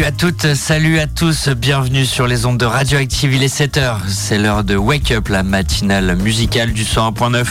Salut 0.00 0.08
à 0.08 0.16
toutes, 0.16 0.54
salut 0.54 0.98
à 0.98 1.06
tous, 1.06 1.48
bienvenue 1.50 2.06
sur 2.06 2.26
les 2.26 2.46
ondes 2.46 2.56
de 2.56 2.64
Radioactive, 2.64 3.34
il 3.34 3.42
est 3.42 3.54
7h, 3.54 3.98
c'est 4.08 4.38
l'heure 4.38 4.64
de 4.64 4.74
Wake 4.74 5.10
Up, 5.10 5.28
la 5.28 5.42
matinale 5.42 6.16
musicale 6.16 6.72
du 6.72 6.84
101.9. 6.84 7.44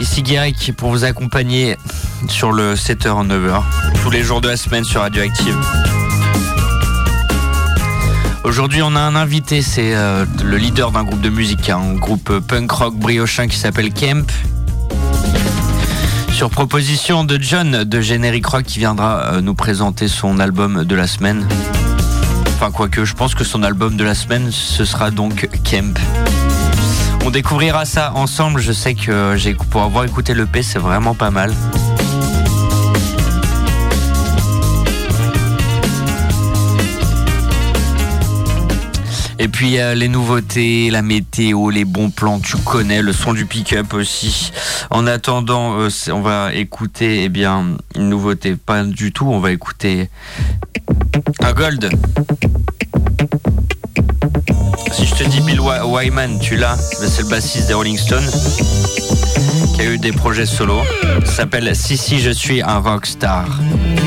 Ici 0.00 0.22
Guéric 0.22 0.72
pour 0.76 0.90
vous 0.90 1.04
accompagner 1.04 1.76
sur 2.26 2.50
le 2.50 2.74
7h 2.74 3.28
9h, 3.28 3.62
tous 4.02 4.10
les 4.10 4.24
jours 4.24 4.40
de 4.40 4.48
la 4.48 4.56
semaine 4.56 4.82
sur 4.82 5.02
Radioactive. 5.02 5.56
Aujourd'hui, 8.44 8.82
on 8.82 8.94
a 8.94 9.00
un 9.00 9.16
invité, 9.16 9.62
c'est 9.62 9.94
euh, 9.94 10.26
le 10.44 10.58
leader 10.58 10.90
d'un 10.90 11.02
groupe 11.02 11.22
de 11.22 11.30
musique, 11.30 11.70
hein, 11.70 11.80
un 11.82 11.94
groupe 11.94 12.40
punk 12.40 12.70
rock 12.70 12.94
briochin 12.94 13.48
qui 13.48 13.56
s'appelle 13.56 13.90
Kemp. 13.90 14.30
Sur 16.30 16.50
proposition 16.50 17.24
de 17.24 17.38
John 17.40 17.84
de 17.84 18.00
Générique 18.02 18.46
Rock 18.46 18.64
qui 18.64 18.80
viendra 18.80 19.32
euh, 19.32 19.40
nous 19.40 19.54
présenter 19.54 20.08
son 20.08 20.38
album 20.40 20.84
de 20.84 20.94
la 20.94 21.06
semaine. 21.06 21.48
Enfin, 22.48 22.70
quoique, 22.70 23.06
je 23.06 23.14
pense 23.14 23.34
que 23.34 23.44
son 23.44 23.62
album 23.62 23.96
de 23.96 24.04
la 24.04 24.14
semaine, 24.14 24.50
ce 24.52 24.84
sera 24.84 25.10
donc 25.10 25.48
Kemp. 25.64 25.98
On 27.24 27.30
découvrira 27.30 27.86
ça 27.86 28.12
ensemble. 28.14 28.60
Je 28.60 28.72
sais 28.72 28.94
que 28.94 29.36
pour 29.70 29.82
avoir 29.82 30.04
écouté 30.04 30.34
le 30.34 30.44
P, 30.44 30.62
c'est 30.62 30.78
vraiment 30.78 31.14
pas 31.14 31.30
mal. 31.30 31.50
Et 39.44 39.48
puis 39.48 39.76
les 39.94 40.08
nouveautés, 40.08 40.88
la 40.88 41.02
météo, 41.02 41.68
les 41.68 41.84
bons 41.84 42.08
plans, 42.08 42.40
tu 42.40 42.56
connais, 42.56 43.02
le 43.02 43.12
son 43.12 43.34
du 43.34 43.44
pick-up 43.44 43.92
aussi. 43.92 44.50
En 44.88 45.06
attendant, 45.06 45.78
euh, 45.80 45.90
on 46.10 46.22
va 46.22 46.54
écouter 46.54 47.24
eh 47.24 47.28
bien 47.28 47.76
une 47.94 48.08
nouveauté, 48.08 48.56
pas 48.56 48.82
du 48.84 49.12
tout, 49.12 49.26
on 49.26 49.40
va 49.40 49.52
écouter 49.52 50.08
un 51.42 51.52
gold. 51.52 51.90
Si 54.90 55.04
je 55.04 55.14
te 55.14 55.24
dis 55.24 55.42
Bill 55.42 55.60
Wyman, 55.60 56.38
tu 56.40 56.56
l'as, 56.56 56.78
c'est 56.78 57.24
le 57.24 57.28
bassiste 57.28 57.66
des 57.66 57.74
Rolling 57.74 57.98
Stones 57.98 58.30
qui 59.74 59.82
a 59.82 59.84
eu 59.84 59.98
des 59.98 60.12
projets 60.12 60.46
solo. 60.46 60.80
S'appelle 61.26 61.76
Si 61.76 61.98
si 61.98 62.18
je 62.18 62.30
suis 62.30 62.62
un 62.62 62.78
rockstar. 62.78 63.46
lived 63.46 64.03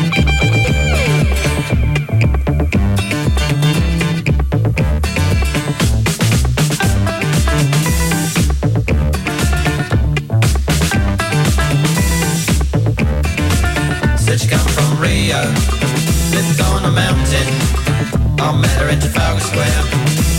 I 18.47 18.55
met 18.55 18.79
her 18.79 18.87
in 18.87 18.99
Trafalgar 19.01 19.41
Square. 19.41 19.83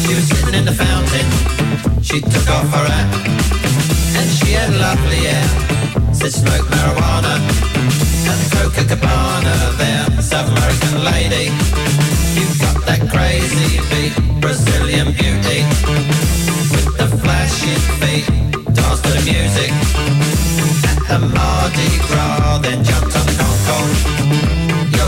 She 0.01 0.15
was 0.17 0.25
sitting 0.33 0.55
in 0.55 0.65
the 0.65 0.73
fountain. 0.73 1.29
She 2.01 2.23
took 2.23 2.49
off 2.49 2.65
her 2.73 2.89
hat 2.89 3.09
and 4.17 4.29
she 4.33 4.57
had 4.57 4.73
a 4.73 4.79
lovely 4.81 5.29
hair. 5.29 5.45
Said 6.15 6.33
smoke 6.33 6.65
marijuana 6.73 7.37
and 8.33 8.41
Coca 8.57 8.89
Cabana 8.89 9.55
there. 9.77 10.09
South 10.23 10.49
American 10.49 11.05
lady, 11.05 11.53
you 12.33 12.49
got 12.65 12.81
that 12.89 13.05
crazy 13.13 13.77
beat, 13.93 14.17
Brazilian 14.41 15.13
beauty 15.13 15.69
with 16.73 16.89
the 16.97 17.09
flashing 17.21 17.83
feet. 18.01 18.25
Dance 18.73 19.01
to 19.05 19.11
the 19.13 19.23
music 19.29 19.71
at 20.89 21.21
the 21.21 21.29
Mardi 21.29 21.91
Gras, 22.09 22.57
then 22.65 22.83
jumped 22.83 23.15
on 23.15 23.27
the 23.29 23.37
Concorde 23.37 24.19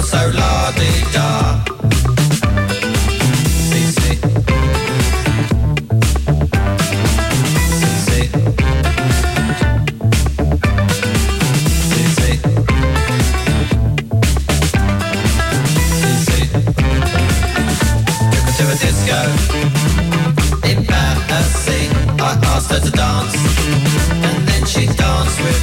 so 0.04 0.30
la-di-da 0.34 1.79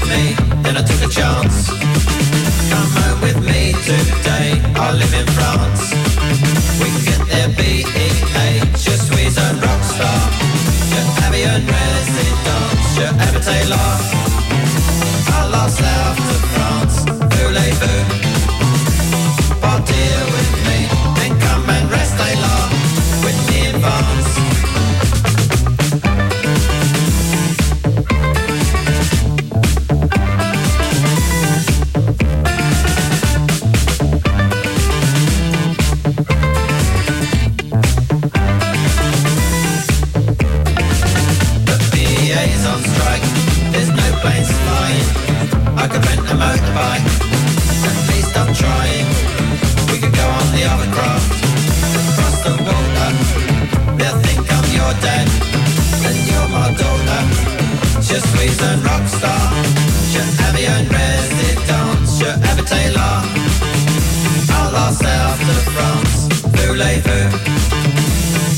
me, 0.09 0.35
then 0.63 0.77
I 0.77 0.83
took 0.83 1.01
a 1.03 1.11
chance. 1.11 1.69
Come 2.71 2.89
home 2.99 3.21
with 3.21 3.39
me 3.45 3.73
today, 3.83 4.59
I 4.75 4.93
live 4.93 5.13
in 5.13 5.27
France. 5.37 5.91
We 6.79 6.87
can 6.91 7.03
get 7.09 7.21
there, 7.31 7.49
B-E-A, 7.57 8.47
just 8.75 9.11
we're 9.13 9.29
rock 9.63 9.83
star. 9.83 10.19
Je 10.89 10.99
avais 11.25 11.45
résidence, 11.45 12.87
je 12.95 13.26
could 45.97 46.05
rent 46.09 46.31
a 46.31 46.35
motorbike. 46.35 47.05
And 47.87 47.97
please 48.07 48.27
stop 48.29 48.49
trying. 48.53 49.07
We 49.91 49.97
could 49.99 50.13
go 50.13 50.27
on 50.39 50.47
the 50.55 50.63
other 50.71 50.89
craft. 50.95 51.29
Cross 52.15 52.37
the 52.45 52.53
border. 52.65 53.09
They'll 53.97 54.19
think 54.25 54.41
I'm 54.55 54.67
your 54.77 54.93
dad. 55.05 55.27
And 56.07 56.17
you're 56.29 56.49
my 56.49 56.69
daughter. 56.81 57.23
Je 58.01 58.17
suis 58.29 58.53
un 58.69 58.77
rockstar. 58.87 59.41
Je 60.11 60.21
avais 60.47 60.67
un 60.67 60.83
résident. 60.97 61.87
Je 62.19 62.29
habitais 62.49 62.89
là. 62.93 63.23
À 64.59 64.71
la 64.71 64.87
south 64.91 65.39
to 65.47 65.55
France. 65.71 66.27
Voulez-vous? 66.53 67.56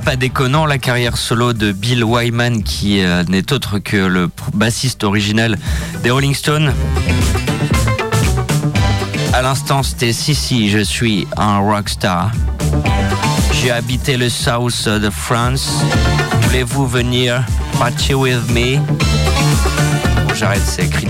pas 0.00 0.16
déconnant 0.16 0.66
la 0.66 0.78
carrière 0.78 1.16
solo 1.16 1.52
de 1.52 1.72
Bill 1.72 2.04
Wyman 2.04 2.62
qui 2.62 3.02
euh, 3.02 3.22
n'est 3.28 3.52
autre 3.52 3.78
que 3.78 3.96
le 3.96 4.28
bassiste 4.52 5.04
original 5.04 5.56
des 6.02 6.10
Rolling 6.10 6.34
Stones. 6.34 6.72
À 9.32 9.42
l'instant 9.42 9.82
c'était 9.82 10.12
si 10.12 10.34
si 10.34 10.70
je 10.70 10.80
suis 10.80 11.26
un 11.36 11.58
rockstar. 11.58 12.30
J'ai 13.52 13.70
habité 13.70 14.16
le 14.16 14.28
south 14.28 14.88
de 14.88 15.10
France. 15.10 15.70
Voulez-vous 16.42 16.86
venir 16.86 17.44
party 17.78 18.14
with 18.14 18.50
me? 18.50 18.78
J'arrête, 20.34 20.62
c'est 20.66 20.88
cringe. 20.90 21.05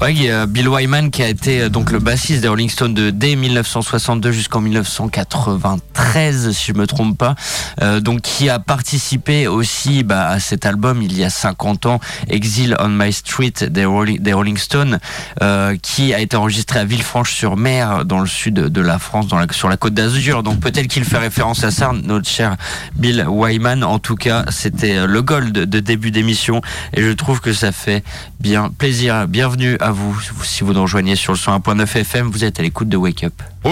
Ouais, 0.00 0.14
Bill 0.46 0.68
Wyman 0.68 1.10
qui 1.10 1.24
a 1.24 1.28
été 1.28 1.62
euh, 1.62 1.68
donc 1.68 1.90
le 1.90 1.98
bassiste 1.98 2.42
des 2.42 2.46
Rolling 2.46 2.70
Stones 2.70 2.94
de 2.94 3.10
dès 3.10 3.34
1962 3.34 4.30
jusqu'en 4.30 4.60
1993, 4.60 6.52
si 6.52 6.66
je 6.66 6.72
me 6.74 6.86
trompe 6.86 7.18
pas. 7.18 7.34
Euh, 7.82 7.98
donc 7.98 8.20
qui 8.20 8.48
a 8.48 8.60
participé 8.60 9.48
aussi 9.48 10.04
bah, 10.04 10.28
à 10.28 10.38
cet 10.38 10.66
album 10.66 11.02
il 11.02 11.18
y 11.18 11.24
a 11.24 11.30
50 11.30 11.86
ans, 11.86 11.98
Exile 12.28 12.76
on 12.78 12.90
My 12.90 13.12
Street 13.12 13.52
des 13.68 13.84
Rolling, 13.84 14.20
des 14.20 14.32
Rolling 14.32 14.56
Stones, 14.56 15.00
euh, 15.42 15.76
qui 15.82 16.14
a 16.14 16.20
été 16.20 16.36
enregistré 16.36 16.78
à 16.78 16.84
Villefranche-sur-Mer 16.84 18.04
dans 18.04 18.20
le 18.20 18.28
sud 18.28 18.54
de 18.54 18.80
la 18.80 19.00
France, 19.00 19.26
sur 19.50 19.68
la 19.68 19.76
côte 19.76 19.94
d'Azur. 19.94 20.44
Donc 20.44 20.60
peut-être 20.60 20.86
qu'il 20.86 21.04
fait 21.04 21.18
référence 21.18 21.64
à 21.64 21.72
ça, 21.72 21.90
notre 22.04 22.28
cher 22.28 22.56
Bill 22.94 23.26
Wyman. 23.28 23.82
En 23.82 23.98
tout 23.98 24.16
cas, 24.16 24.44
c'était 24.50 25.08
le 25.08 25.22
gold 25.22 25.52
de 25.52 25.80
début 25.80 26.12
d'émission 26.12 26.62
et 26.94 27.02
je 27.02 27.10
trouve 27.10 27.40
que 27.40 27.52
ça 27.52 27.72
fait 27.72 28.04
bien 28.38 28.70
plaisir. 28.70 29.26
Bienvenue 29.26 29.76
à 29.80 29.87
vous. 29.92 30.16
Si 30.42 30.64
vous 30.64 30.72
nous 30.72 30.82
rejoignez 30.82 31.16
sur 31.16 31.32
le 31.32 31.38
101.9 31.38 31.96
FM, 31.96 32.30
vous 32.30 32.44
êtes 32.44 32.58
à 32.60 32.62
l'écoute 32.62 32.88
de 32.88 32.96
Wake 32.96 33.24
Up. 33.24 33.34
Oh 33.64 33.70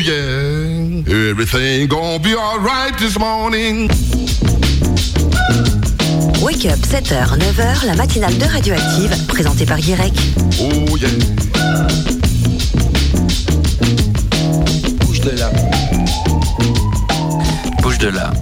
yeah, 0.00 1.02
everything 1.06 1.86
gonna 1.88 2.18
be 2.18 2.34
alright 2.36 2.96
this 2.96 3.18
morning. 3.18 3.88
Wake 6.42 6.64
Up, 6.66 6.78
7h, 6.78 7.36
9h, 7.38 7.86
la 7.86 7.94
matinale 7.94 8.36
de 8.38 8.44
Radioactive, 8.44 9.26
présentée 9.26 9.66
par 9.66 9.78
Guirec. 9.78 10.14
Oh 10.60 10.96
yeah. 10.96 11.10
Bouge 15.00 15.20
de 15.20 15.30
là. 15.38 15.50
Bouge 17.82 17.98
de 17.98 18.08
là. 18.08 18.32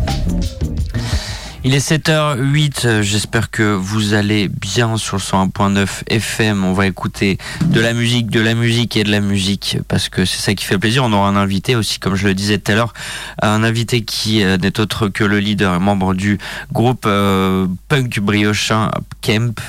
Il 1.69 1.75
est 1.75 1.87
7h08, 1.87 2.87
euh, 2.87 3.03
j'espère 3.03 3.51
que 3.51 3.75
vous 3.75 4.15
allez 4.15 4.49
bien 4.49 4.97
sur 4.97 5.19
le 5.19 5.21
101.9 5.21 5.87
FM. 6.07 6.65
On 6.65 6.73
va 6.73 6.87
écouter 6.87 7.37
de 7.67 7.79
la 7.79 7.93
musique, 7.93 8.31
de 8.31 8.41
la 8.41 8.55
musique 8.55 8.97
et 8.97 9.05
de 9.05 9.11
la 9.11 9.21
musique 9.21 9.77
parce 9.87 10.09
que 10.09 10.25
c'est 10.25 10.41
ça 10.41 10.55
qui 10.55 10.65
fait 10.65 10.79
plaisir. 10.79 11.05
On 11.05 11.13
aura 11.13 11.29
un 11.29 11.37
invité 11.37 11.77
aussi, 11.77 11.99
comme 11.99 12.15
je 12.15 12.27
le 12.27 12.33
disais 12.33 12.57
tout 12.57 12.73
à 12.73 12.75
l'heure, 12.75 12.95
un 13.43 13.63
invité 13.65 14.03
qui 14.03 14.43
euh, 14.43 14.57
n'est 14.57 14.81
autre 14.81 15.09
que 15.09 15.25
le 15.25 15.41
leader 15.41 15.75
et 15.75 15.79
membre 15.79 16.15
du 16.15 16.39
groupe 16.73 17.05
euh, 17.05 17.67
punk 17.89 18.19
briochin 18.21 18.91
Kemp. 19.21 19.61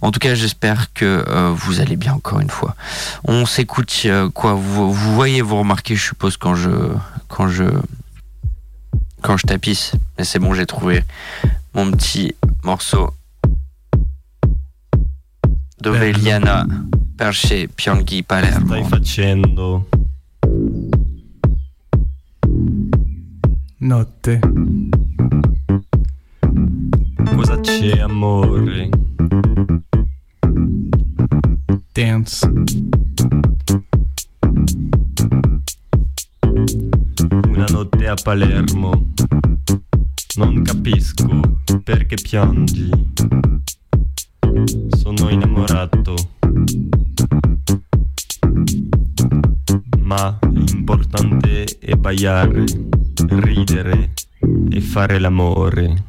En 0.00 0.12
tout 0.12 0.20
cas, 0.20 0.36
j'espère 0.36 0.92
que 0.92 1.24
vous 1.56 1.80
allez 1.80 1.96
bien 1.96 2.12
encore 2.12 2.38
une 2.38 2.50
fois. 2.50 2.76
On 3.24 3.46
s'écoute 3.46 4.06
quoi? 4.32 4.52
Vous, 4.52 4.92
vous 4.92 5.14
voyez, 5.16 5.42
vous 5.42 5.58
remarquez, 5.58 5.96
je 5.96 6.04
suppose, 6.04 6.36
quand 6.36 6.54
je... 6.54 6.70
Quand 7.26 7.48
je 7.48 7.64
quand 9.22 9.36
je 9.36 9.46
tapisse. 9.46 9.92
Mais 10.16 10.24
c'est 10.24 10.38
bon, 10.38 10.54
j'ai 10.54 10.66
trouvé 10.66 11.04
mon 11.74 11.90
petit 11.90 12.34
morceau 12.62 13.10
dove 15.80 16.12
Liana 16.12 16.66
Perche 17.16 17.68
Pianghi 17.68 18.22
Palermo. 18.22 18.74
Stai 18.74 18.84
facendo? 18.84 19.88
Notte. 23.78 24.40
Cosa 27.34 27.60
c'è, 27.60 28.00
amore? 28.00 28.88
Dance. 31.92 32.46
Una 37.46 37.66
notte 37.68 38.08
a 38.08 38.14
Palermo. 38.14 39.12
Non 40.38 40.62
capisco 40.62 41.26
perché 41.82 42.14
piangi. 42.14 42.88
Sono 44.96 45.30
innamorato. 45.30 46.14
Ma 49.98 50.38
l'importante 50.52 51.64
è 51.80 51.96
ballare, 51.96 52.64
ridere 53.30 54.12
e 54.70 54.80
fare 54.80 55.18
l'amore. 55.18 56.04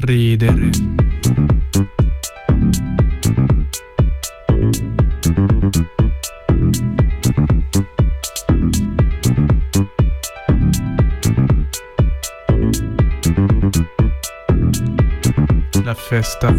Ridere. 0.00 0.93
Festa. 16.08 16.54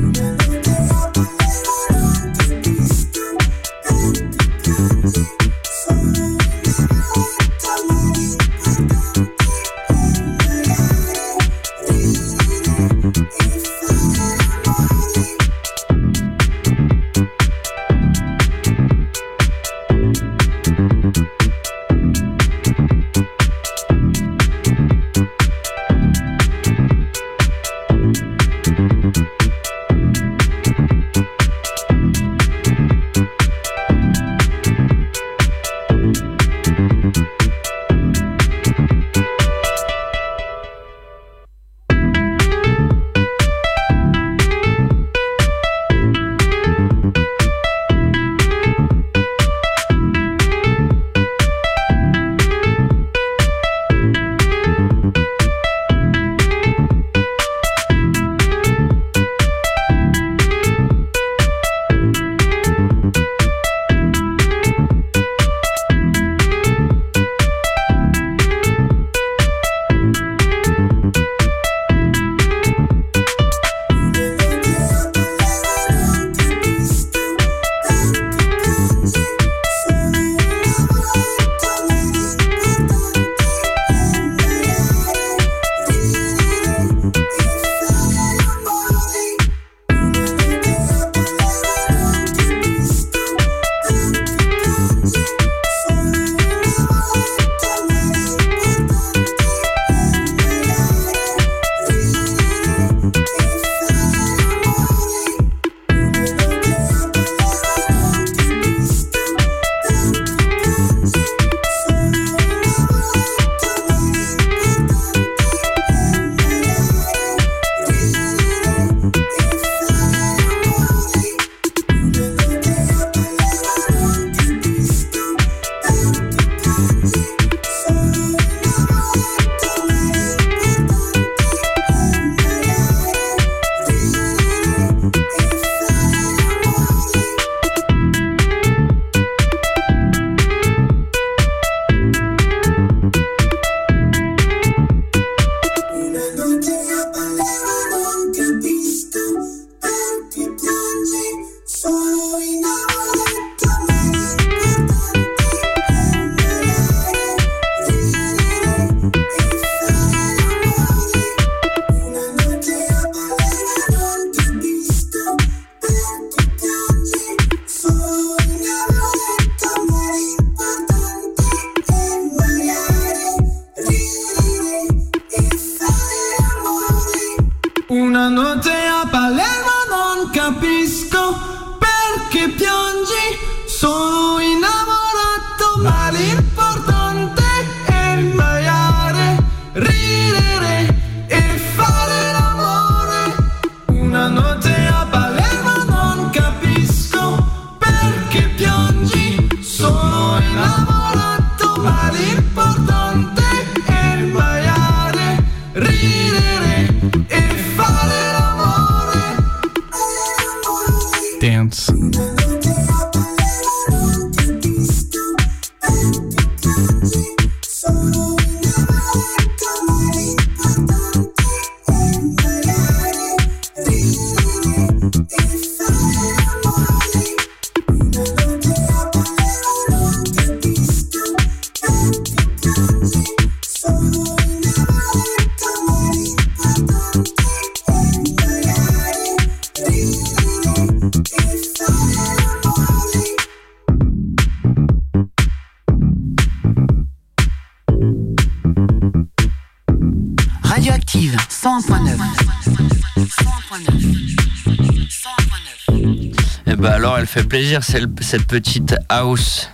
Cette 258.22 258.46
petite 258.48 258.96
house. 259.10 259.70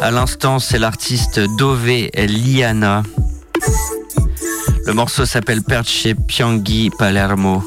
À 0.00 0.10
l'instant, 0.10 0.58
c'est 0.58 0.78
l'artiste 0.78 1.40
Dove 1.58 2.08
Liana. 2.14 3.02
Le 4.86 4.92
morceau 4.92 5.26
s'appelle 5.26 5.62
Perche 5.62 6.08
Pianghi 6.26 6.90
Palermo. 6.98 7.62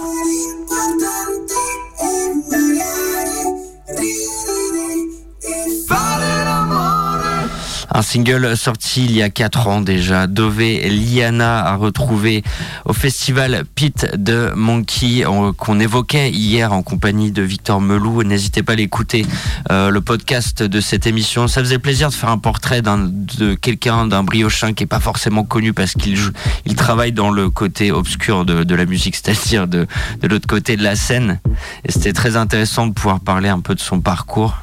Un 7.98 8.04
single 8.04 8.56
sorti 8.56 9.06
il 9.06 9.12
y 9.14 9.24
a 9.24 9.32
4 9.32 9.68
ans 9.68 9.82
déjà. 9.82 10.28
Dove 10.28 10.60
Liana 10.62 11.66
a 11.66 11.76
retrouvé 11.78 12.44
au 12.86 12.94
festival 12.94 13.64
Pit 13.74 14.06
de 14.16 14.52
Monkey 14.56 15.26
on- 15.26 15.52
qu'on 15.52 15.80
évoquait 15.80 16.30
hier 16.30 16.74
en 16.74 16.84
compagnie 16.84 17.32
de 17.32 17.42
Victor 17.42 17.82
Melou. 17.82 18.22
N'hésitez 18.22 18.62
pas 18.62 18.74
à 18.74 18.76
l'écouter, 18.76 19.26
euh, 19.72 19.90
le 19.90 20.00
podcast 20.02 20.62
de 20.62 20.80
cette 20.80 21.08
émission. 21.08 21.48
Ça 21.48 21.62
faisait 21.62 21.80
plaisir 21.80 22.10
de 22.10 22.14
faire 22.14 22.30
un 22.30 22.38
portrait 22.38 22.84
d'un, 22.84 23.00
de 23.00 23.56
quelqu'un, 23.56 24.06
d'un 24.06 24.22
briochin 24.22 24.74
qui 24.74 24.84
est 24.84 24.88
pas 24.88 25.00
forcément 25.00 25.44
connu 25.44 25.74
parce 25.74 25.94
qu'il 25.94 26.20
il 26.68 26.76
travaille 26.76 27.14
dans 27.14 27.32
le 27.32 27.50
côté 27.50 27.92
obscur 27.92 28.46
de, 28.46 28.64
de 28.64 28.76
la 28.76 28.86
musique, 28.86 29.16
c'est-à-dire 29.16 29.66
de, 29.68 29.88
de 30.22 30.28
l'autre 30.28 30.46
côté 30.48 30.78
de 30.78 30.84
la 30.84 30.96
scène. 30.96 31.40
Et 31.84 31.92
c'était 31.92 32.14
très 32.14 32.36
intéressant 32.36 32.86
de 32.86 32.94
pouvoir 32.94 33.22
parler 33.22 33.50
un 33.50 33.60
peu 33.60 33.74
de 33.74 33.82
son 33.82 34.02
parcours 34.02 34.56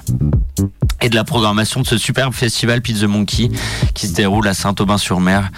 et 1.00 1.11
de 1.11 1.17
la 1.17 1.25
programmation 1.25 1.83
de 1.83 1.87
ce 1.87 1.99
superbe 1.99 2.33
festival 2.33 2.81
Pizza 2.81 3.07
Monkey 3.09 3.24
qui 3.26 3.50
se 3.97 4.12
déroule 4.12 4.47
à 4.49 4.54
Saint-Aubin-sur-Mer 4.54 5.50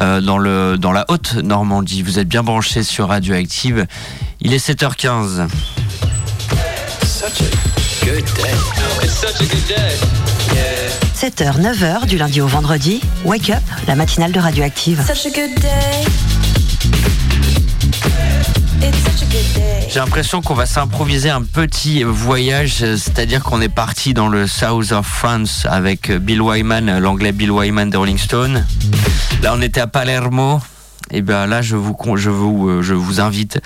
euh, 0.00 0.20
dans, 0.20 0.38
le, 0.38 0.76
dans 0.78 0.92
la 0.92 1.04
haute 1.08 1.34
Normandie. 1.34 2.02
Vous 2.02 2.18
êtes 2.18 2.28
bien 2.28 2.42
branchés 2.42 2.82
sur 2.82 3.08
Radioactive. 3.08 3.86
Il 4.40 4.52
est 4.52 4.66
7h15. 4.66 5.48
7h, 11.14 11.60
9h 11.60 12.06
du 12.06 12.18
lundi 12.18 12.40
au 12.40 12.48
vendredi, 12.48 13.00
Wake 13.24 13.50
Up, 13.50 13.62
la 13.86 13.94
matinale 13.94 14.32
de 14.32 14.40
Radioactive. 14.40 15.04
Such 15.06 15.26
a 15.26 15.30
good 15.30 15.54
day. 15.60 16.04
J'ai 19.88 19.98
l'impression 19.98 20.40
qu'on 20.40 20.54
va 20.54 20.64
s'improviser 20.66 21.28
un 21.28 21.42
petit 21.42 22.02
voyage, 22.02 22.76
c'est-à-dire 22.78 23.42
qu'on 23.42 23.60
est 23.60 23.68
parti 23.68 24.14
dans 24.14 24.28
le 24.28 24.46
South 24.46 24.92
of 24.92 25.06
France 25.06 25.66
avec 25.68 26.10
Bill 26.10 26.40
Wyman, 26.40 26.98
l'anglais 26.98 27.32
Bill 27.32 27.50
Wyman 27.50 27.90
de 27.90 27.96
Rolling 27.96 28.18
Stone. 28.18 28.66
Là, 29.42 29.52
on 29.54 29.60
était 29.60 29.80
à 29.80 29.86
Palermo. 29.86 30.60
Et 31.12 31.20
bien 31.20 31.46
là, 31.46 31.60
je 31.60 31.76
vous, 31.76 31.94
je 32.16 32.30
vous, 32.30 32.68
euh, 32.68 32.82
je 32.82 32.94
vous 32.94 33.20
invite 33.20 33.60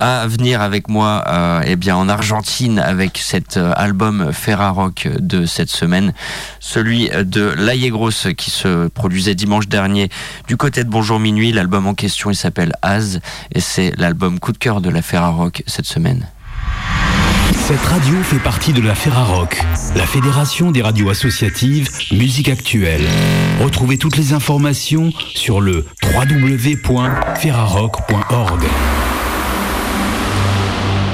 à 0.00 0.26
venir 0.26 0.62
avec 0.62 0.88
moi, 0.88 1.24
euh, 1.28 1.60
eh 1.64 1.76
bien 1.76 1.94
en 1.94 2.08
Argentine 2.08 2.78
avec 2.78 3.18
cet 3.18 3.58
euh, 3.58 3.72
album 3.76 4.32
Ferrarock 4.32 5.08
de 5.20 5.44
cette 5.44 5.68
semaine, 5.68 6.14
celui 6.58 7.10
de 7.10 7.42
Laïe 7.42 7.90
Grosse 7.90 8.28
qui 8.36 8.50
se 8.50 8.88
produisait 8.88 9.34
dimanche 9.34 9.68
dernier 9.68 10.08
du 10.48 10.56
côté 10.56 10.84
de 10.84 10.88
Bonjour 10.88 11.20
Minuit. 11.20 11.52
L'album 11.52 11.86
en 11.86 11.94
question, 11.94 12.30
il 12.30 12.36
s'appelle 12.36 12.72
Az 12.80 13.20
et 13.52 13.60
c'est 13.60 13.92
l'album 13.98 14.38
coup 14.38 14.52
de 14.52 14.58
cœur 14.58 14.80
de 14.80 14.88
la 14.88 15.02
Ferrarock 15.02 15.62
cette 15.66 15.86
semaine. 15.86 16.26
Cette 17.66 17.84
radio 17.84 18.22
fait 18.22 18.38
partie 18.38 18.72
de 18.72 18.80
la 18.80 18.94
Ferrarock, 18.94 19.60
la 19.96 20.06
fédération 20.06 20.70
des 20.70 20.82
radios 20.82 21.10
associatives 21.10 21.88
Musique 22.12 22.48
Actuelle. 22.48 23.02
Retrouvez 23.60 23.98
toutes 23.98 24.16
les 24.16 24.32
informations 24.32 25.10
sur 25.34 25.60
le 25.60 25.84
www.ferrarock.org. 26.04 28.62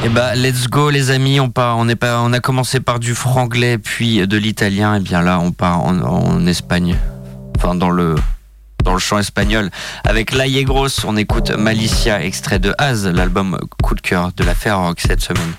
Et 0.04 0.10
bah 0.10 0.34
let's 0.34 0.68
go 0.68 0.90
les 0.90 1.10
amis, 1.10 1.40
on 1.40 1.48
part, 1.48 1.78
on 1.78 1.88
est 1.88 1.96
pas, 1.96 2.20
on 2.20 2.34
a 2.34 2.40
commencé 2.40 2.80
par 2.80 3.00
du 3.00 3.14
franglais 3.14 3.78
puis 3.78 4.26
de 4.26 4.36
l'italien 4.36 4.96
et 4.96 5.00
bien 5.00 5.22
là 5.22 5.40
on 5.40 5.52
part 5.52 5.82
en, 5.82 6.46
Espagne, 6.46 6.98
enfin 7.56 7.74
dans 7.74 7.88
le 7.88 8.14
dans 8.84 8.92
le 8.92 8.98
chant 8.98 9.18
espagnol 9.18 9.70
avec 10.04 10.34
La 10.34 10.46
Grosse, 10.64 11.02
on 11.04 11.16
écoute 11.16 11.50
Malicia 11.52 12.22
extrait 12.22 12.58
de 12.58 12.74
Az, 12.76 13.06
l'album 13.06 13.58
coup 13.82 13.94
de 13.94 14.02
cœur 14.02 14.32
de 14.36 14.44
la 14.44 14.54
Ferrock 14.54 15.00
cette 15.00 15.22
semaine. 15.22 15.54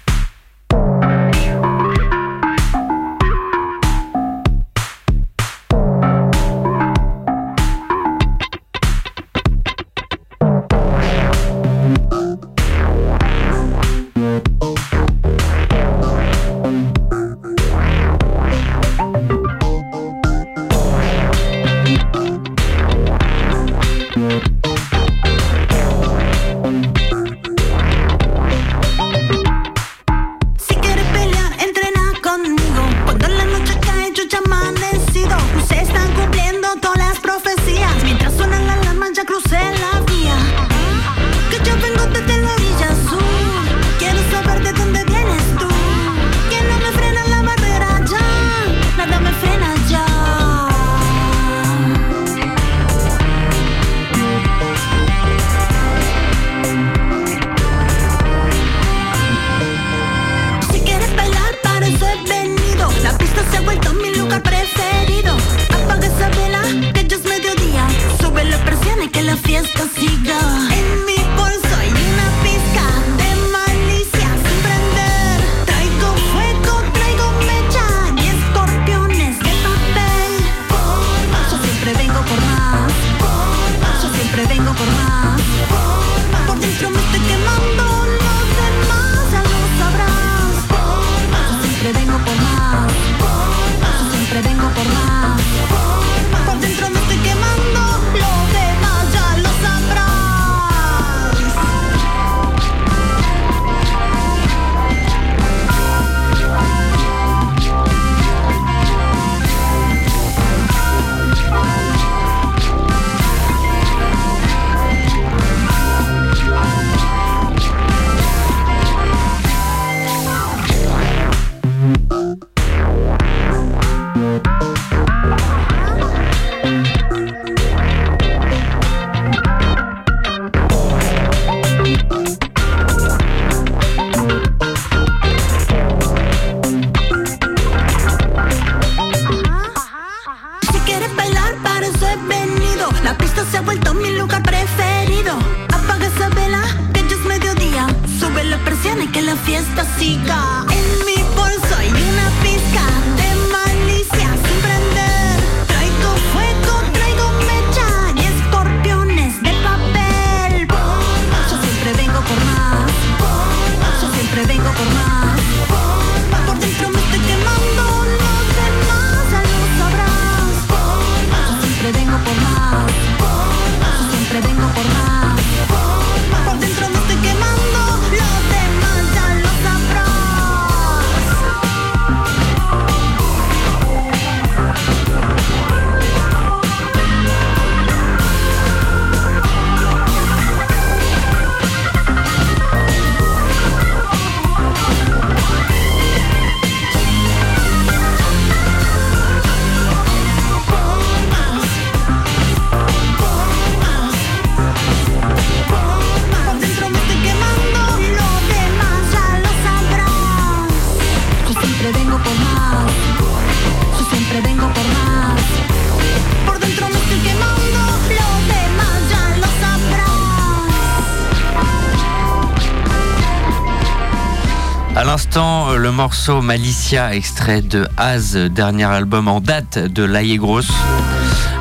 Morceau 226.03 226.41
Malicia, 226.41 227.15
extrait 227.15 227.61
de 227.61 227.87
Az, 227.95 228.35
dernier 228.35 228.83
album 228.83 229.29
en 229.29 229.39
date 229.39 229.79
de 229.79 230.03
Laïe 230.03 230.35
Grosse. 230.35 230.67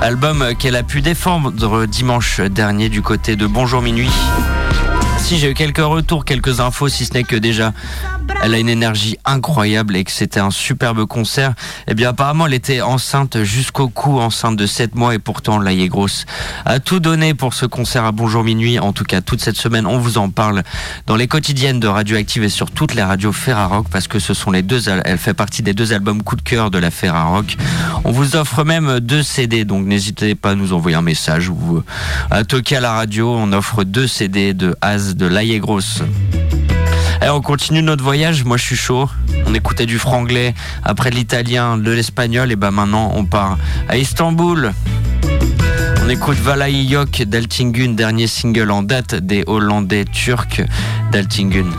Album 0.01 0.57
qu'elle 0.59 0.75
a 0.75 0.83
pu 0.83 1.01
défendre 1.01 1.87
dimanche 1.87 2.41
dernier 2.41 2.89
du 2.89 3.03
côté 3.03 3.37
de 3.37 3.47
Bonjour 3.47 3.83
Minuit. 3.83 4.11
Si 5.19 5.39
j'ai 5.39 5.53
eu 5.53 5.55
quelques 5.55 5.79
retours, 5.79 6.25
quelques 6.25 6.59
infos, 6.59 6.89
si 6.89 7.05
ce 7.05 7.15
n'est 7.15 7.23
que 7.23 7.37
déjà 7.37 7.73
elle 8.43 8.55
a 8.55 8.59
une 8.59 8.69
énergie 8.69 9.17
incroyable 9.25 9.97
et 9.97 10.03
que 10.03 10.11
c'était 10.11 10.41
un 10.41 10.51
superbe 10.51 11.07
concert. 11.07 11.55
Eh 11.87 11.95
bien, 11.95 12.11
apparemment, 12.11 12.47
elle 12.47 12.55
était 12.55 12.81
enceinte 12.81 13.45
jusqu'au 13.45 13.89
cou, 13.89 14.19
enceinte 14.19 14.57
de 14.57 14.67
7 14.67 14.97
mois 14.97 15.15
et 15.15 15.21
pourtant, 15.21 15.59
la 15.59 15.75
grosse 15.87 16.27
a 16.65 16.81
tout 16.81 16.99
donné 16.99 17.35
pour 17.35 17.55
ce 17.55 17.67
concert 17.67 18.05
à 18.05 18.11
Bonjour 18.13 18.43
Minuit. 18.43 18.81
En 18.81 18.93
tout 18.93 19.05
cas, 19.05 19.21
toute 19.21 19.41
cette 19.41 19.57
semaine, 19.57 19.87
on 19.87 19.99
vous 19.99 20.19
en 20.19 20.29
parle 20.29 20.65
dans 21.07 21.15
les 21.15 21.29
quotidiennes 21.29 21.79
de 21.79 21.87
Radioactive 21.87 22.43
et 22.43 22.49
sur 22.49 22.73
toutes 22.73 22.95
les 22.95 23.03
radios 23.03 23.33
Ferrarock 23.33 23.89
parce 23.89 24.09
que 24.09 24.19
ce 24.19 24.35
sont 24.35 24.51
les 24.51 24.63
deux, 24.63 24.89
elle 24.89 25.19
fait 25.19 25.35
partie 25.35 25.63
des 25.63 25.73
deux 25.73 25.93
albums 25.93 26.23
coup 26.23 26.37
de 26.37 26.43
cœur 26.43 26.73
de 26.73 26.79
la 26.79 26.91
Ferrarock. 26.91 27.57
On 28.05 28.11
vous 28.11 28.35
offre 28.35 28.65
même 28.65 28.99
deux 28.99 29.23
CD, 29.23 29.65
donc 29.65 29.87
n'hésitez 29.87 30.35
pas 30.35 30.51
à 30.51 30.55
nous 30.57 30.73
envoyer 30.73 30.97
un 30.97 31.03
message 31.03 31.49
ou 31.49 31.83
à 32.31 32.43
toquer 32.43 32.77
à 32.77 32.81
la 32.81 32.93
radio. 32.93 33.33
On 33.33 33.53
offre 33.53 33.85
deux 33.85 34.09
CD 34.09 34.53
de 34.53 34.75
Az 34.81 35.15
de 35.15 35.27
La 35.27 35.45
Grosse. 35.59 36.03
Et 37.25 37.29
on 37.29 37.41
continue 37.41 37.83
notre 37.83 38.03
voyage. 38.03 38.45
Moi, 38.45 38.57
je 38.57 38.65
suis 38.65 38.77
chaud. 38.77 39.09
On 39.47 39.55
écoutait 39.55 39.87
du 39.87 39.99
franglais, 39.99 40.55
après 40.83 41.11
l'italien, 41.11 41.79
de 41.79 41.93
l'espagnol, 41.93 42.51
et 42.51 42.57
ben 42.57 42.73
maintenant, 42.73 43.13
on 43.15 43.25
part 43.25 43.59
à 43.89 43.97
Istanbul. 43.97 44.73
On 46.05 46.09
écoute 46.09 46.39
Valaï 46.39 46.85
Yok 46.85 47.23
d'Altingun, 47.23 47.93
dernier 47.93 48.27
single 48.27 48.73
en 48.73 48.83
date 48.83 49.15
des 49.15 49.45
Hollandais 49.47 50.05
turcs 50.05 50.63
d'Altingun. 51.13 51.71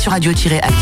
Sur 0.00 0.14
le 0.14 0.79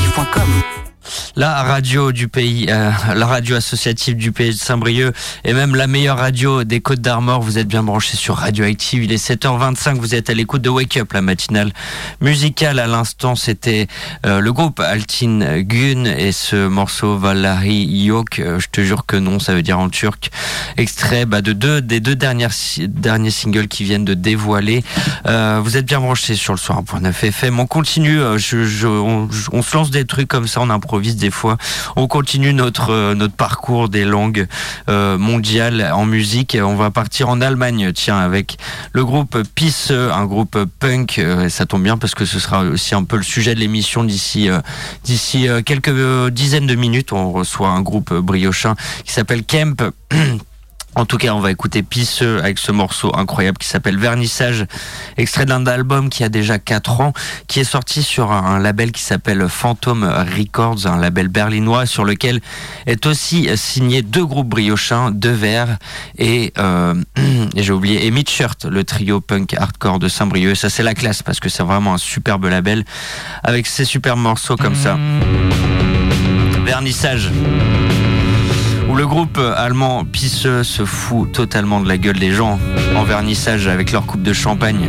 radio 1.63 2.13
du 2.13 2.29
pays, 2.29 2.67
euh, 2.69 2.91
la 3.15 3.27
radio 3.27 3.57
associative 3.57 4.17
du 4.17 4.33
pays 4.33 4.51
de 4.51 4.59
Saint-Brieuc 4.59 5.13
et 5.45 5.53
même 5.53 5.75
la 5.75 5.87
meilleure 5.87 6.19
radio 6.19 6.65
des 6.65 6.81
Côtes 6.81 7.01
d'Armor. 7.01 7.41
Vous 7.43 7.59
êtes 7.59 7.69
bien 7.69 7.83
branchés 7.83 8.17
sur 8.17 8.37
Radioactive. 8.37 9.05
Il 9.05 9.13
est 9.13 9.17
7h25. 9.25 9.97
Vous 9.99 10.15
êtes 10.15 10.31
à 10.31 10.35
l'écoute 10.35 10.63
de 10.63 10.69
Wake 10.69 10.97
Up, 10.97 11.13
la 11.13 11.21
matinale 11.23 11.73
musicale. 12.21 12.79
À 12.79 12.87
l'instant, 12.87 13.35
c'était 13.37 13.87
euh, 14.27 14.41
le 14.41 14.53
groupe 14.53 14.81
Altin 14.81 15.61
Gun 15.63 16.05
et 16.05 16.33
ce 16.33 16.67
morceau 16.69 17.17
Valari 17.19 17.85
Yok. 17.85 18.39
Euh, 18.39 18.59
je 18.61 18.69
te 18.71 18.81
jure 18.81 19.07
que 19.07 19.17
non, 19.17 19.39
ça 19.39 19.55
veut 19.55 19.63
dire 19.63 19.79
en 19.79 19.89
turc. 19.89 20.31
Extrait 20.77 21.27
bah, 21.27 21.41
de 21.41 21.53
deux 21.53 21.81
des 21.81 22.01
deux 22.01 22.17
dernières 22.17 22.53
derniers 22.79 23.31
singles 23.31 23.69
qui 23.69 23.85
viennent 23.85 24.05
de 24.05 24.15
dévoiler. 24.15 24.85
Euh, 25.27 25.61
vous 25.63 25.77
êtes 25.77 25.87
bien 25.87 26.01
branchés 26.01 26.35
sur 26.37 26.53
le 26.53 26.59
soir 26.59 26.81
1.9 26.83 27.25
FM. 27.27 27.61
On 27.61 27.67
continue. 27.67 28.21
euh, 28.21 28.39
je- 28.39 28.87
on, 28.87 29.31
je- 29.31 29.49
on 29.53 29.63
se 29.63 29.77
lance 29.77 29.91
des 29.91 30.05
trucs 30.05 30.29
comme 30.29 30.47
ça, 30.47 30.61
on 30.61 30.71
improvise 30.71 31.17
des 31.17 31.31
fois. 31.31 31.38
On 31.97 32.07
continue 32.07 32.53
notre 32.53 32.91
euh, 32.91 33.15
notre 33.15 33.35
parcours 33.35 33.89
des 33.89 34.05
langues 34.05 34.47
euh, 34.89 35.19
mondiales 35.19 35.91
en 35.93 36.05
musique. 36.05 36.57
On 36.61 36.75
va 36.75 36.91
partir 36.91 37.29
en 37.29 37.41
Allemagne, 37.41 37.93
tiens, 37.93 38.19
avec 38.19 38.59
le 38.93 39.05
groupe 39.05 39.43
Peace, 39.55 39.91
un 39.91 40.25
groupe 40.27 40.59
punk. 40.79 41.19
Euh, 41.19 41.49
ça 41.49 41.67
tombe 41.67 41.83
bien 41.83 41.99
parce 41.99 42.15
que 42.15 42.25
ce 42.25 42.39
sera 42.39 42.63
aussi 42.63 42.95
un 42.95 43.05
peu 43.05 43.17
le 43.17 43.23
sujet 43.23 43.55
de 43.55 43.61
l'émission 43.61 44.05
d'ici 44.05 44.49
d'ici 45.05 45.49
quelques 45.65 46.31
dizaines 46.31 46.67
de 46.67 46.75
minutes. 46.75 47.13
On 47.13 47.33
reçoit 47.33 47.69
un 47.69 47.83
groupe 47.83 48.13
briochin 48.15 48.75
qui 49.05 49.13
s'appelle 49.13 49.45
Kemp. 49.45 49.83
En 50.99 51.07
tout 51.07 51.17
cas, 51.17 51.33
on 51.33 51.39
va 51.39 51.53
écouter 51.53 51.85
Pisseux 51.85 52.41
avec 52.41 52.59
ce 52.59 52.73
morceau 52.73 53.17
incroyable 53.17 53.57
qui 53.59 53.69
s'appelle 53.69 53.97
Vernissage, 53.97 54.67
extrait 55.17 55.47
d'un 55.47 55.65
album 55.65 56.11
qui 56.11 56.25
a 56.25 56.29
déjà 56.29 56.59
4 56.59 57.01
ans, 57.01 57.13
qui 57.47 57.61
est 57.61 57.65
sorti 57.65 58.03
sur 58.03 58.33
un, 58.33 58.59
label 58.59 58.91
qui 58.91 59.03
s'appelle 59.03 59.49
Phantom 59.49 60.03
Records, 60.37 60.89
un 60.89 60.99
label 60.99 61.29
berlinois 61.29 61.87
sur 61.87 62.05
lequel 62.05 62.41
est 62.87 63.07
aussi 63.07 63.49
signé 63.55 64.03
deux 64.03 64.27
groupes 64.27 64.49
briochins, 64.49 65.13
Deux 65.13 65.31
Verts 65.31 65.79
et, 66.19 66.53
euh, 66.59 66.95
et 67.55 67.63
j'ai 67.63 67.73
oublié, 67.73 68.05
et 68.05 68.11
Midshirt, 68.11 68.65
le 68.65 68.83
trio 68.83 69.21
punk 69.21 69.55
hardcore 69.55 70.01
de 70.01 70.09
Saint-Brieuc. 70.09 70.51
Et 70.51 70.57
Ça, 70.57 70.69
c'est 70.69 70.83
la 70.83 70.95
classe 70.95 71.23
parce 71.23 71.39
que 71.39 71.49
c'est 71.49 71.63
vraiment 71.63 71.95
un 71.95 71.99
superbe 71.99 72.47
label 72.47 72.85
avec 73.45 73.69
ces 73.69 73.85
super 73.85 74.17
morceaux 74.17 74.57
comme 74.57 74.75
ça. 74.75 74.99
Vernissage 76.65 77.31
où 77.31 78.08
le 78.99 79.07
groupe 79.07 79.39
allemand 79.57 80.05
Pisseux 80.05 80.65
se 80.65 80.85
fout 80.85 81.31
totalement 81.31 81.81
de 81.81 81.87
la 81.87 81.99
gueule 81.99 82.19
des 82.19 82.33
gens 82.33 82.59
en 82.97 83.05
vernissage 83.05 83.69
avec 83.69 83.93
leur 83.93 84.05
coupe 84.05 84.25
de 84.25 84.33
champagne. 84.33 84.89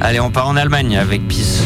Allez, 0.00 0.20
on 0.20 0.30
part 0.30 0.46
en 0.46 0.54
Allemagne 0.54 0.96
avec 0.96 1.26
Pisse. 1.26 1.65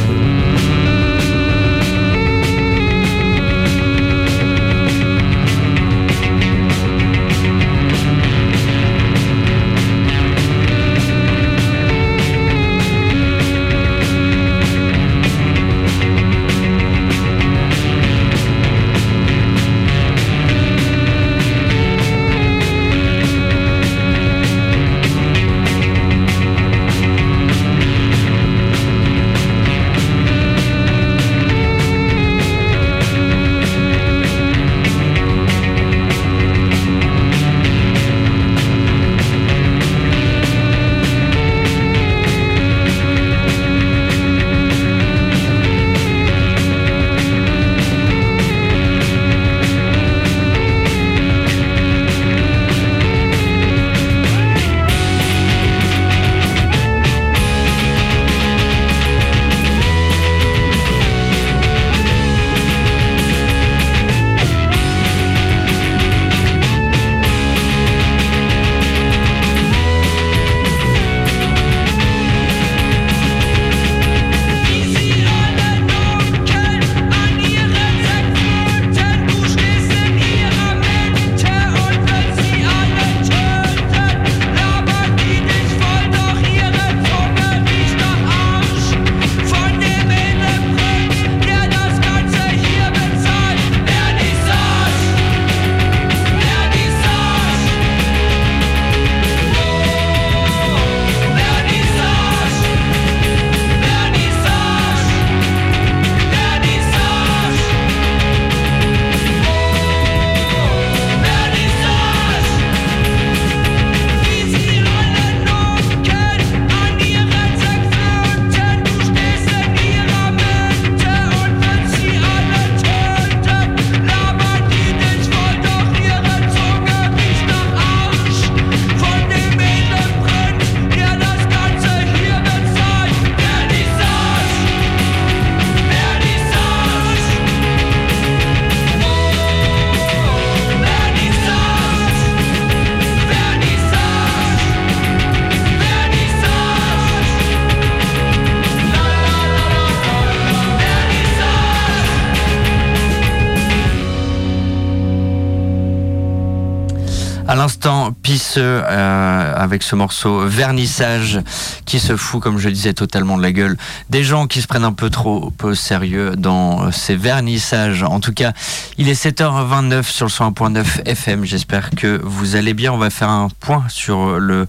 Euh, 158.90 159.54
avec 159.56 159.82
ce 159.82 159.94
morceau 159.96 160.46
Vernissage 160.46 161.40
qui 161.86 161.98
se 161.98 162.16
fout, 162.16 162.42
comme 162.42 162.58
je 162.58 162.68
disais, 162.68 162.92
totalement 162.92 163.36
de 163.36 163.42
la 163.42 163.52
gueule 163.52 163.76
des 164.08 164.24
gens 164.24 164.46
qui 164.46 164.60
se 164.60 164.66
prennent 164.66 164.84
un 164.84 164.92
peu 164.92 165.10
trop 165.10 165.50
peu 165.50 165.74
sérieux 165.74 166.36
dans 166.36 166.86
euh, 166.86 166.90
ces 166.90 167.16
vernissages. 167.16 168.02
En 168.02 168.20
tout 168.20 168.32
cas, 168.32 168.52
il 168.98 169.08
est 169.08 169.20
7h29 169.24 170.02
sur 170.02 170.26
le 170.26 170.30
101.9 170.30 171.06
FM. 171.06 171.44
J'espère 171.44 171.90
que 171.90 172.20
vous 172.22 172.56
allez 172.56 172.74
bien. 172.74 172.92
On 172.92 172.98
va 172.98 173.10
faire 173.10 173.30
un 173.30 173.48
point 173.60 173.84
sur 173.88 174.38
le 174.38 174.66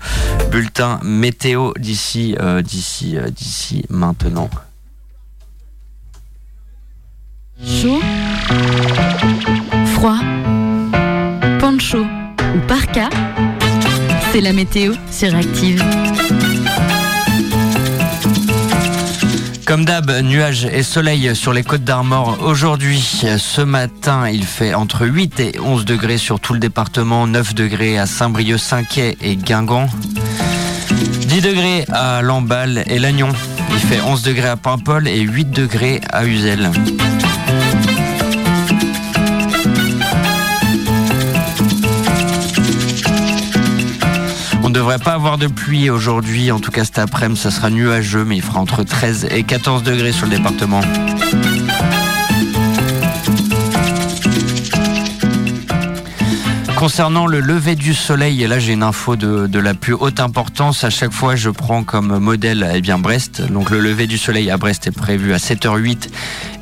bulletin 0.52 1.00
météo 1.04 1.72
d'ici, 1.80 2.36
euh, 2.40 2.62
d'ici, 2.62 3.18
euh, 3.18 3.30
d'ici 3.30 3.86
maintenant. 3.90 4.50
Chaud, 7.64 8.02
froid, 9.94 10.18
c'est 14.32 14.42
la 14.42 14.54
météo 14.54 14.94
sur 15.12 15.36
Active. 15.36 15.84
Comme 19.66 19.84
d'hab, 19.84 20.10
nuages 20.22 20.66
et 20.66 20.84
soleil 20.84 21.36
sur 21.36 21.54
les 21.54 21.64
côtes 21.64 21.84
d'Armor 21.84 22.38
aujourd'hui. 22.42 23.02
Ce 23.38 23.62
matin, 23.62 24.30
il 24.30 24.44
fait 24.44 24.74
entre 24.74 25.06
8 25.06 25.40
et 25.40 25.60
11 25.60 25.86
degrés 25.86 26.18
sur 26.18 26.40
tout 26.40 26.54
le 26.54 26.60
département, 26.60 27.28
9 27.28 27.54
degrés 27.56 27.98
à 27.98 28.06
Saint-Brieuc, 28.06 28.60
Saint-Quay 28.60 29.18
et 29.22 29.36
Guingamp. 29.36 29.88
10 30.90 31.42
degrés 31.42 31.86
à 31.92 32.22
Lamballe 32.22 32.84
et 32.88 33.00
Lannion. 33.00 33.30
Il 33.72 33.80
fait 33.80 34.02
11 34.02 34.22
degrés 34.24 34.50
à 34.50 34.58
Paimpol 34.58 35.08
et 35.08 35.22
8 35.22 35.52
degrés 35.52 36.00
à 36.12 36.26
Uzel. 36.26 36.72
Ne 44.72 44.76
devrait 44.78 45.00
pas 45.00 45.12
avoir 45.12 45.38
de 45.38 45.48
pluie 45.48 45.90
aujourd'hui, 45.90 46.50
en 46.50 46.60
tout 46.62 46.72
cas 46.72 46.86
cet 46.86 46.98
après-midi, 46.98 47.42
ça 47.42 47.52
sera 47.52 47.70
nuageux, 47.70 48.24
mais 48.24 48.38
il 48.38 48.42
fera 48.42 48.60
entre 48.60 48.84
13 48.84 49.28
et 49.30 49.44
14 49.44 49.84
degrés 49.84 50.14
sur 50.14 50.28
le 50.28 50.32
département. 50.38 50.82
Concernant 56.82 57.28
le 57.28 57.42
lever 57.42 57.76
du 57.76 57.94
soleil, 57.94 58.42
et 58.42 58.48
là 58.48 58.58
j'ai 58.58 58.74
une 58.74 58.82
info 58.82 59.16
de, 59.16 59.60
la 59.60 59.76
plus 59.76 59.94
haute 59.94 60.20
importance. 60.20 60.84
À 60.84 60.90
chaque 60.90 61.12
fois, 61.12 61.36
je 61.36 61.52
prends 61.52 61.84
comme 61.84 62.18
modèle 62.18 62.68
eh 62.74 62.82
bien 62.82 62.98
Brest. 62.98 63.40
Donc 63.40 63.70
le 63.70 63.80
lever 63.80 64.08
du 64.08 64.18
soleil 64.18 64.50
à 64.50 64.58
Brest 64.58 64.88
est 64.88 64.92
prévu 64.92 65.32
à 65.32 65.38
7h08 65.38 66.10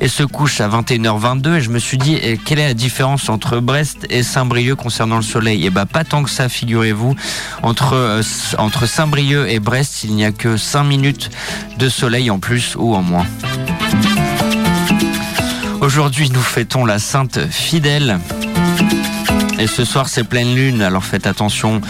et 0.02 0.08
se 0.08 0.22
couche 0.22 0.60
à 0.60 0.68
21h22. 0.68 1.54
Et 1.54 1.60
je 1.62 1.70
me 1.70 1.78
suis 1.78 1.96
dit, 1.96 2.18
eh, 2.22 2.36
quelle 2.36 2.58
est 2.58 2.68
la 2.68 2.74
différence 2.74 3.30
entre 3.30 3.60
Brest 3.60 4.06
et 4.10 4.22
Saint-Brieuc 4.22 4.76
concernant 4.76 5.16
le 5.16 5.22
soleil? 5.22 5.62
Eh 5.64 5.70
ben 5.70 5.86
pas 5.86 6.04
tant 6.04 6.22
que 6.22 6.28
ça, 6.28 6.50
figurez-vous. 6.50 7.16
Entre, 7.62 7.94
euh, 7.94 8.22
entre 8.58 8.84
Saint-Brieuc 8.84 9.46
et 9.48 9.58
Brest, 9.58 10.04
il 10.04 10.14
n'y 10.14 10.26
a 10.26 10.32
que 10.32 10.58
5 10.58 10.84
minutes 10.84 11.30
de 11.78 11.88
soleil 11.88 12.30
en 12.30 12.38
plus 12.38 12.76
ou 12.78 12.94
en 12.94 13.00
moins. 13.00 13.26
Aujourd'hui, 15.80 16.28
nous 16.28 16.42
fêtons 16.42 16.84
la 16.84 16.98
Sainte 16.98 17.38
Fidèle. 17.50 18.20
Et 19.60 19.66
ce 19.66 19.84
soir, 19.84 20.08
c'est 20.08 20.24
pleine 20.24 20.54
lune, 20.54 20.80
alors 20.80 21.04
faites 21.04 21.26
attention, 21.26 21.82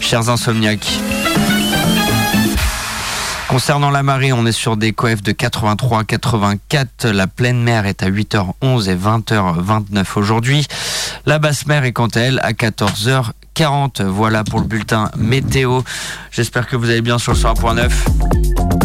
chers 0.00 0.30
insomniaques. 0.30 0.88
Concernant 3.48 3.90
la 3.90 4.02
marée, 4.02 4.32
on 4.32 4.46
est 4.46 4.52
sur 4.52 4.78
des 4.78 4.92
coefs 4.92 5.22
de 5.22 5.32
83-84. 5.32 7.08
La 7.08 7.26
pleine 7.26 7.62
mer 7.62 7.84
est 7.84 8.02
à 8.02 8.10
8h11 8.10 8.88
et 8.88 8.96
20h29 8.96 10.04
aujourd'hui. 10.16 10.66
La 11.26 11.38
basse 11.38 11.66
mer 11.66 11.84
est 11.84 11.92
quant 11.92 12.08
à 12.08 12.20
elle 12.20 12.40
à 12.40 12.52
14h40. 12.52 14.04
Voilà 14.04 14.42
pour 14.42 14.60
le 14.60 14.66
bulletin 14.66 15.10
météo. 15.18 15.82
J'espère 16.30 16.66
que 16.66 16.76
vous 16.76 16.88
allez 16.88 17.02
bien 17.02 17.18
sur 17.18 17.32
le 17.32 17.38
100.9. 17.38 18.77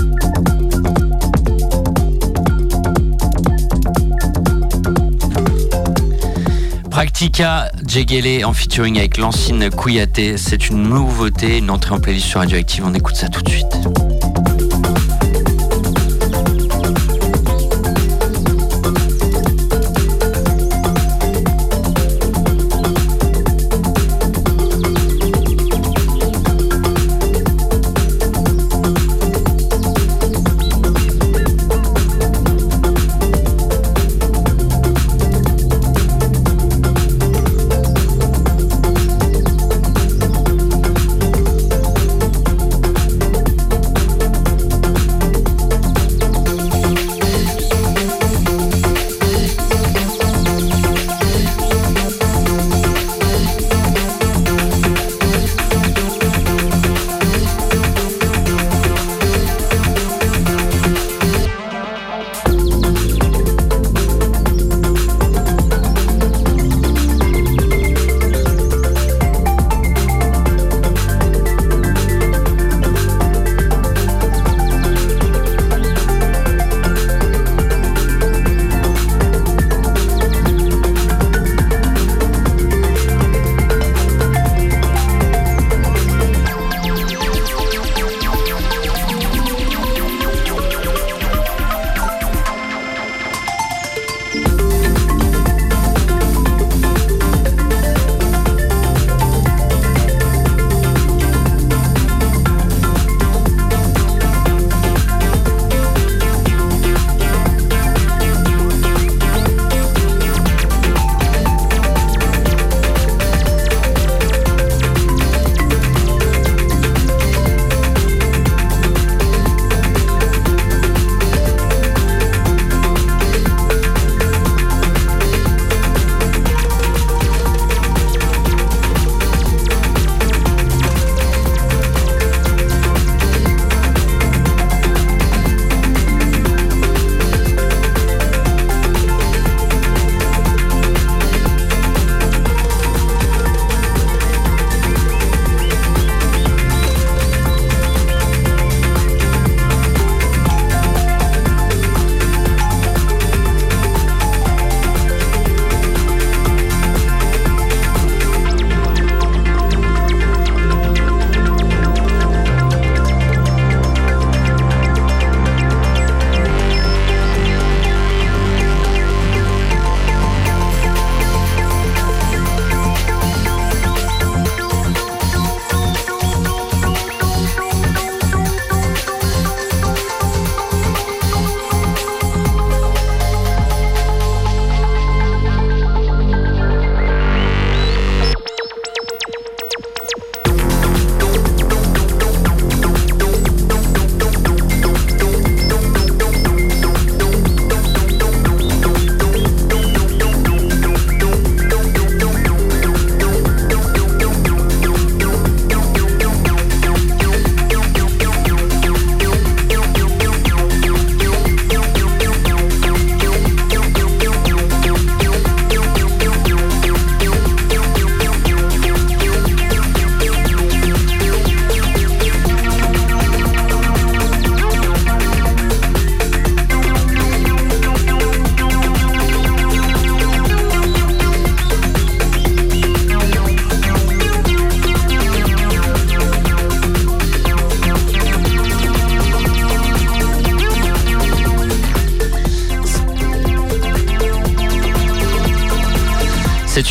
Practica 7.04 7.70
Djegele 7.86 8.46
en 8.46 8.54
featuring 8.54 8.98
avec 8.98 9.18
Lancine 9.18 9.70
Kouyaté. 9.70 10.38
C'est 10.38 10.70
une 10.70 10.84
nouveauté, 10.84 11.58
une 11.58 11.70
entrée 11.70 11.94
en 11.94 12.00
playlist 12.00 12.28
sur 12.28 12.40
Radioactive. 12.40 12.86
On 12.88 12.94
écoute 12.94 13.18
ça 13.18 13.28
tout 13.28 13.42
de 13.42 13.50
suite. 13.50 13.76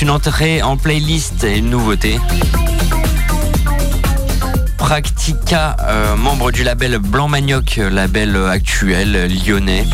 Une 0.03 0.11
entrée 0.11 0.63
en 0.63 0.77
playlist 0.77 1.45
et 1.45 1.59
une 1.59 1.71
nouveauté. 1.71 2.19
Practica, 4.77 5.77
euh, 5.83 6.17
membre 6.17 6.51
du 6.51 6.65
label 6.65 6.99
Blanc 6.99 7.29
Manioc, 7.29 7.77
label 7.77 8.37
actuel 8.37 9.31
lyonnais, 9.47 9.87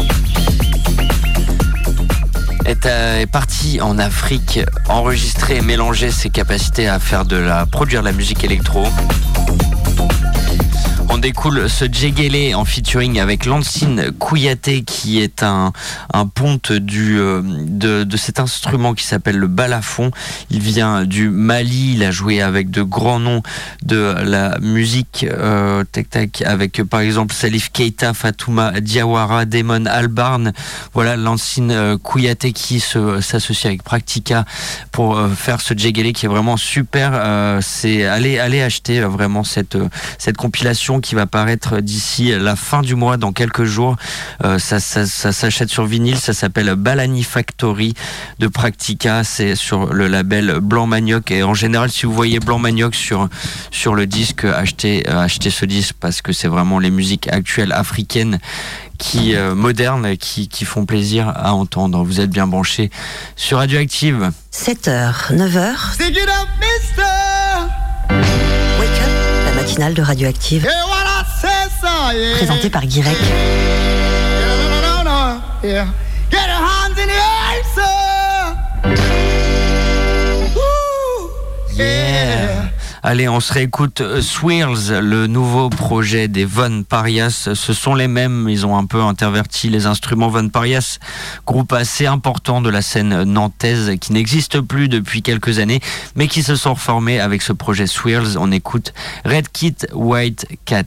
est, 2.64 2.86
euh, 2.86 3.20
est 3.20 3.26
parti 3.26 3.82
en 3.82 3.98
Afrique 3.98 4.60
enregistrer 4.88 5.56
et 5.56 5.60
mélanger 5.60 6.10
ses 6.10 6.30
capacités 6.30 6.88
à 6.88 6.98
faire 6.98 7.26
de 7.26 7.36
la 7.36 7.66
produire 7.66 8.00
de 8.00 8.06
la 8.06 8.12
musique 8.12 8.42
électro. 8.44 8.86
On 11.10 11.18
découle 11.18 11.68
ce 11.68 11.84
Djegele 11.84 12.54
en 12.54 12.64
featuring 12.64 13.18
avec 13.18 13.46
Lancine 13.46 14.12
Kouyaté 14.18 14.84
qui 14.84 15.20
est 15.20 15.42
un, 15.42 15.72
un 16.18 16.26
ponte 16.26 16.72
du, 16.72 17.18
euh, 17.18 17.42
de, 17.44 18.16
cet 18.16 18.40
instrument 18.40 18.94
qui 18.94 19.04
s'appelle 19.04 19.36
le 19.36 19.46
balafon. 19.46 20.10
Il 20.50 20.60
vient 20.60 21.04
du 21.04 21.30
Mali, 21.30 21.94
il 21.94 22.04
a 22.04 22.10
joué 22.10 22.42
avec 22.42 22.70
de 22.70 22.82
grands 22.82 23.20
noms 23.20 23.42
de 23.82 24.14
la 24.24 24.58
musique 24.58 25.24
euh, 25.30 25.84
tac 25.84 26.42
avec 26.44 26.82
par 26.82 27.00
exemple 27.00 27.34
Salif 27.34 27.70
Keita, 27.70 28.14
Fatouma 28.14 28.80
Diawara, 28.80 29.44
Damon 29.44 29.86
Albarn. 29.86 30.52
Voilà 30.94 31.16
Lancine 31.16 31.70
euh, 31.70 31.96
qui 32.54 32.80
s'associe 32.80 33.66
avec 33.66 33.82
Practica 33.82 34.44
pour 34.92 35.16
euh, 35.16 35.28
faire 35.28 35.60
ce 35.60 35.74
Djegele 35.74 36.12
qui 36.12 36.26
est 36.26 36.28
vraiment 36.28 36.56
super. 36.56 37.12
Euh, 37.14 37.60
c'est 37.62 38.04
allez 38.04 38.38
allez 38.38 38.62
acheter 38.62 39.00
vraiment 39.00 39.44
cette 39.44 39.78
cette 40.18 40.36
compilation 40.36 41.00
qui 41.00 41.14
va 41.14 41.26
paraître 41.26 41.80
d'ici 41.80 42.32
la 42.38 42.56
fin 42.56 42.82
du 42.82 42.94
mois 42.94 43.16
dans 43.16 43.32
quelques 43.32 43.64
jours. 43.64 43.96
Ça 44.58 44.80
ça, 44.80 45.06
ça 45.06 45.32
s'achète 45.32 45.68
sur 45.68 45.84
vinyle, 45.84 46.07
ça 46.16 46.32
s'appelle 46.32 46.74
Balani 46.74 47.22
Factory 47.22 47.94
de 48.38 48.48
Practica, 48.48 49.24
c'est 49.24 49.54
sur 49.54 49.92
le 49.92 50.06
label 50.06 50.58
Blanc 50.60 50.86
Manioc 50.86 51.30
et 51.30 51.42
en 51.42 51.54
général 51.54 51.90
si 51.90 52.06
vous 52.06 52.12
voyez 52.12 52.40
Blanc 52.40 52.58
Manioc 52.58 52.94
sur 52.94 53.28
sur 53.70 53.94
le 53.94 54.06
disque, 54.06 54.44
achetez 54.44 55.08
euh, 55.08 55.20
achetez 55.20 55.50
ce 55.50 55.64
disque 55.64 55.94
parce 56.00 56.22
que 56.22 56.32
c'est 56.32 56.48
vraiment 56.48 56.78
les 56.78 56.90
musiques 56.90 57.28
actuelles 57.28 57.72
africaines 57.72 58.38
qui 58.98 59.34
euh, 59.34 59.54
modernes 59.54 60.16
qui, 60.16 60.48
qui 60.48 60.64
font 60.64 60.86
plaisir 60.86 61.32
à 61.34 61.54
entendre. 61.54 62.02
Vous 62.04 62.20
êtes 62.20 62.30
bien 62.30 62.46
branchés 62.46 62.90
sur 63.36 63.58
Radioactive. 63.58 64.30
7h, 64.52 65.34
9h, 65.34 65.94
Stick 65.94 66.16
it 66.16 66.28
up, 66.28 66.48
mister. 66.60 67.02
Wake 68.80 68.88
Up, 68.88 69.46
la 69.46 69.62
matinale 69.62 69.94
de 69.94 70.02
Radioactive, 70.02 70.66
présentée 72.38 72.70
par 72.70 72.86
Guirec. 72.86 73.16
Yeah. 75.62 75.88
Get 76.30 76.46
your 76.46 76.56
hands 76.56 76.98
in 76.98 77.08
the 77.08 77.14
air, 77.14 77.64
sir. 77.74 78.54
Woo. 80.54 81.30
Yeah. 81.74 82.68
Allez, 83.02 83.28
on 83.28 83.40
se 83.40 83.52
réécoute 83.52 84.00
euh, 84.00 84.20
Swirls, 84.20 85.00
le 85.00 85.26
nouveau 85.26 85.68
projet 85.68 86.28
des 86.28 86.44
Von 86.44 86.84
Parias. 86.84 87.48
Ce 87.54 87.72
sont 87.72 87.94
les 87.94 88.06
mêmes, 88.06 88.48
ils 88.48 88.66
ont 88.66 88.76
un 88.76 88.86
peu 88.86 89.02
interverti 89.02 89.68
les 89.68 89.86
instruments 89.86 90.28
Von 90.28 90.48
Parias, 90.48 90.98
groupe 91.44 91.72
assez 91.72 92.06
important 92.06 92.60
de 92.60 92.70
la 92.70 92.82
scène 92.82 93.24
nantaise 93.24 93.92
qui 94.00 94.12
n'existe 94.12 94.60
plus 94.60 94.88
depuis 94.88 95.22
quelques 95.22 95.58
années, 95.58 95.80
mais 96.14 96.28
qui 96.28 96.42
se 96.42 96.54
sont 96.54 96.74
reformés 96.74 97.18
avec 97.18 97.42
ce 97.42 97.52
projet 97.52 97.86
Swirls. 97.86 98.36
On 98.38 98.52
écoute 98.52 98.92
Red 99.24 99.48
Kit, 99.48 99.76
White 99.92 100.46
Cat. 100.64 100.84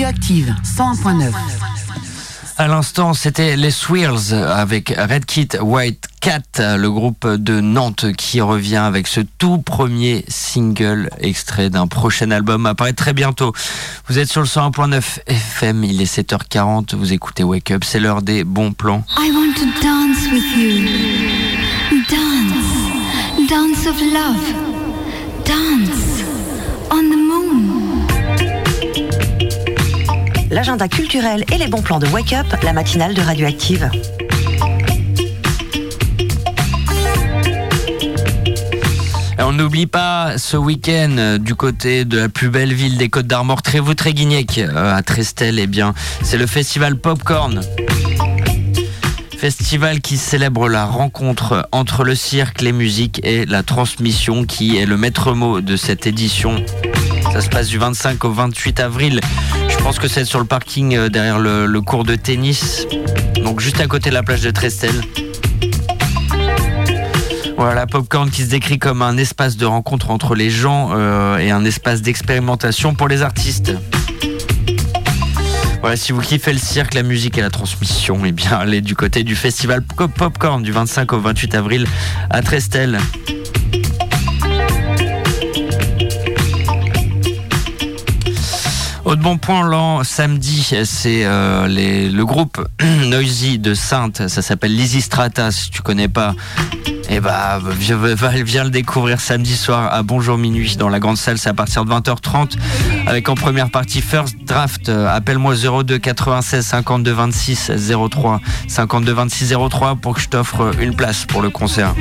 Radioactive 0.00 0.54
101.9. 0.64 1.30
À 2.56 2.68
l'instant, 2.68 3.12
c'était 3.12 3.54
les 3.54 3.70
Swirls 3.70 4.32
avec 4.32 4.94
Red 4.96 5.26
Kit 5.26 5.48
White 5.60 6.06
Cat, 6.22 6.76
le 6.78 6.90
groupe 6.90 7.28
de 7.28 7.60
Nantes 7.60 8.06
qui 8.16 8.40
revient 8.40 8.76
avec 8.76 9.06
ce 9.06 9.20
tout 9.36 9.58
premier 9.58 10.24
single 10.26 11.10
extrait 11.18 11.68
d'un 11.68 11.86
prochain 11.86 12.30
album 12.30 12.64
apparaît 12.64 12.94
très 12.94 13.12
bientôt. 13.12 13.52
Vous 14.08 14.18
êtes 14.18 14.30
sur 14.30 14.40
le 14.40 14.46
101.9 14.46 15.02
FM, 15.26 15.84
il 15.84 16.00
est 16.00 16.18
7h40, 16.18 16.96
vous 16.96 17.12
écoutez 17.12 17.44
Wake 17.44 17.70
Up, 17.70 17.84
c'est 17.84 18.00
l'heure 18.00 18.22
des 18.22 18.42
bons 18.42 18.72
plans. 18.72 19.04
I 19.18 19.30
want 19.30 19.52
to 19.60 19.66
dance 19.82 20.32
with 20.32 20.56
you. 20.56 20.88
Dance. 22.08 23.50
Dance 23.50 23.86
of 23.86 24.00
love. 24.00 24.79
L'agenda 30.50 30.88
culturel 30.88 31.44
et 31.52 31.58
les 31.58 31.68
bons 31.68 31.80
plans 31.80 32.00
de 32.00 32.08
Wake 32.08 32.32
Up, 32.32 32.46
la 32.64 32.72
matinale 32.72 33.14
de 33.14 33.22
Radioactive. 33.22 33.88
On 39.38 39.52
n'oublie 39.52 39.86
pas 39.86 40.38
ce 40.38 40.56
week-end 40.56 41.16
euh, 41.18 41.38
du 41.38 41.54
côté 41.54 42.04
de 42.04 42.18
la 42.18 42.28
plus 42.28 42.50
belle 42.50 42.72
ville 42.72 42.98
des 42.98 43.08
Côtes 43.08 43.26
d'Armor, 43.28 43.62
Trévoux-Tréguignec, 43.62 44.58
euh, 44.58 44.94
à 44.96 45.02
Trestel, 45.02 45.58
eh 45.58 45.66
bien, 45.68 45.94
c'est 46.22 46.36
le 46.36 46.46
festival 46.46 46.96
Popcorn. 46.96 47.60
Festival 49.38 50.00
qui 50.00 50.18
célèbre 50.18 50.68
la 50.68 50.84
rencontre 50.84 51.68
entre 51.72 52.04
le 52.04 52.14
cirque, 52.14 52.60
les 52.60 52.72
musiques 52.72 53.20
et 53.24 53.46
la 53.46 53.62
transmission 53.62 54.44
qui 54.44 54.76
est 54.76 54.86
le 54.86 54.96
maître 54.96 55.32
mot 55.32 55.60
de 55.60 55.76
cette 55.76 56.06
édition. 56.06 56.56
Ça 57.32 57.40
se 57.40 57.48
passe 57.48 57.68
du 57.68 57.78
25 57.78 58.24
au 58.24 58.30
28 58.32 58.80
avril. 58.80 59.20
Je 59.68 59.76
pense 59.78 59.98
que 59.98 60.08
c'est 60.08 60.24
sur 60.24 60.38
le 60.40 60.44
parking 60.44 60.96
euh, 60.96 61.08
derrière 61.08 61.38
le, 61.38 61.80
cours 61.80 62.04
de 62.04 62.16
tennis. 62.16 62.86
Donc 63.42 63.60
juste 63.60 63.80
à 63.80 63.86
côté 63.86 64.10
de 64.10 64.14
la 64.14 64.22
plage 64.22 64.42
de 64.42 64.50
Trestel. 64.50 64.94
Voilà, 67.56 67.86
Popcorn 67.86 68.30
qui 68.30 68.42
se 68.42 68.48
décrit 68.48 68.78
comme 68.78 69.02
un 69.02 69.16
espace 69.18 69.56
de 69.56 69.66
rencontre 69.66 70.10
entre 70.10 70.34
les 70.34 70.50
gens 70.50 70.90
euh, 70.94 71.36
et 71.38 71.50
un 71.50 71.64
espace 71.64 72.00
d'expérimentation 72.02 72.94
pour 72.94 73.06
les 73.06 73.22
artistes. 73.22 73.72
Voilà, 75.82 75.96
si 75.96 76.12
vous 76.12 76.20
kiffez 76.20 76.52
le 76.52 76.58
cirque, 76.58 76.94
la 76.94 77.02
musique 77.02 77.38
et 77.38 77.42
la 77.42 77.50
transmission, 77.50 78.20
eh 78.24 78.32
bien 78.32 78.52
allez 78.52 78.80
du 78.80 78.94
côté 78.94 79.24
du 79.24 79.34
festival 79.36 79.82
Pop- 79.82 80.10
Popcorn 80.12 80.62
du 80.62 80.72
25 80.72 81.12
au 81.12 81.20
28 81.20 81.54
avril 81.54 81.86
à 82.30 82.42
Trestel. 82.42 82.98
Autre 89.10 89.22
bon 89.22 89.38
point, 89.38 89.66
l'an 89.68 90.04
samedi, 90.04 90.72
c'est 90.84 91.24
euh, 91.24 91.66
le 91.66 92.22
groupe 92.22 92.64
Noisy 93.08 93.58
de 93.58 93.74
Sainte, 93.74 94.28
ça 94.28 94.40
s'appelle 94.40 94.72
Lizzy 94.76 95.00
Strata, 95.00 95.50
si 95.50 95.68
tu 95.70 95.82
connais 95.82 96.06
pas. 96.06 96.36
Et 97.08 97.18
bah, 97.18 97.58
viens 97.60 98.62
le 98.62 98.70
découvrir 98.70 99.20
samedi 99.20 99.56
soir 99.56 99.92
à 99.92 100.04
Bonjour 100.04 100.38
Minuit 100.38 100.76
dans 100.76 100.88
la 100.88 101.00
grande 101.00 101.16
salle, 101.16 101.38
c'est 101.38 101.48
à 101.48 101.54
partir 101.54 101.84
de 101.84 101.90
20h30 101.90 102.52
avec 103.08 103.28
en 103.28 103.34
première 103.34 103.72
partie 103.72 104.00
First 104.00 104.36
Draft. 104.44 104.88
Euh, 104.88 105.08
Appelle-moi 105.08 105.56
02 105.56 105.98
96 105.98 106.64
52 106.64 107.10
26 107.10 107.72
03 108.12 108.40
52 108.68 109.12
26 109.12 109.54
03 109.68 109.96
pour 109.96 110.14
que 110.14 110.20
je 110.20 110.28
t'offre 110.28 110.70
une 110.80 110.94
place 110.94 111.24
pour 111.24 111.42
le 111.42 111.50
concert. 111.50 111.96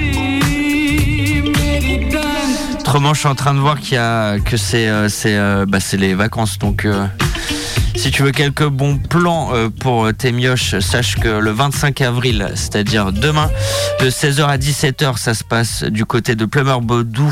Autrement, 2.90 3.14
je 3.14 3.20
suis 3.20 3.28
en 3.30 3.36
train 3.36 3.54
de 3.54 3.60
voir 3.60 3.80
qu'il 3.80 4.00
y 4.00 4.44
que 4.44 4.58
c'est 4.58 4.88
euh, 4.88 5.08
euh, 5.28 5.66
bah, 5.68 5.80
c'est 5.80 5.96
les 5.98 6.16
vacances 6.16 6.58
donc. 6.58 6.86
euh, 6.86 7.06
si 7.96 8.10
tu 8.10 8.24
veux 8.24 8.32
quelques 8.32 8.68
bons 8.68 8.98
plans 8.98 9.52
pour 9.80 10.12
tes 10.12 10.32
mioches, 10.32 10.80
sache 10.80 11.18
que 11.18 11.28
le 11.28 11.52
25 11.52 12.02
avril, 12.02 12.50
c'est-à-dire 12.56 13.12
demain, 13.12 13.52
de 14.00 14.10
16h 14.10 14.44
à 14.44 14.58
17h, 14.58 15.18
ça 15.18 15.36
se 15.36 15.44
passe 15.44 15.84
du 15.84 16.06
côté 16.06 16.34
de 16.34 16.46
Plumeur-Baudou. 16.46 17.32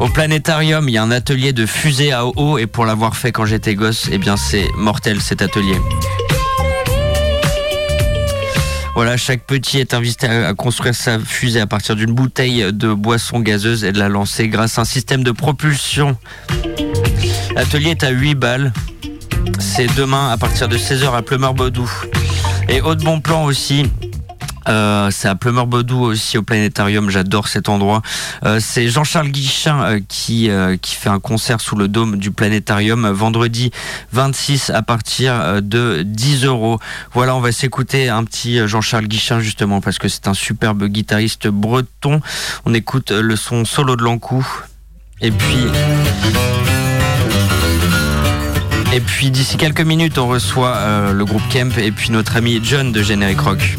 Au 0.00 0.08
planétarium, 0.08 0.88
il 0.88 0.92
y 0.96 0.98
a 0.98 1.02
un 1.04 1.12
atelier 1.12 1.52
de 1.52 1.66
fusée 1.66 2.10
à 2.10 2.26
eau 2.26 2.58
et 2.58 2.66
pour 2.66 2.86
l'avoir 2.86 3.14
fait 3.14 3.30
quand 3.30 3.44
j'étais 3.44 3.76
gosse, 3.76 4.08
eh 4.10 4.18
bien 4.18 4.36
c'est 4.36 4.66
mortel 4.76 5.20
cet 5.20 5.42
atelier. 5.42 5.78
Voilà, 8.94 9.16
chaque 9.16 9.42
petit 9.44 9.78
est 9.78 9.92
invité 9.92 10.28
à 10.28 10.54
construire 10.54 10.94
sa 10.94 11.18
fusée 11.18 11.60
à 11.60 11.66
partir 11.66 11.96
d'une 11.96 12.12
bouteille 12.12 12.72
de 12.72 12.92
boisson 12.92 13.40
gazeuse 13.40 13.82
et 13.82 13.90
de 13.90 13.98
la 13.98 14.08
lancer 14.08 14.46
grâce 14.48 14.78
à 14.78 14.82
un 14.82 14.84
système 14.84 15.24
de 15.24 15.32
propulsion. 15.32 16.16
L'atelier 17.56 17.90
est 17.90 18.04
à 18.04 18.10
8 18.10 18.34
balles. 18.36 18.72
C'est 19.58 19.92
demain 19.96 20.30
à 20.30 20.36
partir 20.36 20.68
de 20.68 20.78
16h 20.78 21.12
à 21.12 21.22
Plumeur-Baudou. 21.22 21.90
Et 22.68 22.80
autre 22.80 23.04
bon 23.04 23.20
plan 23.20 23.44
aussi. 23.44 23.90
Euh, 24.68 25.10
c'est 25.10 25.28
à 25.28 25.34
Plumeur-Baudou 25.34 26.00
aussi 26.00 26.38
au 26.38 26.42
planétarium, 26.42 27.10
j'adore 27.10 27.48
cet 27.48 27.68
endroit. 27.68 28.02
Euh, 28.44 28.58
c'est 28.60 28.88
Jean-Charles 28.88 29.28
Guichin 29.28 29.82
euh, 29.82 30.00
qui, 30.08 30.50
qui 30.80 30.94
fait 30.94 31.08
un 31.08 31.20
concert 31.20 31.60
sous 31.60 31.76
le 31.76 31.88
dôme 31.88 32.16
du 32.16 32.30
planétarium 32.30 33.08
vendredi 33.10 33.70
26 34.12 34.70
à 34.70 34.82
partir 34.82 35.62
de 35.62 36.02
10 36.04 36.44
euros. 36.44 36.78
Voilà, 37.12 37.36
on 37.36 37.40
va 37.40 37.52
s'écouter 37.52 38.08
un 38.08 38.24
petit 38.24 38.66
Jean-Charles 38.66 39.06
Guichin 39.06 39.40
justement 39.40 39.80
parce 39.80 39.98
que 39.98 40.08
c'est 40.08 40.28
un 40.28 40.34
superbe 40.34 40.86
guitariste 40.86 41.48
breton. 41.48 42.20
On 42.64 42.74
écoute 42.74 43.10
le 43.10 43.36
son 43.36 43.64
solo 43.64 43.96
de 43.96 44.02
l'Ancou. 44.02 44.46
Et 45.20 45.30
puis... 45.30 45.66
Et 48.92 49.00
puis 49.00 49.32
d'ici 49.32 49.56
quelques 49.56 49.80
minutes, 49.80 50.18
on 50.18 50.28
reçoit 50.28 51.12
le 51.12 51.24
groupe 51.24 51.42
Kemp 51.50 51.76
et 51.78 51.90
puis 51.90 52.10
notre 52.10 52.36
ami 52.36 52.60
John 52.62 52.92
de 52.92 53.02
Générique 53.02 53.40
Rock. 53.40 53.76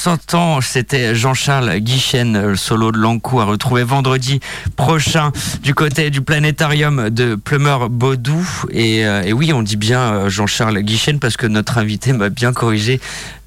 60 0.00 0.34
ans. 0.34 0.60
C'était 0.62 1.14
Jean-Charles 1.14 1.76
Guichen, 1.80 2.56
solo 2.56 2.90
de 2.90 2.96
Lancou, 2.96 3.38
à 3.38 3.44
retrouver 3.44 3.82
vendredi 3.82 4.40
prochain 4.74 5.30
du 5.62 5.74
côté 5.74 6.08
du 6.08 6.22
planétarium 6.22 7.10
de 7.10 7.34
Plumeur-Baudou. 7.34 8.48
Et, 8.70 9.04
euh, 9.04 9.30
oui, 9.32 9.52
on 9.52 9.62
dit 9.62 9.76
bien 9.76 10.00
euh, 10.00 10.30
Jean-Charles 10.30 10.80
Guichen 10.80 11.18
parce 11.18 11.36
que 11.36 11.46
notre 11.46 11.76
invité 11.76 12.14
m'a 12.14 12.30
bien 12.30 12.54
corrigé. 12.54 12.98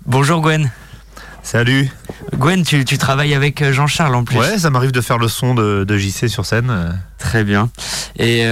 Bonjour 0.05 0.41
Gwen. 0.41 0.69
Salut. 1.41 1.89
Gwen, 2.37 2.63
tu, 2.63 2.85
travailles 2.99 3.33
avec 3.33 3.63
euh, 3.63 3.73
Jean-Charles 3.73 4.13
en 4.13 4.23
plus. 4.23 4.37
Ouais, 4.37 4.59
ça 4.59 4.69
m'arrive 4.69 4.91
de 4.91 5.01
faire 5.01 5.17
le 5.17 5.29
son 5.29 5.55
de, 5.55 5.97
JC 5.97 6.27
sur 6.27 6.45
scène. 6.45 6.71
Très 7.17 7.43
bien. 7.43 7.71
Et 8.19 8.47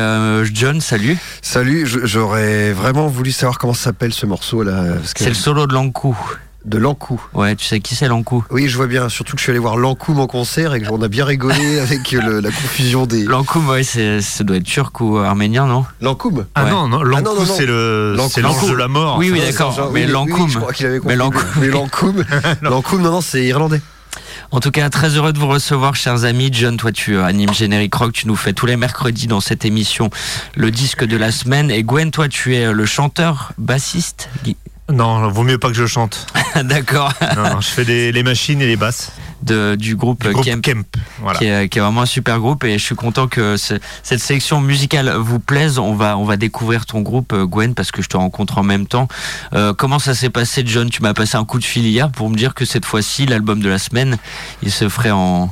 John, 0.52 0.82
salut. 0.82 1.20
Salut, 1.44 1.86
j'aurais 1.86 2.72
vraiment 2.72 3.06
voulu 3.06 3.32
savoir 3.32 3.60
comment 3.60 3.76
s'appelle 3.76 4.12
ce 4.12 4.26
morceau 4.26 4.64
là. 4.64 4.86
C'est 5.04 5.30
le 5.30 5.36
solo 5.36 5.68
de 5.68 5.74
Lancou. 5.76 6.18
De 6.64 6.78
Lankou. 6.78 7.20
Ouais, 7.34 7.56
tu 7.56 7.66
sais 7.66 7.80
qui 7.80 7.96
c'est 7.96 8.08
Lankou 8.08 8.46
Oui, 8.52 8.68
je 8.70 8.78
vois 8.78 8.86
bien. 8.86 9.10
Surtout 9.10 9.34
que 9.34 9.40
je 9.40 9.44
suis 9.44 9.50
allé 9.50 9.58
voir 9.60 9.78
Lankou 9.78 10.14
en 10.20 10.28
concert 10.28 10.76
et 10.76 10.82
qu'on 10.82 11.02
a 11.02 11.08
bien 11.08 11.26
rigolé 11.26 11.80
avec 11.80 12.12
le- 12.12 12.40
la 12.40 12.50
confusion 12.52 13.08
des. 13.08 13.24
Lankoum, 13.24 13.68
ouais, 13.70 13.84
c'est- 13.84 14.22
ça 14.22 14.44
doit 14.44 14.58
être 14.58 14.64
turc 14.64 15.02
ou 15.02 15.18
arménien, 15.18 15.66
non 15.66 15.86
Lankoum 16.02 16.46
Ah 16.54 16.66
Ouais. 16.66 16.70
non, 16.70 16.88
non, 16.88 17.02
Lankou, 17.02 17.24
non, 17.24 17.34
non, 17.34 17.46
non. 17.46 17.54
c'est 17.58 17.66
le 17.66 18.16
c'est 18.30 18.42
l'ange 18.42 18.70
de 18.70 18.76
la 18.76 18.88
mort. 18.88 19.18
Oui, 19.18 19.32
oui, 19.32 19.40
d'accord. 19.42 19.72
Genre, 19.72 19.92
mais 19.92 20.02
oui, 20.02 20.06
oui, 20.06 20.12
Lankoum. 20.12 20.50
je 20.50 20.60
crois 20.60 20.72
qu'il 20.74 20.86
avait 20.86 21.00
Mais 21.04 21.18
compris. 21.18 21.18
Lankoum. 21.18 21.44
Mais 21.62 21.68
Lankoum, 21.68 22.24
Lankoum, 22.62 23.02
non, 23.02 23.12
non, 23.12 23.22
c'est 23.22 23.44
irlandais. 23.44 23.82
En 24.52 24.60
tout 24.60 24.70
cas, 24.72 24.90
très 24.90 25.16
heureux 25.16 25.34
de 25.34 25.40
vous 25.40 25.48
recevoir, 25.48 25.96
chers 25.96 26.26
amis. 26.26 26.50
John, 26.52 26.76
toi, 26.78 26.92
tu 26.92 27.16
euh, 27.16 27.24
animes 27.24 27.54
Générique 27.54 27.96
Rock. 27.96 28.12
Tu 28.12 28.28
nous 28.28 28.36
fais 28.36 28.54
tous 28.54 28.66
les 28.66 28.76
mercredis 28.78 29.26
dans 29.28 29.40
cette 29.40 29.64
émission 29.66 30.10
le 30.56 30.70
disque 30.70 31.06
de 31.06 31.16
la 31.18 31.32
semaine. 31.32 31.72
Et 31.72 31.82
Gwen, 31.84 32.12
toi, 32.12 32.28
tu 32.28 32.56
es 32.56 32.66
euh, 32.66 32.72
le 32.74 32.86
chanteur, 32.86 33.54
bassiste. 33.58 34.30
Non, 34.92 35.28
vaut 35.30 35.44
mieux 35.44 35.58
pas 35.58 35.70
que 35.70 35.74
je 35.74 35.86
chante. 35.86 36.28
D'accord. 36.64 37.14
Non, 37.36 37.44
non, 37.56 37.62
je 37.62 37.68
fais 37.70 37.86
des, 37.86 38.12
les 38.12 38.24
machines 38.24 38.62
et 38.62 38.68
les 38.68 38.76
basses. 38.76 39.12
De, 39.42 39.74
du 39.76 39.96
groupe, 39.96 40.22
Du 40.24 40.34
groupe 40.34 40.46
Kemp, 40.46 40.62
Kemp. 40.64 40.86
Voilà. 41.20 41.40
qui, 41.40 41.46
est, 41.48 41.68
qui 41.68 41.80
est 41.80 41.82
vraiment 41.82 42.02
un 42.04 42.06
super 42.06 42.40
groupe. 42.40 42.64
Et 42.64 42.78
je 42.78 42.84
suis 42.84 42.94
content 42.96 43.28
que 43.28 43.58
ce- 43.58 43.80
cette 44.04 44.20
sélection 44.20 44.62
musicale 44.62 45.12
vous 45.18 45.40
plaise. 45.40 45.80
On 45.80 45.96
va, 45.96 46.16
on 46.18 46.26
va 46.26 46.38
découvrir 46.38 46.86
ton 46.86 47.02
groupe, 47.02 47.34
euh, 47.34 47.46
Gwen, 47.48 47.74
parce 47.74 47.92
que 47.92 48.04
je 48.04 48.08
te 48.08 48.18
rencontre 48.18 48.60
en 48.60 48.64
même 48.64 48.86
temps. 48.86 49.08
Euh, 49.54 49.74
comment 49.74 49.98
ça 49.98 50.14
s'est 50.14 50.30
passé, 50.30 50.62
John? 50.66 50.92
Tu 50.92 51.02
m'as 51.02 51.16
passé 51.16 51.38
un 51.38 51.46
coup 51.46 51.58
de 51.58 51.64
fil 51.66 51.88
hier 51.88 52.12
pour 52.12 52.30
me 52.30 52.36
dire 52.36 52.54
que 52.54 52.66
cette 52.66 52.86
fois-ci, 52.86 53.26
l'album 53.26 53.62
de 53.62 53.70
la 53.70 53.80
semaine, 53.80 54.18
il 54.62 54.72
se 54.72 54.88
ferait 54.90 55.10
en, 55.12 55.52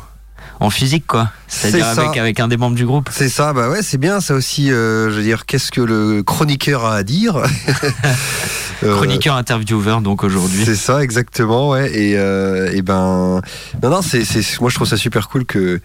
en 0.60 0.70
physique, 0.70 1.05
quoi. 1.07 1.30
C'est-à-dire 1.47 1.88
avec, 1.88 2.18
avec 2.18 2.39
un 2.39 2.47
des 2.47 2.57
membres 2.57 2.76
du 2.76 2.86
groupe. 2.86 3.10
C'est 3.12 3.30
ça, 3.30 3.53
bah 3.53 3.70
ouais, 3.70 3.82
c'est 3.82 3.97
bien 3.97 4.20
ça 4.22 4.34
aussi. 4.36 4.72
euh, 4.72 5.10
je 5.10 5.16
veux 5.16 5.24
dire, 5.24 5.45
qu'est-ce 5.45 5.72
que 5.72 5.82
le 5.82 6.22
chroniqueur 6.24 6.86
a 6.86 6.95
à 6.95 7.03
dire 7.03 7.38
Euh, 8.82 8.95
Chroniqueur 8.95 9.36
intervieweur, 9.36 9.99
donc 9.99 10.24
aujourd'hui. 10.24 10.64
C'est 10.64 10.76
ça, 10.76 11.03
exactement, 11.03 11.70
ouais. 11.72 11.91
Et, 11.93 12.18
euh, 12.18 12.72
et 12.72 12.82
ben, 12.82 13.41
non, 13.84 13.89
non, 13.89 14.01
c'est, 14.01 14.24
c'est, 14.24 14.39
moi 14.62 14.70
je 14.70 14.76
trouve 14.76 14.88
ça 14.88 14.95
super 14.95 15.28
cool 15.28 15.43
que 15.45 15.82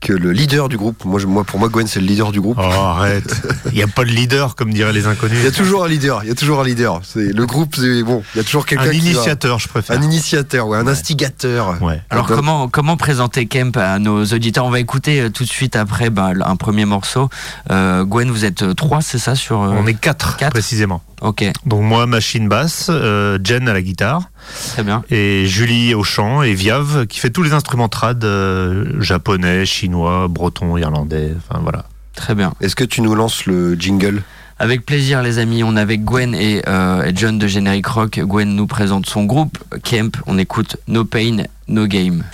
que 0.00 0.12
le 0.12 0.30
leader 0.32 0.68
du 0.68 0.76
groupe, 0.76 1.04
moi, 1.04 1.18
je- 1.18 1.26
moi 1.26 1.42
pour 1.42 1.58
moi 1.58 1.68
Gwen 1.68 1.86
c'est 1.86 2.00
le 2.00 2.06
leader 2.06 2.30
du 2.30 2.40
groupe. 2.40 2.58
Oh, 2.60 2.62
arrête. 2.62 3.42
Il 3.66 3.72
n'y 3.72 3.82
a 3.82 3.86
pas 3.88 4.04
de 4.04 4.10
leader, 4.10 4.54
comme 4.54 4.72
diraient 4.72 4.92
les 4.92 5.06
inconnus. 5.06 5.38
Il 5.40 5.44
y 5.44 5.48
a 5.48 5.50
toujours 5.52 5.84
un 5.84 5.88
leader, 5.88 6.20
il 6.22 6.28
y 6.28 6.30
a 6.30 6.34
toujours 6.34 6.60
un 6.60 6.64
leader. 6.64 7.00
C'est 7.02 7.32
le 7.32 7.46
groupe, 7.46 7.74
c'est 7.76 8.02
bon, 8.02 8.22
il 8.34 8.38
y 8.38 8.40
a 8.40 8.44
toujours 8.44 8.66
quelqu'un 8.66 8.84
Un 8.84 8.90
qui 8.90 9.00
va- 9.00 9.04
initiateur, 9.10 9.58
je 9.58 9.68
préfère. 9.68 9.98
un 9.98 10.02
initiateur, 10.02 10.68
ouais, 10.68 10.78
un 10.78 10.86
instigateur. 10.86 11.82
Ouais. 11.82 12.00
Alors 12.10 12.26
Donc, 12.26 12.36
comment 12.36 12.68
comment 12.68 12.96
présenter 12.96 13.46
Kemp 13.46 13.76
à 13.78 13.98
nos 13.98 14.24
auditeurs? 14.24 14.64
On 14.66 14.70
va 14.70 14.80
écouter 14.80 15.20
euh, 15.22 15.30
tout 15.30 15.44
de 15.44 15.48
suite 15.48 15.76
après 15.76 16.10
bah, 16.10 16.32
un 16.44 16.56
premier 16.56 16.84
morceau. 16.84 17.28
Euh, 17.70 18.04
Gwen, 18.04 18.30
vous 18.30 18.44
êtes 18.44 18.62
euh, 18.62 18.74
trois, 18.74 19.00
c'est 19.00 19.18
ça 19.18 19.34
sur 19.34 19.58
On 19.58 19.86
est 19.86 19.94
quatre, 19.94 20.36
Quatre? 20.36 20.52
précisément. 20.52 21.02
Ok, 21.22 21.44
Donc 21.64 21.82
moi, 21.82 22.06
machine 22.06 22.46
basse, 22.46 22.88
euh, 22.90 23.38
Jen 23.42 23.66
à 23.68 23.72
la 23.72 23.80
guitare, 23.80 24.28
très 24.72 24.82
bien. 24.82 25.02
et 25.10 25.46
Julie 25.46 25.94
au 25.94 26.04
chant, 26.04 26.42
et 26.42 26.54
Viave 26.54 27.06
qui 27.06 27.20
fait 27.20 27.30
tous 27.30 27.42
les 27.42 27.52
instruments 27.52 27.88
trad 27.88 28.22
euh, 28.24 29.00
japonais, 29.00 29.66
chinois, 29.66 30.28
breton, 30.28 30.76
irlandais, 30.76 31.32
enfin 31.36 31.60
voilà. 31.62 31.84
Très 32.14 32.34
bien. 32.34 32.54
Est-ce 32.60 32.74
que 32.74 32.84
tu 32.84 33.02
nous 33.02 33.14
lances 33.14 33.46
le 33.46 33.74
jingle? 33.74 34.22
Avec 34.58 34.86
plaisir, 34.86 35.22
les 35.22 35.38
amis. 35.38 35.62
On 35.62 35.76
est 35.76 35.80
avec 35.80 36.02
Gwen 36.02 36.34
et, 36.34 36.62
euh, 36.66 37.04
et 37.04 37.12
John 37.14 37.38
de 37.38 37.46
Générique 37.46 37.88
Rock. 37.88 38.18
Gwen 38.20 38.56
nous 38.56 38.66
présente 38.66 39.04
son 39.06 39.24
groupe 39.24 39.58
Kemp. 39.84 40.16
On 40.26 40.38
écoute 40.38 40.78
No 40.88 41.04
Pain, 41.04 41.44
No 41.68 41.86
Game. 41.86 42.24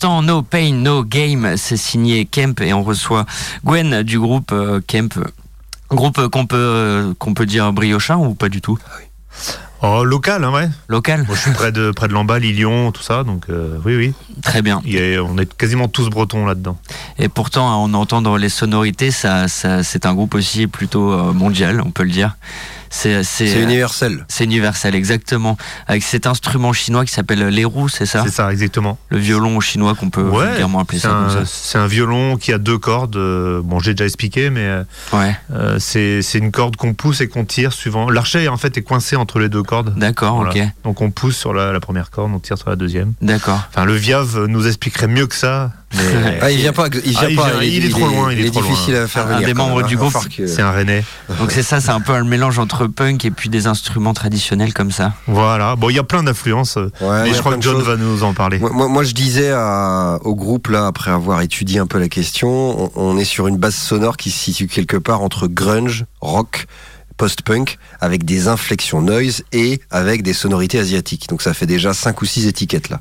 L'instant, 0.00 0.22
No 0.22 0.40
Pain, 0.40 0.72
No 0.72 1.04
Game, 1.04 1.58
c'est 1.58 1.76
signé 1.76 2.24
Kemp 2.24 2.62
et 2.62 2.72
on 2.72 2.82
reçoit 2.82 3.26
Gwen 3.66 4.02
du 4.02 4.18
groupe 4.18 4.50
euh, 4.50 4.80
Kemp. 4.86 5.12
Groupe 5.90 6.26
qu'on 6.28 6.46
peut, 6.46 7.14
qu'on 7.18 7.34
peut 7.34 7.44
dire 7.44 7.70
briochin 7.74 8.16
ou 8.16 8.34
pas 8.34 8.48
du 8.48 8.62
tout? 8.62 8.78
Oh, 9.82 10.02
local, 10.02 10.44
hein, 10.44 10.52
ouais. 10.54 10.70
Local 10.88 11.24
Moi, 11.26 11.36
je 11.36 11.40
suis 11.42 11.50
près 11.50 11.70
de, 11.70 11.90
près 11.90 12.08
de 12.08 12.14
Lamballe, 12.14 12.40
Lyon, 12.40 12.92
tout 12.92 13.02
ça, 13.02 13.24
donc 13.24 13.50
euh, 13.50 13.76
oui, 13.84 13.94
oui. 13.94 14.14
Très 14.42 14.62
bien. 14.62 14.80
Il 14.86 15.20
on 15.20 15.36
est 15.36 15.54
quasiment 15.54 15.88
tous 15.88 16.08
bretons 16.08 16.46
là-dedans. 16.46 16.78
Et 17.18 17.28
pourtant, 17.28 17.68
à 17.70 17.74
en 17.74 17.92
entendre 17.92 18.38
les 18.38 18.48
sonorités, 18.48 19.10
ça, 19.10 19.48
ça, 19.48 19.82
c'est 19.82 20.06
un 20.06 20.14
groupe 20.14 20.34
aussi 20.34 20.66
plutôt 20.66 21.12
euh, 21.12 21.34
mondial, 21.34 21.82
on 21.84 21.90
peut 21.90 22.04
le 22.04 22.10
dire. 22.10 22.36
C'est, 22.92 23.14
euh, 23.56 23.62
universel. 23.62 24.24
C'est 24.28 24.44
universel, 24.44 24.94
exactement. 24.94 25.56
Avec 25.86 26.02
cet 26.02 26.26
instrument 26.26 26.72
chinois 26.72 27.04
qui 27.04 27.12
s'appelle 27.12 27.46
les 27.48 27.64
roues, 27.64 27.88
c'est 27.88 28.04
ça 28.04 28.24
C'est 28.24 28.32
ça, 28.32 28.50
exactement. 28.52 28.98
Le 29.10 29.18
violon 29.18 29.60
chinois 29.60 29.94
qu'on 29.94 30.10
peut 30.10 30.22
Ouais, 30.22 30.48
vulgairement 30.48 30.80
appeler 30.80 30.98
c'est 30.98 31.06
ça 31.06 31.14
comme 31.14 31.24
un, 31.24 31.30
ça. 31.30 31.42
c'est 31.46 31.78
un 31.78 31.86
violon 31.86 32.36
qui 32.36 32.52
a 32.52 32.58
deux 32.58 32.78
cordes. 32.78 33.16
euh, 33.16 33.60
bon, 33.62 33.78
j'ai 33.78 33.94
déjà 33.94 34.04
expliqué, 34.06 34.50
mais 34.50 34.60
euh, 34.66 34.82
Ouais. 35.12 35.36
euh, 35.52 35.78
c'est 35.78 36.20
une 36.34 36.50
corde 36.50 36.76
qu'on 36.76 36.94
pousse 36.94 37.20
et 37.20 37.28
qu'on 37.28 37.44
tire 37.44 37.72
suivant. 37.72 38.10
L'archet, 38.10 38.48
en 38.48 38.56
fait, 38.56 38.76
est 38.76 38.82
coincé 38.82 39.14
entre 39.16 39.38
les 39.38 39.48
deux 39.48 39.62
cordes. 39.62 39.96
D'accord, 39.96 40.38
ok. 40.40 40.58
Donc 40.84 41.00
on 41.00 41.10
pousse 41.10 41.36
sur 41.36 41.54
la, 41.54 41.72
la 41.72 41.80
première 41.80 42.10
corde, 42.10 42.32
on 42.34 42.40
tire 42.40 42.58
sur 42.58 42.68
la 42.70 42.76
deuxième. 42.76 43.12
D'accord. 43.22 43.60
Enfin, 43.70 43.84
le 43.84 43.94
Viave 43.94 44.46
nous 44.46 44.66
expliquerait 44.66 45.06
mieux 45.08 45.26
que 45.28 45.36
ça. 45.36 45.70
Mais- 45.94 46.38
Ah, 46.42 46.50
il 46.50 46.58
vient 46.58 46.72
pas. 46.72 46.86
Il 47.04 47.10
vient 47.10 47.20
Ah, 47.22 47.30
il 47.30 47.36
pas. 47.36 47.50
vient- 47.50 47.62
il 47.62 47.84
est 47.84 47.88
trop 47.88 48.06
loin, 48.06 48.32
il 48.32 48.40
est 48.44 48.50
trop 48.50 48.60
loin. 48.60 48.70
difficile 48.70 48.94
à 48.96 49.06
faire 49.08 49.26
Un 49.26 49.34
venir. 49.34 49.46
des 49.48 49.54
membres 49.54 49.80
hein. 49.84 49.86
du 49.86 49.96
Va 49.96 50.08
groupe. 50.08 50.16
C'est 50.46 50.62
un 50.62 50.70
Rennais. 50.70 51.04
Donc 51.38 51.50
c'est 51.52 51.62
ça, 51.62 51.80
c'est 51.80 51.90
un 51.90 52.00
peu 52.00 52.12
un 52.12 52.24
mélange 52.24 52.58
entre 52.58 52.86
punk 52.86 53.24
et 53.24 53.30
puis 53.30 53.48
des 53.48 53.66
instruments 53.66 54.14
traditionnels 54.14 54.72
comme 54.72 54.90
ça. 54.92 55.12
Voilà. 55.26 55.76
Bon, 55.76 55.90
il 55.90 55.96
y 55.96 55.98
a 55.98 56.04
plein 56.04 56.22
d'influences, 56.22 56.76
Ouais, 56.76 57.22
mais 57.24 57.34
je 57.34 57.38
crois 57.40 57.56
que 57.56 57.62
John 57.62 57.76
choses. 57.78 57.86
va 57.86 57.96
nous 57.96 58.22
en 58.22 58.34
parler. 58.34 58.58
Moi, 58.58 58.70
moi, 58.72 58.88
moi, 58.88 59.04
je 59.04 59.12
disais 59.12 59.50
à- 59.50 60.18
au 60.22 60.34
groupe 60.34 60.68
là, 60.68 60.86
après 60.86 61.10
avoir 61.10 61.40
étudié 61.42 61.78
un 61.80 61.86
peu 61.86 61.98
la 61.98 62.08
question, 62.08 62.48
on, 62.50 62.90
on 62.94 63.18
est 63.18 63.24
sur 63.24 63.46
une 63.48 63.56
base 63.56 63.74
sonore 63.74 64.16
qui 64.16 64.30
se 64.30 64.38
situe 64.38 64.66
quelque 64.68 64.96
part 64.96 65.22
entre 65.22 65.46
grunge, 65.48 66.04
rock, 66.20 66.66
post-punk, 67.16 67.76
avec 68.00 68.24
des 68.24 68.48
inflexions 68.48 69.02
noise 69.02 69.42
et 69.52 69.80
avec 69.90 70.22
des 70.22 70.32
sonorités 70.32 70.78
asiatiques. 70.78 71.28
Donc 71.28 71.42
ça 71.42 71.52
fait 71.52 71.66
déjà 71.66 71.92
cinq 71.92 72.22
ou 72.22 72.24
six 72.24 72.46
étiquettes 72.46 72.88
là. 72.88 73.00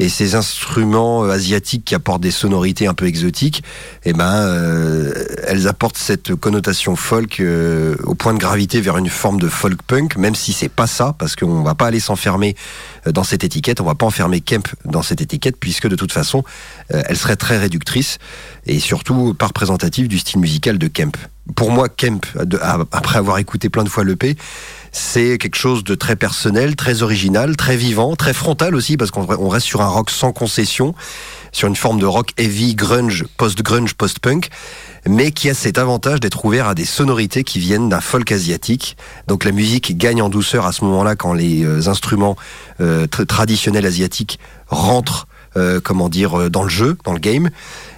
Et 0.00 0.08
ces 0.08 0.34
instruments 0.34 1.24
euh, 1.24 1.30
asiatiques 1.30 1.84
qui 1.84 1.94
apportent 1.94 2.22
des 2.22 2.30
sonorités 2.30 2.86
un 2.86 2.94
peu 2.94 3.06
exotiques, 3.06 3.62
eh 4.06 4.14
ben, 4.14 4.32
euh, 4.32 5.12
elles 5.46 5.68
apportent 5.68 5.98
cette 5.98 6.34
connotation 6.34 6.96
folk 6.96 7.38
euh, 7.40 7.96
au 8.04 8.14
point 8.14 8.32
de 8.32 8.38
gravité 8.38 8.80
vers 8.80 8.96
une 8.96 9.10
forme 9.10 9.38
de 9.38 9.48
folk 9.48 9.82
punk, 9.82 10.16
même 10.16 10.34
si 10.34 10.54
c'est 10.54 10.70
pas 10.70 10.86
ça, 10.86 11.14
parce 11.18 11.36
qu'on 11.36 11.62
va 11.62 11.74
pas 11.74 11.86
aller 11.86 12.00
s'enfermer 12.00 12.56
euh, 13.06 13.12
dans 13.12 13.24
cette 13.24 13.44
étiquette, 13.44 13.82
on 13.82 13.84
va 13.84 13.94
pas 13.94 14.06
enfermer 14.06 14.40
Kemp 14.40 14.68
dans 14.86 15.02
cette 15.02 15.20
étiquette, 15.20 15.56
puisque 15.58 15.86
de 15.86 15.96
toute 15.96 16.12
façon, 16.12 16.44
euh, 16.94 17.02
elle 17.06 17.16
serait 17.16 17.36
très 17.36 17.58
réductrice 17.58 18.18
et 18.66 18.80
surtout 18.80 19.34
pas 19.34 19.48
représentative 19.48 20.08
du 20.08 20.18
style 20.18 20.40
musical 20.40 20.78
de 20.78 20.88
Kemp. 20.88 21.16
Pour 21.56 21.72
moi, 21.72 21.88
Kemp, 21.88 22.26
après 22.92 23.18
avoir 23.18 23.38
écouté 23.38 23.68
plein 23.68 23.82
de 23.82 23.88
fois 23.88 24.04
l'EP, 24.04 24.36
c'est 24.92 25.38
quelque 25.38 25.56
chose 25.56 25.84
de 25.84 25.94
très 25.94 26.16
personnel, 26.16 26.76
très 26.76 27.02
original, 27.02 27.56
très 27.56 27.76
vivant, 27.76 28.16
très 28.16 28.32
frontal 28.32 28.74
aussi, 28.74 28.96
parce 28.96 29.10
qu'on 29.10 29.26
on 29.38 29.48
reste 29.48 29.66
sur 29.66 29.82
un 29.82 29.86
rock 29.88 30.10
sans 30.10 30.32
concession, 30.32 30.94
sur 31.52 31.68
une 31.68 31.76
forme 31.76 32.00
de 32.00 32.06
rock 32.06 32.32
heavy, 32.38 32.74
grunge, 32.74 33.24
post-grunge, 33.36 33.94
post-punk, 33.94 34.48
mais 35.06 35.30
qui 35.30 35.48
a 35.48 35.54
cet 35.54 35.78
avantage 35.78 36.20
d'être 36.20 36.44
ouvert 36.44 36.68
à 36.68 36.74
des 36.74 36.84
sonorités 36.84 37.44
qui 37.44 37.58
viennent 37.58 37.88
d'un 37.88 38.00
folk 38.00 38.30
asiatique. 38.32 38.96
Donc 39.28 39.44
la 39.44 39.52
musique 39.52 39.96
gagne 39.96 40.22
en 40.22 40.28
douceur 40.28 40.66
à 40.66 40.72
ce 40.72 40.84
moment-là 40.84 41.16
quand 41.16 41.32
les 41.32 41.64
euh, 41.64 41.88
instruments 41.88 42.36
euh, 42.80 43.06
tr- 43.06 43.26
traditionnels 43.26 43.86
asiatiques 43.86 44.38
rentrent, 44.66 45.26
euh, 45.56 45.80
comment 45.82 46.08
dire, 46.08 46.50
dans 46.50 46.62
le 46.62 46.68
jeu, 46.68 46.98
dans 47.04 47.12
le 47.12 47.18
game. 47.18 47.50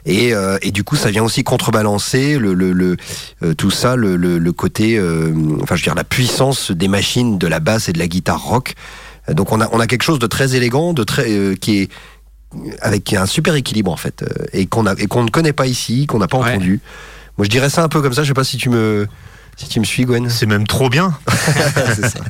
Et, 0.05 0.35
euh, 0.35 0.59
et 0.63 0.73
du 0.73 0.83
coup, 0.83 0.97
ça 0.97 1.11
vient 1.11 1.23
aussi 1.23 1.45
contrebalancer 1.45 2.39
le, 2.39 2.55
le, 2.55 2.73
le, 2.73 2.97
euh, 3.43 3.55
tout 3.55 3.71
ça, 3.71 3.95
le, 3.95 4.17
le, 4.17 4.39
le 4.39 4.53
côté, 4.53 4.99
euh, 4.99 5.33
enfin, 5.63 5.77
je 5.77 5.83
veux 5.83 5.85
dire, 5.85 5.95
la 5.95 6.05
puissance 6.05 6.73
des 6.73 6.89
machines, 6.89 7.39
de 7.39 7.47
la 7.47 7.61
basse 7.61 7.89
et 7.89 7.93
de 7.93 7.99
la 7.99 8.09
guitare 8.09 8.43
rock. 8.43 8.75
Donc, 9.29 9.53
on 9.53 9.61
a, 9.61 9.69
on 9.73 9.79
a 9.79 9.87
quelque 9.87 10.03
chose 10.03 10.19
de 10.19 10.27
très 10.27 10.57
élégant, 10.57 10.93
de 10.93 11.05
très, 11.05 11.31
euh, 11.31 11.55
qui 11.55 11.83
est 11.83 11.91
avec 12.81 13.13
un 13.15 13.27
super 13.27 13.55
équilibre 13.55 13.91
en 13.91 13.97
fait, 13.97 14.23
euh, 14.23 14.45
et 14.53 14.67
qu'on 14.67 14.87
a 14.87 14.95
et 14.99 15.07
qu'on 15.07 15.23
ne 15.25 15.31
connaît 15.31 15.55
pas 15.55 15.67
ici, 15.67 16.07
qu'on 16.07 16.19
n'a 16.19 16.29
pas 16.29 16.39
entendu. 16.39 16.81
Moi, 17.39 17.45
je 17.45 17.51
dirais 17.51 17.71
ça 17.71 17.83
un 17.83 17.89
peu 17.89 18.03
comme 18.03 18.13
ça. 18.13 18.25
Je 18.25 18.29
sais 18.29 18.35
pas 18.35 18.45
si 18.45 18.57
tu 18.59 18.69
me, 18.69 19.07
si 19.57 19.69
tu 19.69 19.81
me 19.81 19.85
suis, 19.85 20.05
Gwen. 20.05 20.29
C'est 20.31 20.47
même 20.47 20.67
trop 20.67 20.89
bien. 20.89 21.17
Ça. 21.29 22.21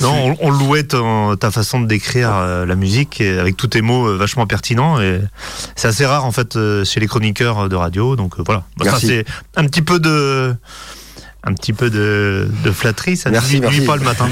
Non, 0.00 0.36
on, 0.40 0.46
on 0.48 0.50
louait 0.50 0.84
ton- 0.84 1.36
ta 1.36 1.50
façon 1.50 1.80
de 1.80 1.86
décrire 1.86 2.30
euh, 2.34 2.66
la 2.66 2.74
musique 2.76 3.20
et 3.20 3.38
avec 3.38 3.56
tous 3.56 3.66
tes 3.68 3.82
mots 3.82 4.06
euh, 4.06 4.16
vachement 4.16 4.46
pertinents. 4.46 5.00
Et 5.00 5.20
c'est 5.74 5.88
assez 5.88 6.06
rare 6.06 6.24
en 6.24 6.32
fait 6.32 6.56
euh, 6.56 6.84
chez 6.84 7.00
les 7.00 7.06
chroniqueurs 7.06 7.68
de 7.68 7.76
radio. 7.76 8.14
Donc 8.16 8.34
voilà. 8.44 8.64
Bah, 8.76 8.86
c'est 9.00 9.24
un 9.56 9.64
petit 9.64 9.82
peu 9.82 9.98
de, 9.98 10.54
un 11.48 11.52
petit 11.54 11.72
peu 11.72 11.90
de, 11.90 12.48
de 12.64 12.70
flatterie. 12.72 13.16
Ça 13.16 13.30
ne 13.30 13.34
merci. 13.34 13.60
pas 13.86 13.96
le 13.96 14.02
matin. 14.02 14.28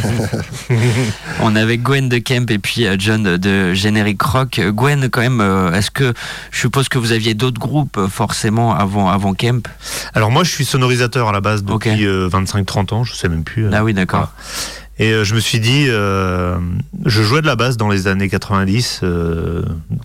On 1.40 1.54
avait 1.56 1.78
Gwen 1.78 2.08
de 2.08 2.18
Kemp 2.18 2.50
et 2.50 2.58
puis 2.58 2.86
euh, 2.86 2.96
John 2.98 3.22
de- 3.36 3.72
Générique 3.72 4.20
Rock. 4.22 4.60
Gwen, 4.60 5.08
quand 5.08 5.20
même, 5.20 5.40
euh, 5.40 5.72
est-ce 5.72 5.90
que 5.90 6.12
je 6.50 6.58
suppose 6.60 6.88
que 6.88 6.98
vous 6.98 7.12
aviez 7.12 7.34
d'autres 7.34 7.60
groupes 7.60 7.96
euh, 7.98 8.08
forcément 8.08 8.74
avant, 8.74 9.08
avant 9.08 9.34
Kemp? 9.34 9.68
Alors 10.14 10.30
moi, 10.30 10.42
je 10.44 10.50
suis 10.50 10.64
sonorisateur 10.64 11.28
à 11.28 11.32
la 11.32 11.40
base 11.40 11.62
depuis 11.64 12.04
euh, 12.06 12.28
25-30 12.28 12.94
ans. 12.94 13.04
Je 13.04 13.14
sais 13.14 13.28
même 13.28 13.44
plus. 13.44 13.68
Ah 13.72 13.84
oui, 13.84 13.94
d'accord. 13.94 14.18
voilà. 14.20 14.32
Et 15.00 15.24
je 15.24 15.34
me 15.34 15.40
suis 15.40 15.58
dit, 15.58 15.86
euh, 15.88 16.56
je 17.04 17.22
jouais 17.22 17.40
de 17.42 17.46
la 17.46 17.56
basse 17.56 17.76
dans 17.76 17.88
les 17.88 18.06
années 18.06 18.28
90, 18.28 19.00
euh, 19.02 19.62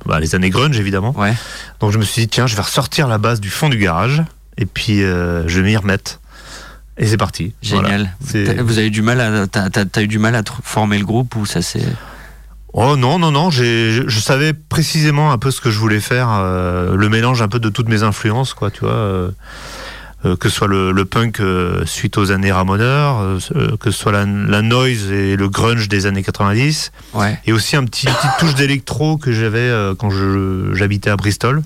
bah, 0.07 0.19
les 0.19 0.33
années 0.33 0.49
grunge 0.49 0.79
évidemment. 0.79 1.13
Ouais. 1.15 1.33
Donc 1.79 1.91
je 1.91 1.99
me 1.99 2.03
suis 2.03 2.23
dit, 2.23 2.27
tiens, 2.27 2.47
je 2.47 2.55
vais 2.55 2.63
ressortir 2.63 3.07
la 3.07 3.19
basse 3.19 3.39
du 3.39 3.51
fond 3.51 3.69
du 3.69 3.77
garage 3.77 4.23
et 4.57 4.65
puis 4.65 5.03
euh, 5.03 5.47
je 5.47 5.59
vais 5.61 5.67
m'y 5.69 5.77
remettre. 5.77 6.18
Et 6.99 7.07
c'est 7.07 7.17
parti. 7.17 7.53
Génial. 7.61 8.11
Voilà. 8.19 8.61
Vous 8.63 8.77
avez 8.77 8.89
du 8.89 9.01
mal 9.01 9.21
à, 9.21 9.47
t'as, 9.47 10.01
eu 10.01 10.07
du 10.07 10.19
mal 10.19 10.35
à 10.35 10.43
former 10.63 10.99
le 10.99 11.05
groupe 11.05 11.35
ou 11.37 11.45
ça 11.45 11.61
c'est 11.61 11.81
Oh 12.73 12.95
non, 12.97 13.17
non, 13.17 13.31
non, 13.31 13.49
j'ai, 13.49 13.89
je, 13.91 14.03
je 14.07 14.19
savais 14.19 14.53
précisément 14.53 15.31
un 15.31 15.39
peu 15.39 15.49
ce 15.49 15.59
que 15.59 15.71
je 15.71 15.79
voulais 15.79 15.99
faire, 15.99 16.27
euh, 16.31 16.95
le 16.95 17.09
mélange 17.09 17.41
un 17.41 17.47
peu 17.47 17.59
de 17.59 17.69
toutes 17.69 17.89
mes 17.89 18.03
influences, 18.03 18.53
quoi, 18.53 18.69
tu 18.69 18.81
vois. 18.81 18.91
euh, 18.91 19.31
euh, 20.25 20.35
que 20.35 20.49
ce 20.49 20.55
soit 20.57 20.67
le, 20.67 20.91
le 20.91 21.05
punk 21.05 21.41
suite 21.85 22.17
aux 22.19 22.31
années 22.31 22.51
Ramoneurs, 22.51 23.39
que 23.79 23.89
ce 23.89 23.97
soit 23.97 24.11
la, 24.11 24.25
la 24.25 24.61
noise 24.61 25.09
et 25.11 25.35
le 25.37 25.49
grunge 25.49 25.87
des 25.87 26.05
années 26.05 26.21
90, 26.21 26.91
Ouais. 27.13 27.39
et 27.47 27.53
aussi 27.53 27.75
un 27.75 27.85
petit 27.85 28.05
petite 28.05 28.37
touche 28.39 28.53
d'électro 28.55 29.17
que 29.17 29.31
j'avais 29.31 29.71
quand 29.97 30.09
je, 30.11 30.71
j'habitais 30.75 31.09
à 31.09 31.15
Bristol. 31.15 31.63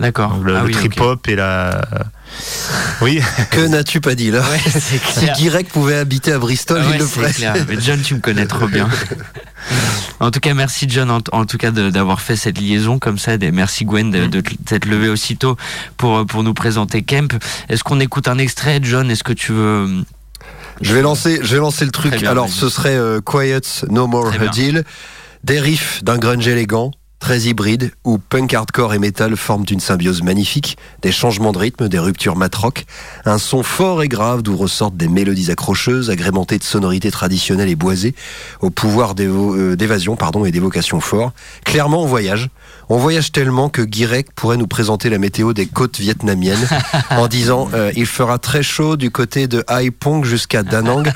D'accord. 0.00 0.30
Donc 0.34 0.44
le, 0.46 0.56
Ah 0.56 0.60
le 0.60 0.66
oui, 0.66 0.72
trip 0.72 0.98
ok. 0.98 1.06
hop 1.06 1.28
et 1.28 1.36
la. 1.36 1.80
Oui. 3.02 3.20
Que 3.50 3.66
n'as-tu 3.66 4.00
pas 4.00 4.14
dit 4.14 4.30
là 4.30 4.40
Ouais, 4.40 4.70
Si. 4.80 5.26
Guirec 5.36 5.68
pouvait 5.68 5.96
habiter 5.96 6.32
à 6.32 6.38
Bristol, 6.38 6.82
il 6.92 6.98
le 6.98 7.06
ferait. 7.06 7.32
clair. 7.32 7.54
Mais 7.68 7.76
John, 7.80 8.00
tu 8.00 8.14
me 8.14 8.20
connais 8.20 8.46
trop 8.46 8.66
bien. 8.68 8.88
En 10.20 10.30
tout 10.30 10.40
cas, 10.40 10.52
merci 10.54 10.86
John, 10.88 11.10
en, 11.10 11.20
en 11.32 11.44
tout 11.46 11.56
cas 11.56 11.70
de- 11.70 11.88
d'avoir 11.90 12.20
fait 12.20 12.36
cette 12.36 12.58
liaison 12.58 12.98
comme 12.98 13.18
ça. 13.18 13.34
Et 13.34 13.50
merci 13.50 13.84
Gwen 13.86 14.10
de, 14.10 14.26
de 14.26 14.40
t'être 14.40 14.84
levé 14.86 15.08
aussitôt 15.08 15.56
pour 15.96 16.26
pour 16.26 16.42
nous 16.42 16.52
présenter 16.54 17.02
Kemp. 17.02 17.32
Est-ce 17.68 17.82
qu'on 17.84 18.00
écoute 18.00 18.28
un 18.28 18.36
extrait, 18.38 18.80
John? 18.82 19.10
Est-ce 19.10 19.24
que 19.24 19.32
tu 19.32 19.52
veux 19.52 19.88
Je 20.82 20.94
vais 20.94 21.00
lancer, 21.02 21.40
je 21.42 21.54
vais 21.54 21.60
lancer 21.60 21.84
le 21.86 21.90
truc. 21.90 22.14
Bien, 22.16 22.30
Alors, 22.30 22.48
ce 22.50 22.68
serait 22.68 22.96
euh, 22.96 23.20
Quiet 23.22 23.60
No 23.90 24.06
More. 24.06 24.30
Deal. 24.52 24.84
Des 25.44 25.58
riffs 25.60 26.04
d'un 26.04 26.18
grunge 26.18 26.46
élégant, 26.46 26.90
très 27.20 27.42
hybride, 27.42 27.92
où 28.04 28.18
punk 28.18 28.54
hardcore 28.54 28.94
et 28.94 28.98
metal 28.98 29.36
forment 29.36 29.66
une 29.70 29.78
symbiose 29.78 30.22
magnifique, 30.22 30.78
des 31.02 31.12
changements 31.12 31.52
de 31.52 31.58
rythme, 31.58 31.88
des 31.88 31.98
ruptures 31.98 32.34
mat-rock, 32.34 32.86
un 33.26 33.38
son 33.38 33.62
fort 33.62 34.02
et 34.02 34.08
grave 34.08 34.42
d'où 34.42 34.56
ressortent 34.56 34.96
des 34.96 35.08
mélodies 35.08 35.50
accrocheuses, 35.50 36.10
agrémentées 36.10 36.58
de 36.58 36.64
sonorités 36.64 37.10
traditionnelles 37.10 37.68
et 37.68 37.76
boisées, 37.76 38.14
au 38.60 38.70
pouvoir 38.70 39.14
euh, 39.18 39.76
d'évasion 39.76 40.16
pardon 40.16 40.44
et 40.44 40.50
d'évocation 40.50 41.00
fort. 41.00 41.32
Clairement, 41.64 42.02
on 42.02 42.06
voyage. 42.06 42.48
On 42.92 42.96
voyage 42.96 43.30
tellement 43.30 43.68
que 43.68 43.82
Guirec 43.82 44.32
pourrait 44.34 44.56
nous 44.56 44.66
présenter 44.66 45.10
la 45.10 45.18
météo 45.18 45.52
des 45.52 45.66
côtes 45.66 46.00
vietnamiennes 46.00 46.66
en 47.10 47.28
disant 47.28 47.68
euh, 47.72 47.92
il 47.94 48.04
fera 48.04 48.40
très 48.40 48.64
chaud 48.64 48.96
du 48.96 49.12
côté 49.12 49.46
de 49.46 49.64
Hai 49.70 49.92
Pong 49.92 50.24
jusqu'à 50.24 50.64
Da 50.64 50.82
Nang. 50.82 51.08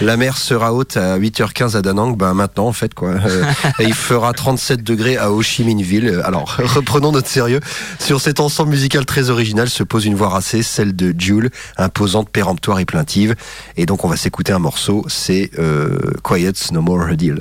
La 0.00 0.16
mer 0.16 0.38
sera 0.38 0.72
haute 0.72 0.96
à 0.96 1.18
8h15 1.18 1.76
à 1.76 1.82
Da 1.82 1.92
Nang. 1.92 2.16
Ben 2.16 2.32
maintenant 2.32 2.66
en 2.66 2.72
fait 2.72 2.94
quoi. 2.94 3.10
Euh, 3.10 3.44
et 3.78 3.84
il 3.84 3.92
fera 3.92 4.32
37 4.32 4.82
degrés 4.82 5.18
à 5.18 5.30
Ho 5.30 5.42
Chi 5.42 5.64
Minh 5.64 5.82
Ville. 5.82 6.08
Euh, 6.08 6.26
Alors 6.26 6.56
reprenons 6.64 7.12
notre 7.12 7.28
sérieux. 7.28 7.60
Sur 7.98 8.22
cet 8.22 8.40
ensemble 8.40 8.70
musical 8.70 9.04
très 9.04 9.28
original 9.28 9.68
se 9.68 9.82
pose 9.82 10.06
une 10.06 10.14
voix 10.14 10.30
racée, 10.30 10.62
celle 10.62 10.96
de 10.96 11.14
Jules, 11.18 11.50
imposante, 11.76 12.30
péremptoire 12.30 12.78
et 12.78 12.86
plaintive. 12.86 13.34
Et 13.76 13.84
donc 13.84 14.02
on 14.02 14.08
va 14.08 14.16
s'écouter 14.16 14.54
un 14.54 14.60
morceau. 14.60 15.04
C'est 15.08 15.50
euh, 15.58 15.98
Quiet 16.22 16.54
No 16.72 16.80
More 16.80 17.08
Deal. 17.16 17.38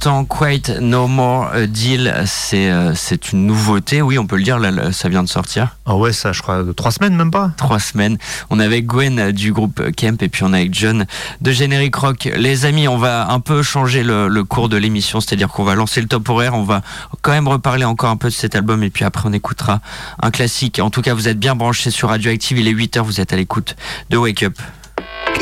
L'instant, 0.00 0.24
Quite 0.24 0.70
No 0.80 1.06
More 1.08 1.50
a 1.52 1.66
Deal, 1.66 2.22
c'est 2.24 2.70
euh, 2.70 2.94
c'est 2.94 3.32
une 3.32 3.44
nouveauté, 3.44 4.00
oui, 4.00 4.18
on 4.18 4.26
peut 4.26 4.36
le 4.36 4.42
dire, 4.42 4.58
là, 4.58 4.70
là, 4.70 4.92
ça 4.92 5.10
vient 5.10 5.22
de 5.22 5.28
sortir. 5.28 5.76
Ah 5.84 5.94
ouais, 5.94 6.14
ça, 6.14 6.32
je 6.32 6.40
crois, 6.40 6.64
trois 6.74 6.90
semaines 6.90 7.14
même 7.14 7.30
pas? 7.30 7.50
Trois 7.58 7.80
semaines. 7.80 8.16
On 8.48 8.58
est 8.60 8.64
avec 8.64 8.86
Gwen 8.86 9.18
euh, 9.18 9.32
du 9.32 9.52
groupe 9.52 9.90
Kemp 9.94 10.22
et 10.22 10.30
puis 10.30 10.42
on 10.44 10.54
est 10.54 10.60
avec 10.60 10.72
John 10.72 11.04
de 11.42 11.52
Générique 11.52 11.96
Rock. 11.96 12.30
Les 12.34 12.64
amis, 12.64 12.88
on 12.88 12.96
va 12.96 13.30
un 13.30 13.40
peu 13.40 13.62
changer 13.62 14.02
le, 14.02 14.28
le 14.28 14.44
cours 14.44 14.70
de 14.70 14.78
l'émission, 14.78 15.20
c'est-à-dire 15.20 15.48
qu'on 15.48 15.64
va 15.64 15.74
lancer 15.74 16.00
le 16.00 16.08
top 16.08 16.26
horaire, 16.30 16.54
on 16.54 16.64
va 16.64 16.80
quand 17.20 17.32
même 17.32 17.48
reparler 17.48 17.84
encore 17.84 18.08
un 18.08 18.16
peu 18.16 18.28
de 18.28 18.34
cet 18.34 18.54
album 18.54 18.82
et 18.82 18.88
puis 18.88 19.04
après 19.04 19.28
on 19.28 19.34
écoutera 19.34 19.80
un 20.22 20.30
classique. 20.30 20.78
En 20.78 20.88
tout 20.88 21.02
cas, 21.02 21.12
vous 21.12 21.28
êtes 21.28 21.38
bien 21.38 21.54
branchés 21.54 21.90
sur 21.90 22.08
Radioactive, 22.08 22.58
il 22.58 22.68
est 22.68 22.74
8h, 22.74 23.00
vous 23.00 23.20
êtes 23.20 23.34
à 23.34 23.36
l'écoute 23.36 23.76
de 24.08 24.16
Wake 24.16 24.44
Up. 24.44 24.54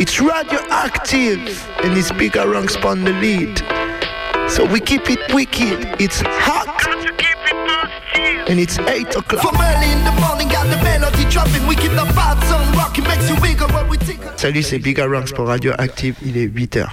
It's 0.00 0.20
radioactive 0.20 1.62
and 1.84 1.96
it's 1.96 2.10
bigger 2.10 2.44
ranks 2.44 2.76
on 2.84 3.04
the 3.04 3.12
lead. 3.20 3.77
So 4.48 4.64
we 4.64 4.80
keep 4.80 5.10
it 5.10 5.20
wicked, 5.32 6.00
it's 6.00 6.20
hot. 6.24 6.66
And 8.48 8.58
it's 8.58 8.78
8 8.78 9.14
o'clock. 9.14 9.42
From 9.42 9.60
early 9.60 9.92
in 9.92 10.02
the 10.04 10.12
morning, 10.20 10.48
got 10.48 10.66
the 10.70 10.82
melody 10.82 11.24
dropping. 11.30 11.66
We 11.66 11.76
keep 11.76 11.92
the 11.92 12.06
vibe 12.16 12.42
zone 12.48 12.72
rocking, 12.72 13.04
makes 13.04 13.28
you 13.28 13.36
bigger 13.40 13.66
when 13.68 13.88
we 13.88 13.98
think. 13.98 14.17
Salut, 14.38 14.62
c'est 14.62 14.78
Bigger 14.78 15.02
Ranks 15.02 15.34
pour 15.34 15.48
Radioactive, 15.48 16.14
il 16.24 16.36
est 16.36 16.46
8h. 16.46 16.86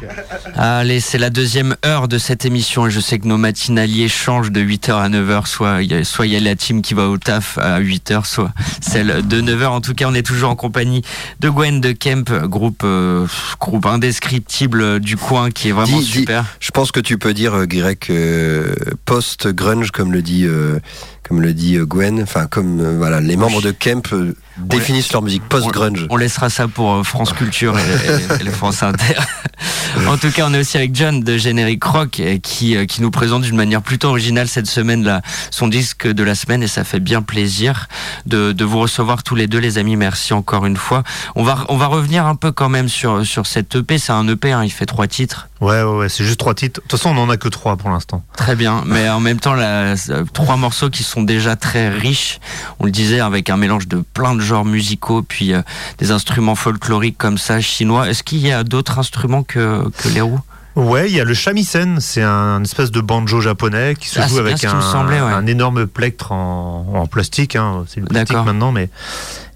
Allez, 0.56 1.00
c'est 1.00 1.20
la 1.20 1.30
deuxième 1.30 1.76
heure 1.86 2.08
de 2.08 2.18
cette 2.18 2.44
émission 2.44 2.88
et 2.88 2.90
je 2.90 3.00
sais 3.00 3.20
que 3.20 3.28
nos 3.28 3.38
matinaliers 3.38 4.08
changent 4.10 4.52
de 4.52 4.62
8h 4.62 4.94
à 4.96 5.10
9h. 5.10 5.46
Soit 5.46 5.84
il 5.84 5.92
y 5.92 5.96
a, 5.96 6.04
soit 6.04 6.26
y 6.26 6.36
a 6.36 6.40
la 6.40 6.56
team 6.56 6.82
qui 6.82 6.96
va 6.96 7.08
au 7.08 7.20
taf 7.20 7.60
à 7.60 7.80
8h, 7.82 8.26
soit 8.26 8.52
celle 8.82 9.28
de 9.28 9.42
9h. 9.42 9.66
En 9.68 9.80
tout 9.82 9.94
cas, 9.94 10.06
on 10.08 10.16
est 10.16 10.26
toujours 10.26 10.50
en 10.50 10.56
compagnie 10.56 11.04
de 11.40 11.50
Gwen 11.50 11.82
de 11.82 11.92
Kemp, 11.92 12.32
groupe, 12.46 12.82
euh, 12.84 13.28
groupe 13.60 13.86
indescriptible 13.86 15.00
du 15.00 15.16
coin 15.16 15.52
qui 15.52 15.70
est 15.70 15.72
vraiment 15.72 16.00
Dis- 16.00 16.04
dis- 16.06 16.12
super. 16.22 16.46
je 16.60 16.72
pense 16.72 16.92
que 16.92 17.00
tu 17.00 17.20
peux 17.20 17.36
dire, 17.36 17.54
euh, 17.54 17.66
Greg, 17.68 18.00
euh, 18.10 18.74
post-grunge, 19.06 19.92
comme 19.92 20.12
le 20.12 20.24
dit, 20.24 20.46
euh, 20.48 20.80
comme 21.28 21.42
le 21.42 21.54
dit 21.54 21.76
euh, 21.78 21.86
Gwen. 21.86 22.22
Enfin, 22.22 22.46
comme 22.48 22.80
euh, 22.80 22.98
voilà, 22.98 23.20
les 23.20 23.36
membres 23.36 23.62
de 23.62 23.72
Kemp 23.72 24.14
euh, 24.14 24.36
définissent 24.58 25.12
leur 25.12 25.22
musique 25.22 25.44
post-grunge. 25.50 26.06
On 26.10 26.18
laissera 26.18 26.50
ça 26.50 26.68
pour 26.68 26.94
euh, 26.94 27.04
France 27.04 27.34
Culture 27.34 27.78
et, 27.80 27.82
et- 27.82 28.48
et 28.48 28.50
France 28.52 28.84
Inter. 28.84 29.16
en 30.08 30.18
tout 30.18 30.30
cas, 30.32 30.46
on 30.48 30.54
est 30.54 30.60
aussi 30.60 30.78
avec 30.78 30.96
John 30.96 31.22
de 31.22 31.38
Générique 31.38 31.84
Rock 31.84 32.22
qui, 32.44 32.86
qui 32.88 33.02
nous 33.02 33.12
présente 33.12 33.42
d'une 33.44 33.56
manière 33.56 33.82
plutôt 33.82 34.10
originale 34.10 34.48
cette 34.48 34.68
semaine 34.68 35.04
là, 35.04 35.22
son 35.52 35.68
disque 35.68 36.08
de 36.08 36.24
la 36.24 36.36
semaine 36.36 36.62
et 36.64 36.68
ça 36.68 36.84
fait 36.84 37.00
bien 37.00 37.22
plaisir 37.22 37.88
de, 38.26 38.52
de 38.52 38.66
vous 38.66 38.80
recevoir 38.80 39.24
tous 39.24 39.36
les 39.36 39.48
deux 39.48 39.60
les 39.60 39.78
amis. 39.78 39.96
Merci 39.96 40.34
encore 40.34 40.66
une 40.66 40.78
fois. 40.78 41.04
On 41.36 41.44
va, 41.44 41.66
on 41.70 41.78
va 41.78 41.88
revenir 41.88 42.26
un 42.28 42.36
peu 42.36 42.52
quand 42.52 42.70
même 42.70 42.88
sur, 42.90 43.26
sur 43.26 43.48
cette 43.48 43.76
EP. 43.76 43.98
C'est 43.98 44.12
un 44.14 44.28
EP, 44.28 44.52
hein, 44.52 44.64
il 44.64 44.72
fait 44.72 44.86
trois 44.86 45.08
titres. 45.08 45.48
Ouais, 45.62 45.82
ouais, 45.84 45.98
ouais, 46.00 46.10
c'est 46.10 46.26
juste 46.26 46.40
trois 46.40 46.54
titres. 46.54 46.82
De 46.82 46.88
toute 46.88 47.00
façon, 47.00 47.16
on 47.16 47.22
en 47.22 47.30
a 47.30 47.38
que 47.38 47.48
trois 47.48 47.78
pour 47.78 47.90
l'instant. 47.90 48.24
Très 48.36 48.56
bien, 48.56 48.84
mais 48.86 49.08
en 49.10 49.22
même 49.22 49.40
temps, 49.40 49.54
là, 49.54 49.96
euh, 50.10 50.26
trois 50.34 50.58
morceaux 50.58 50.90
qui 50.90 51.04
sont 51.04 51.24
déjà 51.24 51.56
très 51.56 51.90
riches. 51.90 52.40
On 52.80 52.86
le 52.86 52.92
disait 52.92 53.22
avec 53.22 53.50
un 53.50 53.56
mélange 53.56 53.88
de 53.88 54.04
plein 54.14 54.36
de 54.36 54.42
genres 54.42 54.66
musicaux, 54.66 55.22
puis 55.22 55.54
euh, 55.54 55.62
des 55.98 56.12
instruments 56.12 56.56
folkloriques 56.56 57.18
comme 57.18 57.38
ça, 57.38 57.62
chinois. 57.62 58.10
Est-ce 58.10 58.22
qu'il 58.24 58.40
y 58.40 58.52
a 58.52 58.64
d'autres 58.66 59.00
instruments 59.00 59.44
que, 59.44 59.88
que 59.98 60.10
les 60.10 60.22
roues? 60.22 60.42
Ouais, 60.76 61.10
il 61.10 61.16
y 61.16 61.22
a 61.22 61.24
le 61.24 61.34
shamisen, 61.34 62.02
c'est 62.02 62.22
un 62.22 62.62
espèce 62.62 62.92
de 62.92 63.00
banjo 63.00 63.40
japonais 63.40 63.96
qui 63.98 64.10
se 64.10 64.20
Ah, 64.20 64.28
joue 64.28 64.40
avec 64.40 64.62
un, 64.66 64.74
me 64.76 64.82
semblait, 64.82 65.22
ouais. 65.22 65.32
un 65.32 65.48
énorme 65.48 65.88
plectre 65.88 66.34
en, 66.34 66.86
en 66.96 67.08
plastique. 67.08 67.56
Hein. 67.56 67.86
C'est 67.88 68.02
le 68.02 68.08
plastique 68.08 68.36
maintenant, 68.46 68.74
mais 68.74 68.90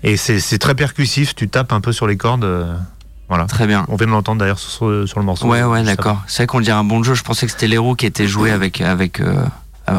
et 0.01 0.15
c'est 0.15 0.39
c'est 0.39 0.59
très 0.59 0.75
percussif. 0.75 1.35
Tu 1.35 1.49
tapes 1.49 1.73
un 1.73 1.81
peu 1.81 1.91
sur 1.91 2.07
les 2.07 2.15
cordes. 2.15 2.45
Euh, 3.29 3.35
Voilà. 3.35 3.45
Très 3.45 3.67
bien. 3.67 3.85
On 3.87 3.95
vient 3.95 4.07
de 4.07 4.11
l'entendre 4.11 4.39
d'ailleurs 4.39 4.59
sur, 4.59 5.07
sur 5.07 5.19
le 5.19 5.25
morceau. 5.25 5.47
Ouais, 5.47 5.63
ouais, 5.63 5.83
d'accord. 5.83 6.21
C'est 6.27 6.37
vrai 6.43 6.47
qu'on 6.47 6.61
dirait 6.61 6.77
un 6.77 6.83
banjo. 6.83 7.13
Je 7.15 7.23
pensais 7.23 7.45
que 7.45 7.51
c'était 7.51 7.67
les 7.67 7.77
roues 7.77 7.95
qui 7.95 8.05
étaient 8.05 8.27
joués 8.27 8.51
avec. 8.51 8.81
avec 8.81 9.19
euh, 9.21 9.43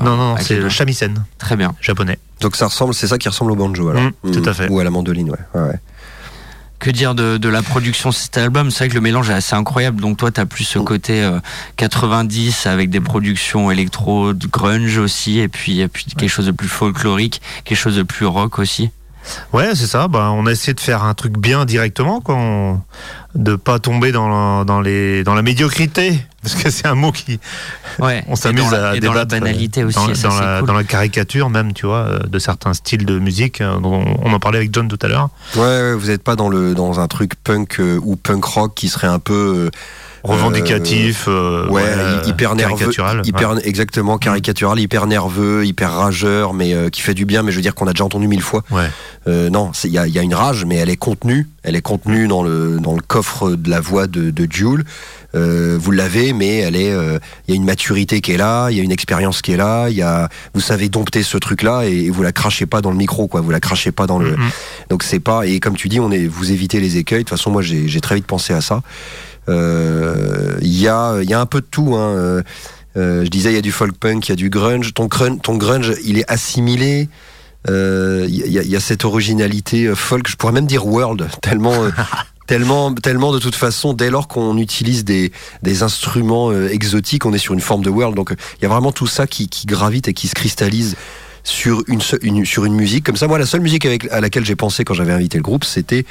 Non, 0.03 0.17
non, 0.17 0.37
c'est 0.39 0.57
le 0.57 0.69
shamisen. 0.69 1.25
Très 1.39 1.57
bien. 1.57 1.75
Japonais. 1.81 2.19
Donc 2.41 2.57
ça 2.57 2.67
ressemble, 2.67 2.95
c'est 2.95 3.07
ça 3.07 3.19
qui 3.19 3.29
ressemble 3.29 3.53
au 3.53 3.57
banjo 3.57 3.89
alors. 3.89 4.03
Mm, 4.23 4.31
tout 4.33 4.43
à 4.49 4.55
fait. 4.55 4.69
Ou 4.69 4.81
à 4.81 4.85
la 4.85 4.91
mandoline, 4.91 5.31
ouais. 5.31 5.39
ouais, 5.55 5.69
ouais. 5.69 5.81
Que 6.79 6.91
dire 6.91 7.15
de, 7.15 7.37
de 7.37 7.49
la 7.51 7.61
production 7.61 8.09
de 8.09 8.15
cet 8.15 8.39
album? 8.39 8.71
C'est 8.71 8.79
vrai 8.79 8.89
que 8.89 8.95
le 8.95 9.03
mélange 9.03 9.29
est 9.29 9.35
assez 9.35 9.55
incroyable. 9.55 10.01
Donc 10.01 10.17
toi, 10.17 10.31
tu 10.31 10.41
as 10.41 10.47
plus 10.47 10.65
ce 10.65 10.79
côté 10.79 11.23
euh, 11.23 11.39
90 11.77 12.67
avec 12.67 12.89
des 12.89 13.01
productions 13.01 13.71
électro, 13.71 14.33
de 14.33 14.47
grunge 14.47 14.97
aussi, 14.97 15.41
et 15.41 15.49
puis, 15.49 15.81
et 15.81 15.89
puis 15.89 16.07
quelque 16.07 16.31
chose 16.31 16.47
de 16.47 16.53
plus 16.53 16.69
folklorique, 16.69 17.43
quelque 17.65 17.77
chose 17.77 17.97
de 17.97 18.03
plus 18.03 18.25
rock 18.25 18.59
aussi. 18.59 18.91
Ouais, 19.53 19.75
c'est 19.75 19.87
ça. 19.87 20.09
Bah, 20.09 20.31
on 20.33 20.47
a 20.47 20.53
essayé 20.53 20.75
de 20.75 20.81
faire 20.81 21.05
un 21.05 21.15
truc 21.15 21.39
bien 21.39 21.65
directement, 21.65 22.21
quoi. 22.21 22.35
On- 22.37 22.81
de 23.37 23.55
pas 23.55 23.79
tomber 23.79 24.11
dans 24.11 24.29
la, 24.29 24.65
dans 24.65 24.81
les 24.81 25.23
dans 25.23 25.35
la 25.37 25.43
médiocrité, 25.43 26.21
parce 26.43 26.57
que 26.57 26.69
c'est 26.69 26.89
un 26.89 26.97
mot 26.97 27.13
qui. 27.13 27.39
Ouais. 28.01 28.25
on 28.29 28.35
s'amuse 28.35 28.75
à 28.75 28.97
et 28.97 29.01
dans 29.01 29.13
la 29.13 29.25
débattre, 29.25 29.29
banalité 29.41 29.85
aussi, 29.85 29.95
dans, 29.95 30.15
ça, 30.17 30.29
dans 30.29 30.35
c'est 30.35 30.41
la, 30.45 30.59
cool. 30.59 30.67
dans 30.67 30.75
la 30.75 30.83
caricature 30.83 31.49
même, 31.49 31.73
tu 31.73 31.87
vois, 31.87 31.99
euh, 32.09 32.19
de 32.27 32.39
certains 32.41 32.75
styles 32.75 33.07
de 33.07 33.21
musique. 33.21 33.61
euh, 33.61 33.79
dont 33.79 34.03
on, 34.05 34.19
on 34.25 34.33
en 34.33 34.41
parlait 34.41 34.59
avec 34.59 34.75
John 34.75 34.89
tout 34.89 34.99
à 35.03 35.07
l'heure. 35.07 35.29
Ouais, 35.55 35.61
ouais, 35.63 35.95
vous 35.95 36.09
n'êtes 36.09 36.25
pas 36.25 36.35
dans 36.35 36.49
le 36.49 36.75
dans 36.75 36.99
un 36.99 37.07
truc 37.07 37.37
punk 37.37 37.79
euh, 37.79 38.01
ou 38.03 38.17
punk 38.17 38.45
rock 38.45 38.75
qui 38.75 38.89
serait 38.89 39.07
un 39.07 39.21
peu 39.21 39.69
euh, 39.69 39.71
Revendicatif, 40.23 41.27
euh, 41.29 41.67
ouais, 41.69 41.83
ouais, 41.83 42.29
hyper 42.29 42.55
nerveux, 42.55 42.77
caricatural, 42.77 43.23
hyper 43.25 43.53
ouais. 43.53 43.61
exactement 43.69 44.19
caricatural, 44.19 44.79
hyper 44.79 45.07
nerveux, 45.07 45.65
hyper 45.65 45.93
rageur, 45.93 46.53
mais 46.55 46.75
euh, 46.75 46.89
qui 46.91 47.01
fait 47.01 47.15
du 47.15 47.25
bien. 47.25 47.43
Mais 47.43 47.51
je 47.53 47.57
veux 47.57 47.63
dire 47.63 47.75
qu'on 47.75 47.87
a 47.87 47.93
déjà 47.93 48.05
entendu 48.05 48.29
mille 48.29 48.43
fois. 48.43 48.63
Ouais. 48.71 48.89
Euh, 49.29 49.51
non, 49.51 49.73
il 49.85 49.91
y 49.91 49.99
a, 49.99 50.07
il 50.07 50.13
y 50.15 50.19
a 50.19 50.23
une 50.23 50.35
rage, 50.35 50.65
mais 50.65 50.77
elle 50.77 50.91
est 50.91 50.97
contenue. 50.97 51.49
Elle 51.63 51.77
est 51.77 51.83
contenue 51.83 52.27
dans 52.27 52.43
le 52.43 52.79
dans 52.81 52.95
le 52.95 53.03
coffre 53.03 53.51
de 53.51 53.69
la 53.71 53.81
voix 53.81 54.07
de, 54.07 54.31
de 54.31 54.47
Jules. 54.51 54.85
Euh, 55.35 55.79
vous 55.81 55.91
l'avez, 55.93 56.33
mais 56.33 56.57
elle 56.59 56.75
est. 56.75 56.91
euh, 56.91 57.19
Il 57.47 57.53
y 57.53 57.55
a 57.55 57.57
une 57.57 57.65
maturité 57.65 58.21
qui 58.21 58.33
est 58.33 58.37
là, 58.37 58.71
il 58.71 58.77
y 58.77 58.81
a 58.81 58.83
une 58.83 58.91
expérience 58.93 59.43
qui 59.43 59.53
est 59.53 59.57
là. 59.57 59.89
Il 59.89 59.95
y 59.97 60.03
a, 60.03 60.29
vous 60.55 60.61
savez 60.61 60.89
dompter 60.89 61.23
ce 61.23 61.37
truc-là 61.39 61.85
et, 61.87 62.07
et 62.07 62.11
vous 62.11 62.23
la 62.23 62.33
crachez 62.33 62.67
pas 62.67 62.81
dans 62.81 62.91
le 62.91 62.97
micro, 62.97 63.29
quoi. 63.29 63.41
Vous 63.41 63.51
la 63.51 63.61
crachez 63.61 63.93
pas 63.93 64.07
dans 64.07 64.19
le. 64.19 64.37
Donc 64.89 65.03
c'est 65.03 65.21
pas. 65.21 65.47
Et 65.47 65.61
comme 65.61 65.77
tu 65.77 65.89
dis, 65.89 66.01
on 66.01 66.11
est. 66.11 66.27
Vous 66.27 66.51
évitez 66.51 66.81
les 66.81 66.97
écueils. 66.97 67.21
De 67.21 67.29
toute 67.29 67.39
façon, 67.39 67.51
moi, 67.51 67.63
j'ai 67.63 68.01
très 68.01 68.15
vite 68.17 68.27
pensé 68.27 68.53
à 68.55 68.61
ça. 68.61 68.83
Euh, 69.51 70.57
Il 70.63 70.79
y 70.81 70.89
a 70.89 71.21
y 71.23 71.35
a 71.35 71.41
un 71.41 71.47
peu 71.47 71.61
de 71.61 71.67
tout. 71.71 71.95
Hein. 71.97 72.15
Euh, 72.17 72.43
euh, 72.97 73.25
je 73.25 73.31
disais, 73.31 73.51
il 73.53 73.55
y 73.55 73.59
a 73.59 73.63
du 73.63 73.73
folk 73.73 73.97
punk, 73.97 74.29
il 74.29 74.31
y 74.31 74.33
a 74.33 74.37
du 74.37 74.51
grunge. 74.51 74.95
Ton 74.95 75.07
grunge, 75.07 75.39
ton 75.43 75.57
grunge, 75.57 75.93
il 76.05 76.19
est 76.19 76.29
assimilé. 76.31 77.09
Euh, 77.69 78.25
Il 78.29 78.35
y, 78.37 78.59
a- 78.59 78.63
il 78.63 78.71
y 78.71 78.77
a 78.77 78.81
cette 78.81 79.05
originalité 79.05 79.93
folk. 79.95 80.29
Je 80.29 80.37
pourrais 80.37 80.53
même 80.53 80.67
dire 80.67 80.87
world, 80.87 81.29
tellement. 81.43 81.75
Tellement, 82.47 82.93
tellement 82.93 83.33
de 83.33 83.39
toute 83.39 83.55
façon, 83.55 83.93
dès 83.93 84.11
lors 84.11 84.27
qu'on 84.27 84.59
utilise 84.59 85.05
des, 85.05 85.31
des 85.63 85.85
instruments 85.85 86.51
exotiques, 86.53 87.25
on 87.25 87.33
est 87.33 87.39
sur 87.39 87.55
une 87.55 87.61
forme 87.61 87.85
de 87.85 87.91
world. 87.91 88.17
Donc 88.17 88.35
il 88.59 88.63
y 88.63 88.67
a 88.67 88.69
vraiment 88.69 88.91
tout 88.91 89.07
ça 89.07 89.29
qui, 89.29 89.49
qui 89.49 89.67
gravite 89.69 90.09
et 90.09 90.15
qui 90.15 90.27
se 90.27 90.35
cristallise 90.35 90.97
sur 91.45 91.83
une, 91.89 92.01
sur 92.45 92.65
une 92.65 92.75
musique. 92.75 93.05
Comme 93.05 93.17
ça, 93.17 93.27
moi, 93.29 93.39
la 93.39 93.47
seule 93.47 93.61
musique 93.61 93.85
avec, 93.87 94.11
à 94.11 94.21
laquelle 94.21 94.45
j'ai 94.45 94.57
pensé 94.57 94.85
quand 94.85 94.95
j'avais 94.95 95.13
invité 95.13 95.39
le 95.39 95.43
groupe, 95.43 95.65
c'était 95.65 96.05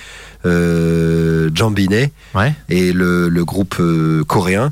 euh, 0.46 1.50
Jambinet 1.54 2.12
Ouais. 2.36 2.54
et 2.70 2.92
le, 2.94 3.30
le 3.30 3.46
groupe 3.46 3.76
euh, 3.80 4.24
coréen. 4.26 4.72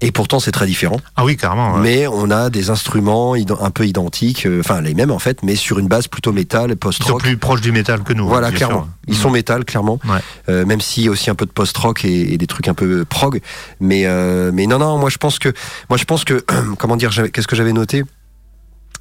Et 0.00 0.12
pourtant, 0.12 0.38
c'est 0.38 0.52
très 0.52 0.66
différent. 0.66 0.98
Ah 1.16 1.24
oui, 1.24 1.36
carrément. 1.36 1.74
ouais. 1.74 1.80
Mais 1.80 2.06
on 2.06 2.30
a 2.30 2.50
des 2.50 2.70
instruments 2.70 3.34
un 3.34 3.70
peu 3.72 3.84
identiques, 3.84 4.46
euh, 4.46 4.60
enfin 4.60 4.80
les 4.80 4.94
mêmes 4.94 5.10
en 5.10 5.18
fait, 5.18 5.42
mais 5.42 5.56
sur 5.56 5.80
une 5.80 5.88
base 5.88 6.06
plutôt 6.06 6.30
métal, 6.30 6.66
Ils 6.68 6.72
sont 6.74 6.76
post-rock. 6.76 7.20
plus 7.20 7.36
proches 7.36 7.60
du 7.62 7.72
métal 7.72 8.04
que 8.04 8.12
nous. 8.12 8.28
Voilà, 8.28 8.50
bien 8.50 8.58
clairement. 8.58 8.82
sûr. 8.84 8.88
Ils 9.08 9.16
sont 9.16 9.30
métal, 9.30 9.64
clairement. 9.64 9.98
Ouais. 10.08 10.20
Euh, 10.50 10.64
même 10.64 10.80
s'il 10.80 11.02
y 11.04 11.08
a 11.08 11.10
aussi 11.10 11.30
un 11.30 11.34
peu 11.34 11.46
de 11.46 11.50
post-rock 11.50 12.04
et, 12.04 12.32
et 12.32 12.38
des 12.38 12.46
trucs 12.46 12.68
un 12.68 12.74
peu 12.74 13.04
prog. 13.06 13.40
Mais, 13.80 14.02
euh, 14.06 14.52
mais 14.54 14.66
non, 14.68 14.78
non, 14.78 14.98
moi 14.98 15.10
je 15.10 15.18
pense 15.18 15.40
que, 15.40 15.52
moi 15.90 15.96
je 15.98 16.04
pense 16.04 16.22
que, 16.24 16.44
comment 16.78 16.94
dire, 16.96 17.10
qu'est-ce 17.32 17.48
que 17.48 17.56
j'avais 17.56 17.72
noté? 17.72 18.04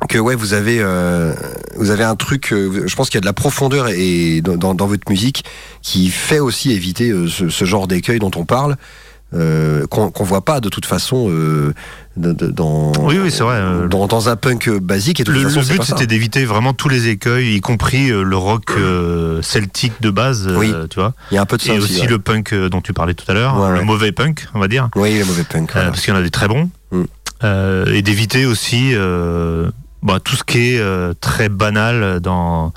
Que 0.10 0.18
ouais, 0.20 0.36
vous 0.36 0.54
avez, 0.54 0.78
euh, 0.80 1.34
vous 1.76 1.90
avez 1.90 2.04
un 2.04 2.16
truc. 2.16 2.54
euh, 2.54 2.84
je 2.88 2.96
pense 2.96 3.10
qu'il 3.10 3.16
y 3.16 3.18
a 3.18 3.22
de 3.22 3.26
la 3.26 3.34
profondeur 3.34 3.88
et 3.90 4.42
dans, 4.42 4.56
dans, 4.56 4.76
dans 4.76 4.88
votre 4.88 5.10
musique 5.10 5.44
qui 5.82 6.10
fait 6.10 6.40
aussi 6.40 6.72
éviter 6.72 7.10
euh, 7.10 7.28
ce, 7.28 7.50
ce 7.50 7.66
genre 7.66 7.88
d'écueil 7.88 8.20
dont 8.20 8.32
on 8.36 8.46
parle, 8.46 8.76
qu'on 9.34 10.10
qu'on 10.12 10.24
voit 10.24 10.46
pas 10.46 10.62
de 10.62 10.70
toute 10.70 10.86
façon 10.86 11.30
dans. 12.16 12.94
Oui, 13.02 13.20
oui, 13.22 13.30
c'est 13.30 13.44
vrai. 13.44 13.60
Dans, 13.90 14.08
dans 14.08 14.30
un 14.30 14.38
punk 14.38 14.70
basique 14.70 15.20
et 15.20 15.24
de 15.26 15.32
toute 15.34 15.42
Le, 15.42 15.50
façon, 15.50 15.60
le 15.60 15.66
c'est 15.66 15.74
but 15.74 15.84
c'était 15.84 16.08
d'éviter 16.08 16.46
vraiment 16.46 16.72
tous 16.74 16.88
les 16.88 17.10
écueils, 17.10 17.56
y 17.56 17.60
compris 17.60 18.08
le 18.08 18.38
rock 18.38 18.72
celtique 19.42 20.02
de 20.02 20.12
base, 20.12 20.48
Oui. 20.56 20.74
tu 20.90 21.00
vois. 21.00 21.14
Il 21.32 21.36
y 21.36 21.38
a 21.38 21.42
un 21.42 21.46
peu 21.46 21.58
de 21.58 21.62
ça 21.62 21.74
Et 21.74 21.78
aussi, 21.78 21.92
aussi, 21.96 22.02
ouais. 22.04 22.08
le 22.08 22.20
punk 22.20 22.54
dont 22.54 22.80
tu 22.80 22.94
parlais 22.94 23.16
tout 23.16 23.30
à 23.30 23.34
l'heure, 23.34 23.60
Ouais, 23.60 23.70
le 23.74 23.80
ouais. 23.80 23.84
mauvais 23.84 24.12
punk, 24.14 24.48
on 24.54 24.60
va 24.60 24.70
dire. 24.70 24.88
Oui, 24.96 25.20
le 25.20 25.26
mauvais 25.26 25.44
punk. 25.44 25.72
Voilà. 25.74 25.90
parce 25.90 26.02
qu'il 26.06 26.14
y 26.14 26.16
en 26.16 26.20
a 26.20 26.24
des 26.24 26.30
très 26.32 26.48
bons. 26.48 26.70
Mm. 26.92 27.04
Et 27.94 28.02
d'éviter 28.02 28.46
aussi 28.46 28.94
bah, 30.08 30.20
tout 30.24 30.36
ce 30.36 30.44
qui 30.44 30.74
est 30.76 30.80
euh, 30.80 31.14
très 31.20 31.50
banal 31.50 32.20
dans, 32.22 32.74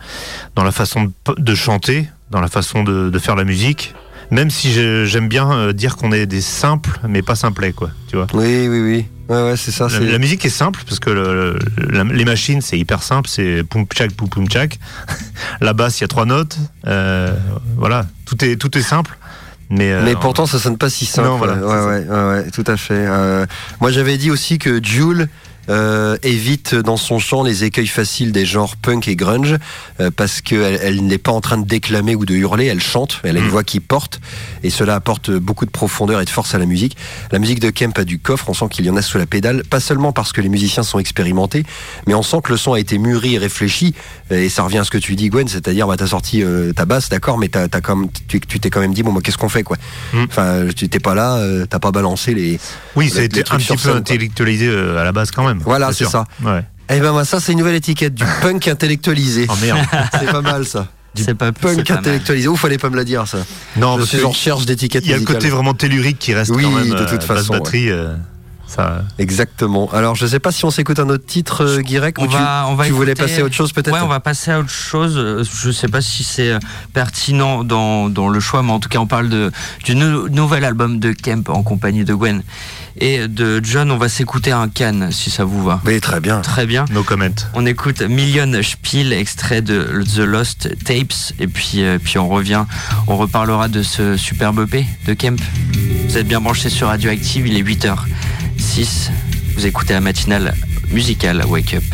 dans 0.57 0.65
la 0.65 0.73
façon 0.73 1.05
de, 1.05 1.11
de 1.39 1.55
chanter, 1.55 2.09
dans 2.31 2.41
la 2.41 2.49
façon 2.49 2.83
de, 2.83 3.09
de 3.09 3.19
faire 3.19 3.37
la 3.37 3.45
musique. 3.45 3.95
Même 4.33 4.51
si 4.51 4.73
j'aime 4.73 5.27
bien 5.29 5.51
euh, 5.51 5.73
dire 5.73 5.97
qu'on 5.97 6.13
est 6.13 6.27
des 6.27 6.41
simples, 6.41 7.01
mais 7.09 7.21
pas 7.21 7.35
simplets, 7.35 7.73
quoi. 7.73 7.91
Tu 8.09 8.15
vois. 8.17 8.29
Oui, 8.35 8.69
oui, 8.69 8.81
oui. 8.81 9.07
Ouais, 9.29 9.43
ouais, 9.51 9.57
c'est 9.57 9.71
ça. 9.73 9.89
La, 9.89 10.19
musique 10.19 10.45
est 10.45 10.49
simple 10.51 10.81
parce 10.87 10.99
que 11.01 11.11
le- 11.11 11.57
le- 11.77 11.87
la- 11.91 12.05
les 12.05 12.25
machines 12.25 12.61
c'est 12.61 12.79
hyper 12.79 13.03
simple, 13.03 13.29
c'est 13.29 13.63
poum 13.63 13.87
tchak 13.87 14.13
poum 14.13 14.29
poum 14.29 14.49
tchak. 14.49 14.79
La 15.61 15.73
basse 15.73 15.99
il 15.99 16.03
y 16.03 16.05
a 16.05 16.09
trois 16.09 16.27
notes, 16.27 16.59
euh, 16.87 17.33
voilà, 17.77 18.07
tout 18.27 18.45
est 18.45 18.57
tout 18.57 18.77
est 18.77 18.83
simple. 18.83 19.17
Mais, 19.73 19.93
euh, 19.93 20.03
Mais 20.05 20.17
pourtant, 20.17 20.47
ça 20.47 20.59
sonne 20.59 20.77
pas 20.79 20.91
si 20.91 21.07
simple. 21.07 21.29
Non, 21.29 21.37
voilà, 21.39 21.55
ouais, 21.55 22.05
ouais, 22.09 22.29
ouais, 22.43 22.51
tout 22.51 22.65
à 22.67 22.77
fait. 22.77 22.95
Euh, 23.07 23.47
moi, 23.81 23.93
j'avais 23.93 24.17
dit 24.19 24.33
aussi 24.33 24.59
que 24.59 24.83
Jules 24.83 25.29
euh, 25.71 26.17
évite 26.23 26.75
dans 26.75 26.97
son 26.99 27.19
chant 27.19 27.43
les 27.43 27.65
écueils 27.65 27.87
faciles 27.87 28.33
des 28.33 28.45
genres 28.45 28.77
punk 28.77 29.09
et 29.09 29.17
grunge 29.17 29.57
euh, 30.01 30.11
parce 30.15 30.41
qu'elle 30.41 30.79
elle, 30.83 31.05
n'est 31.07 31.17
pas 31.19 31.33
en 31.33 31.41
train 31.41 31.57
de 31.59 31.67
déclamer 31.67 32.15
ou 32.17 32.27
de 32.27 32.35
hurler, 32.35 32.67
elle 32.67 32.81
chante, 32.83 33.21
elle 33.25 33.37
a 33.37 33.41
une 33.41 33.47
Mm. 33.47 33.51
voix 33.51 33.65
qui 33.65 33.81
porte 33.81 34.21
et 34.63 34.71
cela 34.71 34.95
apporte 34.97 35.31
beaucoup 35.31 35.65
de 35.65 35.71
profondeur 35.71 36.21
et 36.21 36.25
de 36.25 36.31
force 36.31 36.55
à 36.55 36.59
la 36.59 36.67
musique. 36.67 36.97
La 37.33 37.39
musique 37.39 37.61
de 37.61 37.71
Kemp 37.71 37.97
a 37.99 38.05
du 38.05 38.19
coffre, 38.19 38.49
on 38.49 38.55
sent 38.55 38.67
qu'il 38.71 38.85
y 38.85 38.91
en 38.91 38.97
a 38.97 39.03
sous 39.03 39.17
la 39.19 39.27
pédale, 39.27 39.63
pas 39.65 39.81
seulement 39.81 40.13
parce 40.13 40.33
que 40.33 40.41
les 40.41 40.49
musiciens 40.49 40.83
sont 40.83 40.99
expérimentés, 40.99 41.65
mais 42.07 42.15
on 42.15 42.23
sent 42.23 42.39
que 42.45 42.51
le 42.53 42.59
son 42.59 42.73
a 42.75 42.81
été 42.81 42.99
mûri 42.99 43.35
et 43.35 43.39
réfléchi 43.39 43.95
et 44.31 44.49
ça 44.49 44.63
revient 44.65 44.79
à 44.79 44.85
ce 44.85 44.91
que 44.91 44.99
tu 44.99 45.15
dis 45.17 45.29
Gwen, 45.31 45.49
c'est-à-dire 45.49 45.87
bah, 45.87 45.97
t'as 45.97 46.07
sorti 46.09 46.43
euh, 46.43 46.73
ta 46.73 46.85
basse, 46.85 47.09
d'accord, 47.09 47.39
mais 47.39 47.49
t'as, 47.49 47.69
t'as 47.69 47.81
comme, 47.81 48.09
tu, 48.29 48.41
tu 48.41 48.59
t'es 48.61 48.71
quand 48.71 48.81
même 48.81 48.93
dit 48.95 49.03
bon, 49.03 49.13
bah, 49.13 49.21
qu'est-ce 49.23 49.39
qu'on 49.39 49.49
fait 49.49 49.63
quoi 49.63 49.77
Enfin, 50.15 50.67
tu 50.75 50.89
t'es 50.89 51.01
pas 51.01 51.15
là, 51.15 51.37
euh, 51.37 51.67
t'as 51.69 51.79
pas 51.79 51.91
balancé 51.93 52.35
les. 52.35 52.55
Mm. 52.55 52.59
Oui, 52.97 53.11
les- 53.15 53.19
a 53.19 53.23
les 53.23 53.41
un 53.51 53.57
petit 53.59 53.77
peu 53.77 53.91
intellectualisé 53.95 54.67
euh, 54.69 54.99
à 54.99 55.05
la 55.05 55.13
base 55.13 55.31
quand 55.31 55.47
même. 55.47 55.60
Voilà, 55.65 55.93
c'est 55.93 56.05
ça. 56.07 56.25
Ouais. 56.43 56.65
Eh 56.93 56.99
ben 57.01 57.13
moi 57.13 57.25
ça 57.25 57.39
c'est 57.41 57.53
une 57.53 57.59
nouvelle 57.59 57.77
étiquette 57.77 58.15
du 58.15 58.25
punk 58.43 58.67
intellectualisé. 58.69 59.47
Oh 59.49 59.55
merde. 59.63 59.79
c'est 60.19 60.31
pas 60.33 60.41
mal 60.43 60.65
ça. 60.67 60.89
Du 61.15 61.23
C'est 61.25 61.35
pas 61.35 61.47
c'est 61.47 61.53
punk 61.61 61.87
pas 61.87 61.95
intellectualisé. 61.95 62.49
Ouf, 62.49 62.61
fallait 62.61 62.79
pas 62.79 62.91
me 62.91 62.97
la 62.97 63.05
dire 63.05 63.27
ça. 63.29 63.39
Non, 63.77 63.95
Je 63.95 63.99
parce 63.99 64.09
suis 64.11 64.19
que 64.19 64.25
en 64.25 64.31
recherche 64.31 64.67
d'étiquettes 64.67 65.05
Il 65.05 65.11
y 65.11 65.15
a 65.15 65.19
le 65.19 65.25
côté 65.25 65.49
vraiment 65.51 65.75
tellurique 65.75 66.19
qui 66.19 66.35
reste 66.35 66.51
Oui, 66.53 66.63
quand 66.65 66.71
même. 66.71 66.89
de 66.91 66.95
euh, 66.95 67.07
toute 67.07 67.19
basse 67.19 67.27
façon, 67.27 67.53
batterie, 67.55 67.91
euh, 67.91 68.15
ça. 68.67 69.03
Exactement. 69.19 69.91
Alors 69.93 70.15
je 70.15 70.25
sais 70.27 70.39
pas 70.39 70.53
si 70.53 70.65
on 70.65 70.71
s'écoute 70.71 71.01
un 71.01 71.09
autre 71.09 71.27
titre, 71.27 71.65
euh, 71.65 71.81
Guirec, 71.81 72.17
On 72.19 72.25
ou 72.25 72.29
tu, 72.29 72.33
va, 72.35 72.67
on 72.69 72.75
va 72.77 72.87
tu 72.87 72.93
voulais 72.93 73.13
écouter- 73.13 73.27
passer 73.29 73.41
à 73.41 73.45
autre 73.45 73.55
chose 73.57 73.73
peut-être 73.73 73.93
Ouais, 73.93 74.01
on 74.03 74.07
va 74.09 74.21
passer 74.21 74.53
à 74.53 74.61
autre 74.61 74.71
chose. 74.71 75.15
Euh, 75.17 75.43
Je 75.45 75.71
sais 75.73 75.89
pas 75.89 76.01
si 76.01 76.23
c'est 76.23 76.53
euh, 76.53 76.59
pertinent 76.93 77.65
dans, 77.65 78.09
dans 78.09 78.29
le 78.29 78.39
choix, 78.41 78.63
mais 78.63 78.71
en 78.73 78.79
tout 78.81 78.89
cas, 78.89 78.99
on 78.99 79.07
parle 79.09 79.29
de, 79.29 79.51
du 79.85 79.95
nou- 79.97 80.29
nouvel 80.29 80.65
album 80.65 80.99
de 81.01 81.13
Kemp 81.13 81.49
en 81.49 81.63
compagnie 81.65 82.05
de 82.05 82.15
Gwen 82.15 82.43
et 83.01 83.29
de 83.29 83.61
John. 83.63 83.91
On 83.91 83.97
va 83.97 84.09
s'écouter 84.09 84.53
un 84.53 84.69
Cannes, 84.69 85.11
si 85.11 85.31
ça 85.31 85.45
vous 85.45 85.63
va. 85.63 85.81
Oui, 85.85 86.01
très 86.01 86.21
bien. 86.21 86.41
Très 86.41 86.67
bien. 86.67 86.85
No 86.91 87.03
comment. 87.03 87.27
On 87.55 87.67
écoute 87.67 88.03
Million 88.03 88.51
Spiel, 88.63 89.13
extrait 89.13 89.63
de 89.63 90.05
The 90.15 90.19
Lost 90.19 90.69
Tapes, 90.85 91.35
et 91.39 91.47
puis, 91.47 91.83
euh, 91.83 91.99
puis 92.03 92.19
on 92.19 92.29
revient, 92.29 92.65
on 93.07 93.17
reparlera 93.17 93.69
de 93.69 93.83
ce 93.83 94.17
superbe 94.17 94.61
EP 94.61 94.87
de 95.07 95.15
Kemp. 95.15 95.41
Vous 96.09 96.19
êtes 96.19 96.27
bien 96.27 96.41
branchés 96.41 96.71
sur 96.71 96.89
Radioactive, 96.89 97.47
il 97.47 97.57
est 97.57 97.63
8h06. 97.63 99.11
Vous 99.57 99.67
écoutez 99.67 99.95
la 99.95 100.01
matinale 100.01 100.55
musicale 100.91 101.45
Wake 101.47 101.75
Up. 101.75 101.85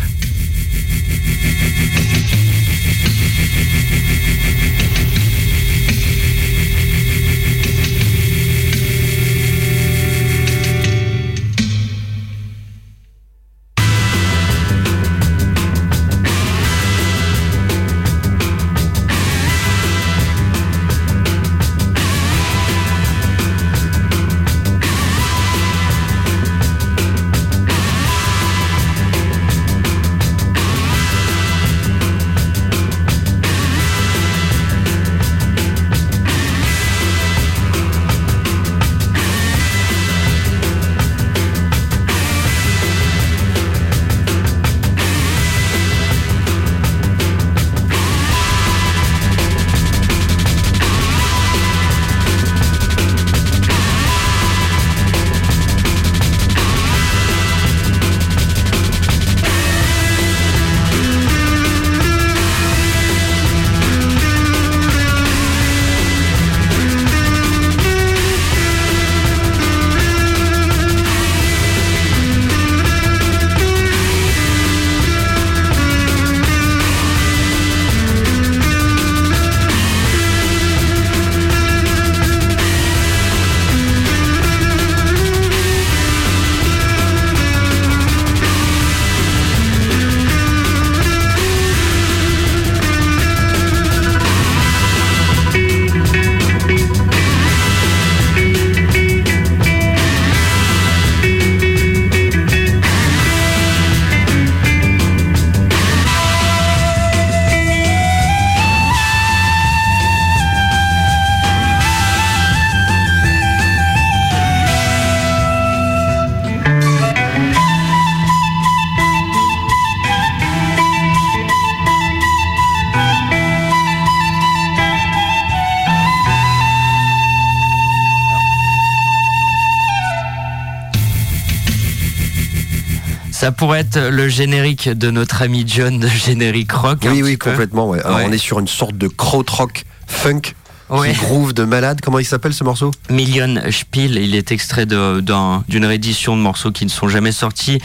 Ça 133.47 133.53
pourrait 133.53 133.79
être 133.79 134.09
le 134.11 134.29
générique 134.29 134.89
de 134.89 135.09
notre 135.09 135.41
ami 135.43 135.63
John 135.69 136.01
de 136.01 136.09
générique 136.09 136.73
rock. 136.73 136.99
Oui, 137.05 137.23
oui, 137.23 137.39
complètement. 137.39 137.89
Ouais. 137.89 138.01
Alors 138.05 138.17
Ouais. 138.17 138.25
on 138.27 138.33
est 138.33 138.39
sur 138.39 138.59
une 138.59 138.67
sorte 138.67 138.99
de 138.99 139.07
krautrock 139.07 139.85
funk 140.09 140.41
Ouais. 140.89 141.13
groove 141.15 141.53
de 141.53 141.65
malade. 141.65 142.01
Comment 142.03 142.19
il 142.21 142.25
s'appelle 142.25 142.55
ce 142.55 142.63
morceau? 142.63 142.93
Million 143.11 143.61
Spiel, 143.71 144.17
il 144.19 144.35
est 144.37 144.53
extrait 144.53 144.87
d'une 144.87 145.85
réédition 145.85 146.37
de 146.37 146.43
morceaux 146.43 146.71
qui 146.71 146.85
ne 146.85 146.91
sont 146.91 147.09
jamais 147.09 147.33
sortis. 147.33 147.81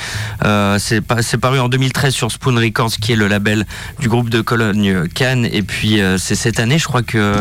Euh, 0.46 0.78
c'est 0.80 1.02
paru 1.40 1.60
en 1.60 1.68
2013 1.70 2.14
sur 2.14 2.32
Spoon 2.32 2.56
Records, 2.58 2.92
qui 3.02 3.12
est 3.14 3.16
le 3.16 3.28
label 3.28 3.66
du 4.00 4.08
groupe 4.08 4.30
de 4.30 4.42
Cologne 4.42 5.08
Cannes. 5.14 5.48
Et 5.52 5.64
puis 5.64 6.00
euh, 6.00 6.18
c'est 6.18 6.36
cette 6.36 6.60
année, 6.60 6.78
je 6.78 6.86
crois 6.86 7.02
que 7.02 7.36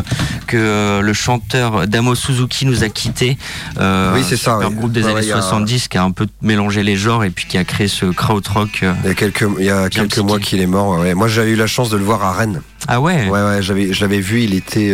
que 0.46 0.56
euh, 0.56 1.00
le 1.02 1.12
chanteur 1.12 1.86
Damo 1.86 2.14
Suzuki 2.14 2.64
nous 2.66 2.82
a 2.82 2.88
quittés. 2.88 3.36
Euh, 3.78 4.14
Oui, 4.14 4.24
c'est 4.26 4.36
ça, 4.36 4.56
ouais. 4.58 4.70
groupe 4.72 4.92
des 4.92 5.02
Ouais, 5.02 5.06
années 5.10 5.14
ouais, 5.20 5.24
il 5.26 5.28
y 5.28 5.32
a- 5.32 5.42
70 5.42 5.88
qui 5.88 5.98
a 5.98 6.02
un 6.02 6.10
peu 6.10 6.26
mélangé 6.42 6.82
les 6.82 6.96
genres 6.96 7.22
et 7.24 7.30
puis 7.30 7.44
qui 7.46 7.58
a 7.58 7.64
créé 7.64 7.88
ce 7.88 8.06
krautrock. 8.06 8.82
Il 9.04 9.08
y 9.08 9.10
a 9.10 9.14
quelques, 9.14 9.44
il 9.58 9.64
y 9.66 9.70
a 9.70 9.88
quelques 9.90 10.18
mois 10.18 10.40
qu'il 10.40 10.60
est 10.60 10.66
mort. 10.66 11.00
ouais. 11.00 11.14
Moi, 11.14 11.28
j'avais 11.28 11.50
eu 11.50 11.56
la 11.56 11.66
chance 11.66 11.90
de 11.90 11.96
le 11.98 12.04
voir 12.04 12.24
à 12.24 12.32
Rennes. 12.32 12.62
Ah 12.88 13.00
ouais? 13.00 13.28
Ouais, 13.28 13.42
ouais, 13.42 13.62
j'avais, 13.62 13.92
je 13.92 14.00
l'avais 14.00 14.20
vu. 14.20 14.42
Il 14.42 14.54
était, 14.54 14.90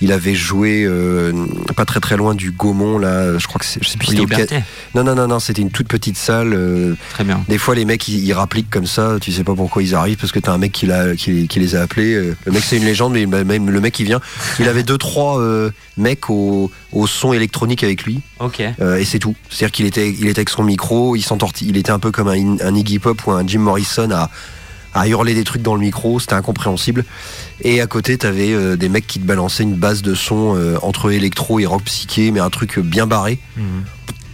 il 0.00 0.12
avait 0.12 0.34
joué 0.34 0.84
euh, 0.84 1.32
pas 1.76 1.84
très 1.84 2.00
très 2.00 2.16
loin 2.16 2.34
du 2.34 2.50
Gaumont 2.52 2.98
là. 2.98 3.38
Je 3.38 3.46
crois 3.46 3.58
que 3.58 3.64
c'est, 3.64 3.82
je 3.82 3.88
sais 3.88 3.98
plus. 3.98 4.14
Liberté. 4.14 4.60
Non, 4.94 5.04
non, 5.04 5.14
non, 5.14 5.26
non. 5.28 5.40
C'était 5.40 5.62
une 5.62 5.70
toute 5.70 5.88
petite 5.88 6.16
salle. 6.16 6.52
euh, 6.54 6.94
Très 7.12 7.24
bien. 7.24 7.44
Des 7.48 7.58
fois, 7.58 7.74
les 7.74 7.84
mecs, 7.84 8.08
ils, 8.08 8.24
ils 8.24 8.32
rappliquent 8.32 8.70
comme 8.70 8.86
ça. 8.86 9.16
Tu 9.20 9.32
sais 9.32 9.44
pas 9.44 9.54
pourquoi 9.54 9.82
ils 9.82 9.94
arrivent 9.94 10.16
parce 10.18 10.32
que 10.32 10.38
t'as 10.38 10.52
un 10.52 10.58
mec 10.58 10.72
qui, 10.72 10.86
l'a, 10.86 11.14
qui, 11.16 11.46
qui 11.48 11.60
les 11.60 11.76
a 11.76 11.82
appelés. 11.82 12.14
euh, 12.14 12.36
Le 12.46 12.52
mec, 12.52 12.62
c'est 12.64 12.76
une 12.78 12.84
légende, 12.84 13.12
mais 13.12 13.26
même 13.26 13.70
le 13.70 13.80
mec, 13.80 13.98
il 14.00 14.04
vient. 14.06 14.20
Il 14.58 14.68
avait 14.68 14.82
deux, 14.82 14.98
trois 14.98 15.40
mecs 15.96 16.30
au, 16.30 16.70
au 16.92 17.06
son 17.06 17.32
électronique 17.32 17.84
avec 17.84 18.04
lui. 18.04 18.20
Ok. 18.38 18.60
Et 18.60 19.04
c'est 19.04 19.18
tout. 19.18 19.34
C'est-à-dire 19.48 19.72
qu'il 19.72 19.86
était, 19.86 20.08
il 20.10 20.26
était 20.28 20.40
avec 20.40 20.48
son 20.50 20.62
micro, 20.62 21.16
il 21.16 21.22
s'entortille, 21.22 21.68
il 21.68 21.76
était 21.76 21.90
un 21.92 21.98
peu 21.98 22.10
comme 22.10 22.28
un, 22.28 22.56
un 22.62 22.74
Iggy 22.74 22.98
Pop 22.98 23.26
ou 23.26 23.32
un 23.32 23.46
Jim 23.46 23.60
Morrison 23.60 24.10
à, 24.10 24.30
à 24.94 25.06
hurler 25.08 25.34
des 25.34 25.44
trucs 25.44 25.62
dans 25.62 25.74
le 25.74 25.80
micro, 25.80 26.18
c'était 26.20 26.34
incompréhensible. 26.34 27.04
Et 27.62 27.80
à 27.80 27.86
côté, 27.86 28.18
t'avais 28.18 28.52
euh, 28.52 28.76
des 28.76 28.88
mecs 28.88 29.06
qui 29.06 29.20
te 29.20 29.26
balançaient 29.26 29.62
une 29.62 29.76
base 29.76 30.02
de 30.02 30.14
son 30.14 30.56
euh, 30.56 30.76
entre 30.82 31.12
électro 31.12 31.60
et 31.60 31.66
rock 31.66 31.84
psyché, 31.84 32.30
mais 32.30 32.40
un 32.40 32.50
truc 32.50 32.78
bien 32.78 33.06
barré. 33.06 33.38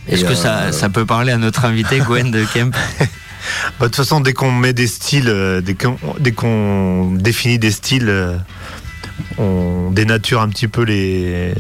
Est-ce 0.09 0.23
Et, 0.23 0.27
que 0.27 0.33
euh, 0.33 0.35
ça, 0.35 0.73
ça 0.73 0.89
peut 0.89 1.05
parler 1.07 1.33
à 1.33 1.39
notre 1.39 1.65
invité 1.65 1.99
Gwen 1.99 2.31
de 2.31 2.45
Kemp 2.45 2.75
Bah, 3.79 3.87
De 3.87 3.87
toute 3.87 3.97
façon, 3.97 4.21
dès 4.21 4.33
qu'on 4.33 4.53
met 4.53 4.73
des 4.73 4.87
styles, 4.87 5.29
euh, 5.29 5.61
dès 5.61 5.75
qu'on, 5.75 5.97
dès 6.19 6.33
qu'on 6.33 7.13
définit 7.13 7.59
des 7.59 7.71
styles, 7.71 8.09
euh, 8.09 8.37
on 9.39 9.91
dénature 9.91 10.41
un 10.41 10.49
petit 10.49 10.69
peu 10.69 10.83
les, 10.83 11.53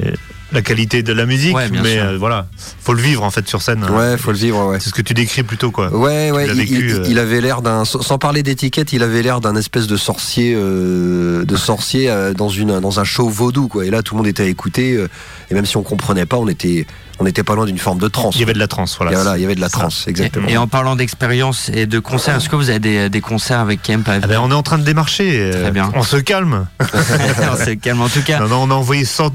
la 0.53 0.63
qualité 0.63 1.03
de 1.03 1.13
la 1.13 1.27
musique, 1.27 1.55
Ouais, 1.57 1.69
mais 1.71 1.99
euh, 1.99 2.17
voilà, 2.19 2.47
faut 2.81 2.93
le 2.93 3.03
vivre 3.03 3.25
en 3.25 3.31
fait 3.31 3.49
sur 3.49 3.63
scène. 3.63 3.85
Ouais, 3.91 4.17
faut 4.17 4.31
le 4.31 4.37
vivre, 4.39 4.67
ouais. 4.71 4.79
C'est 4.81 4.91
ce 4.91 4.95
que 4.95 5.03
tu 5.03 5.13
décris 5.13 5.43
plutôt 5.43 5.71
quoi. 5.73 5.89
Ouais, 5.95 6.31
ouais, 6.31 6.47
l'as 6.47 6.53
il, 6.55 6.59
vécu, 6.61 6.87
il- 6.89 6.95
euh. 6.95 7.05
il 7.09 7.19
avait 7.19 7.41
l'air 7.41 7.63
d'un, 7.63 7.85
sans 7.85 8.19
parler 8.19 8.43
d'étiquette, 8.45 8.93
il 8.93 9.03
avait 9.03 9.23
l'air 9.23 9.41
d'un 9.41 9.57
espèce 9.57 9.87
de 9.89 9.97
sorcier, 9.97 10.55
euh, 10.57 11.45
de 11.45 11.57
sorcier 11.57 12.09
euh, 12.11 12.33
dans 12.33 12.49
une, 12.49 12.79
dans 12.81 13.01
un 13.01 13.05
show 13.05 13.29
vaudou, 13.29 13.67
quoi. 13.69 13.85
Et 13.87 13.91
là, 13.91 14.03
tout 14.03 14.15
le 14.15 14.19
monde 14.19 14.27
était 14.29 14.45
à 14.45 14.47
écouter, 14.47 14.93
euh, 14.95 15.09
et 15.51 15.55
même 15.55 15.67
si 15.67 15.77
on 15.77 15.83
comprenait 15.83 16.27
pas, 16.27 16.37
on 16.37 16.47
était, 16.49 16.87
on 17.19 17.25
n'était 17.25 17.43
pas 17.43 17.55
loin 17.57 17.65
d'une 17.67 17.79
forme 17.79 17.99
de 17.99 18.09
transe. 18.09 18.37
Il 18.37 18.41
y 18.41 18.45
avait 18.45 18.53
de 18.53 18.59
la 18.61 18.69
transe, 18.69 18.97
voilà. 18.99 19.13
Et 19.13 19.15
voilà, 19.17 19.37
il 19.39 19.43
y 19.43 19.45
avait 19.45 19.55
de 19.57 19.61
la 19.61 19.69
transe, 19.71 20.07
exactement. 20.07 20.47
Et, 20.49 20.53
et 20.53 20.57
en 20.59 20.69
parlant 20.69 20.95
d'expérience 20.95 21.71
et 21.75 21.87
de 21.87 21.99
concerts, 21.99 22.37
est-ce 22.37 22.49
que 22.49 22.57
vous 22.57 22.71
avez 22.71 22.79
des, 22.79 23.09
des 23.11 23.21
concerts 23.21 23.59
avec 23.61 23.83
Kemp 23.83 24.05
Ah 24.09 24.21
ben, 24.21 24.39
on 24.41 24.51
est 24.51 24.55
en 24.55 24.63
train 24.63 24.79
de 24.79 24.85
démarcher. 24.85 25.51
Très 25.53 25.71
bien. 25.73 25.91
On 25.95 26.03
se 26.05 26.17
calme. 26.19 26.67
On 26.81 27.57
se 27.65 27.71
calme. 27.75 28.01
En 28.03 28.09
tout 28.09 28.23
cas, 28.23 28.39
Non, 28.41 28.49
non, 28.49 28.63
on 28.65 28.71
a 28.71 28.75
envoyé 28.75 29.05
100 29.05 29.31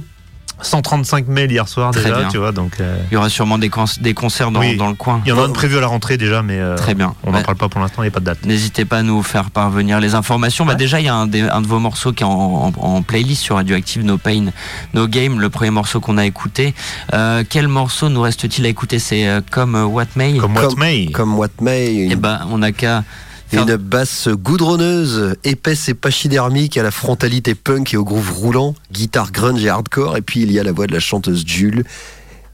135 0.62 1.28
mails 1.28 1.52
hier 1.52 1.68
soir 1.68 1.92
Très 1.92 2.04
déjà, 2.04 2.18
bien. 2.20 2.28
tu 2.30 2.38
vois, 2.38 2.52
donc. 2.52 2.74
euh, 2.80 2.98
il 3.12 3.14
y 3.14 3.18
aura 3.18 3.30
sûrement 3.30 3.58
des, 3.58 3.70
cons- 3.70 3.86
des 4.00 4.14
concerts 4.14 4.52
dans, 4.52 4.60
Oui. 4.60 4.78
dans 4.78 4.88
le 4.90 4.96
coin. 4.96 5.22
Il 5.26 5.30
y 5.30 5.32
en 5.32 5.40
a 5.42 5.46
un 5.46 5.50
prévu 5.52 5.78
à 5.78 5.82
la 5.82 5.88
rentrée 5.88 6.18
déjà, 6.18 6.42
mais 6.44 6.60
euh, 6.60 6.76
Très 6.76 6.94
bien. 6.94 7.14
on 7.24 7.32
n'en 7.32 7.38
Ouais. 7.38 7.44
parle 7.44 7.58
pas 7.58 7.70
pour 7.70 7.82
l'instant, 7.82 8.04
il 8.04 8.06
n'y 8.06 8.10
a 8.10 8.12
pas 8.12 8.20
de 8.20 8.26
date. 8.26 8.46
N'hésitez 8.46 8.86
pas 8.86 9.00
à 9.00 9.04
nous 9.04 9.22
faire 9.24 9.50
parvenir 9.52 10.00
les 10.00 10.16
informations. 10.16 10.66
Bah 10.66 10.76
déjà, 10.76 11.00
il 11.00 11.06
y 11.06 11.10
a 11.10 11.16
un, 11.16 11.28
des- 11.28 11.42
un 11.42 11.62
de 11.62 11.68
vos 11.68 11.80
morceaux 11.80 12.14
qui 12.14 12.24
est 12.24 12.28
en, 12.28 12.32
en- 12.76 12.82
en 12.82 13.02
playlist 13.02 13.42
sur 13.44 13.56
Radioactive, 13.56 14.04
No 14.04 14.18
Pain, 14.18 14.46
No 14.94 15.08
Game, 15.08 15.40
le 15.40 15.50
premier 15.50 15.72
morceau 15.72 16.00
qu'on 16.00 16.18
a 16.18 16.26
écouté. 16.26 16.74
Euh, 17.14 17.44
quel 17.50 17.68
morceau 17.68 18.10
nous 18.10 18.22
reste-t-il 18.22 18.66
à 18.66 18.70
écouter? 18.70 19.00
C'est 19.00 19.28
euh, 19.28 19.42
comme 19.50 19.76
euh, 19.76 19.86
What 19.86 20.06
May? 20.16 20.38
Comme 20.38 20.56
What 20.56 20.76
May. 20.78 21.08
Comme 21.12 21.38
What 21.38 21.48
May, 21.62 21.88
Eh 21.96 22.04
une, 22.14 22.16
ben, 22.16 22.42
on 22.52 22.60
n'a 22.60 22.72
qu'à 22.72 23.04
une 23.54 23.76
basse 23.76 24.30
goudronneuse, 24.30 25.36
épaisse 25.44 25.90
et 25.90 25.94
pachydermique 25.94 26.78
à 26.78 26.84
la 26.84 26.92
frontalité 26.92 27.56
punk 27.56 27.94
et 27.94 27.98
au 27.98 28.04
groove 28.04 28.32
roulant, 28.32 28.76
guitare 28.92 29.32
grunge 29.32 29.64
et 29.64 29.70
hardcore, 29.70 30.18
et 30.18 30.22
puis 30.22 30.42
il 30.42 30.52
y 30.52 30.60
a 30.60 30.64
la 30.64 30.72
voix 30.72 30.88
de 30.88 30.94
la 30.94 31.00
chanteuse 31.00 31.44
Jules, 31.46 31.84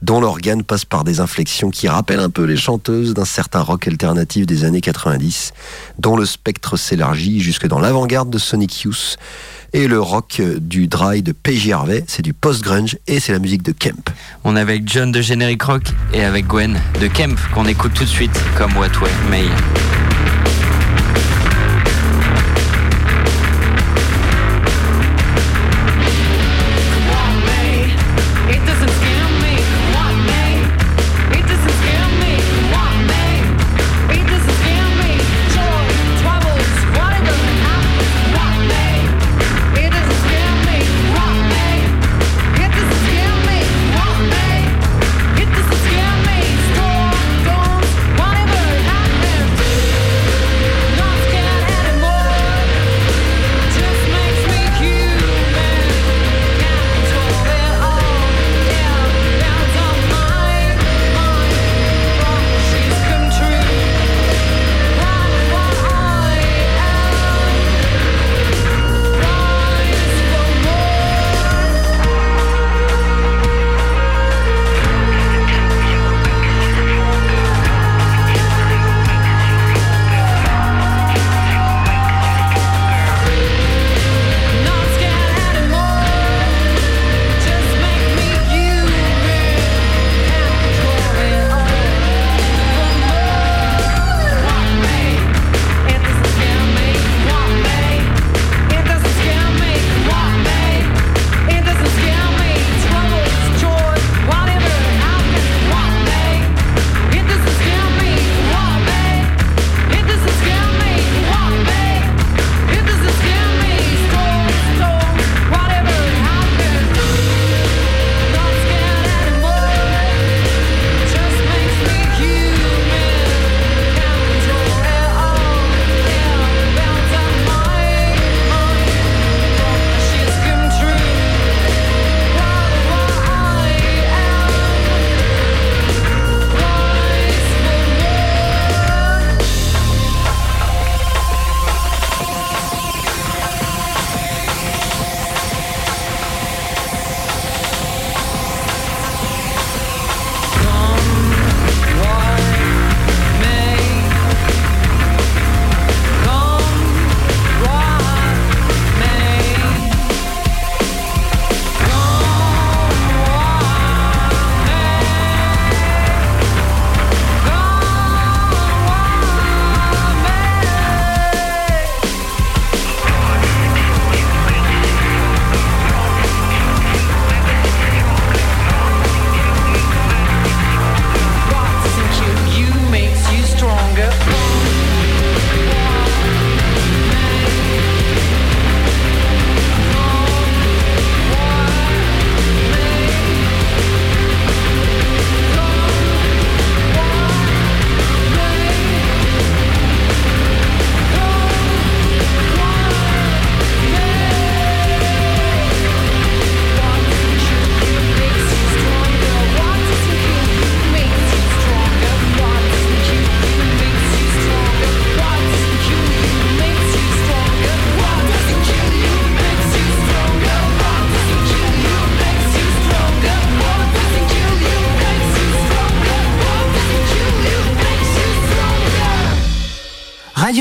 dont 0.01 0.19
l'organe 0.19 0.63
passe 0.63 0.85
par 0.85 1.03
des 1.03 1.19
inflexions 1.19 1.69
qui 1.69 1.87
rappellent 1.87 2.19
un 2.19 2.29
peu 2.29 2.43
les 2.43 2.57
chanteuses 2.57 3.13
d'un 3.13 3.25
certain 3.25 3.61
rock 3.61 3.87
alternatif 3.87 4.45
des 4.45 4.63
années 4.63 4.81
90, 4.81 5.53
dont 5.99 6.15
le 6.15 6.25
spectre 6.25 6.77
s'élargit 6.77 7.39
jusque 7.39 7.67
dans 7.67 7.79
l'avant-garde 7.79 8.29
de 8.29 8.37
Sonic 8.37 8.81
Youth. 8.81 9.17
Et 9.73 9.87
le 9.87 9.99
rock 9.99 10.41
du 10.41 10.87
dry 10.87 11.21
de 11.21 11.33
PJ 11.33 11.71
Harvey, 11.71 12.03
c'est 12.07 12.21
du 12.21 12.33
post-grunge 12.33 12.97
et 13.05 13.19
c'est 13.19 13.33
la 13.33 13.39
musique 13.39 13.63
de 13.63 13.73
Kemp. 13.73 14.09
On 14.45 14.55
est 14.55 14.61
avec 14.61 14.87
John 14.87 15.11
de 15.11 15.21
Generic 15.21 15.61
Rock 15.61 15.83
et 16.13 16.23
avec 16.23 16.47
Gwen 16.47 16.79
de 17.01 17.07
Kemp 17.07 17.37
qu'on 17.53 17.65
écoute 17.65 17.93
tout 17.93 18.05
de 18.05 18.09
suite 18.09 18.39
comme 18.57 18.75
What 18.77 18.97
Way 19.01 19.11
May. 19.29 20.06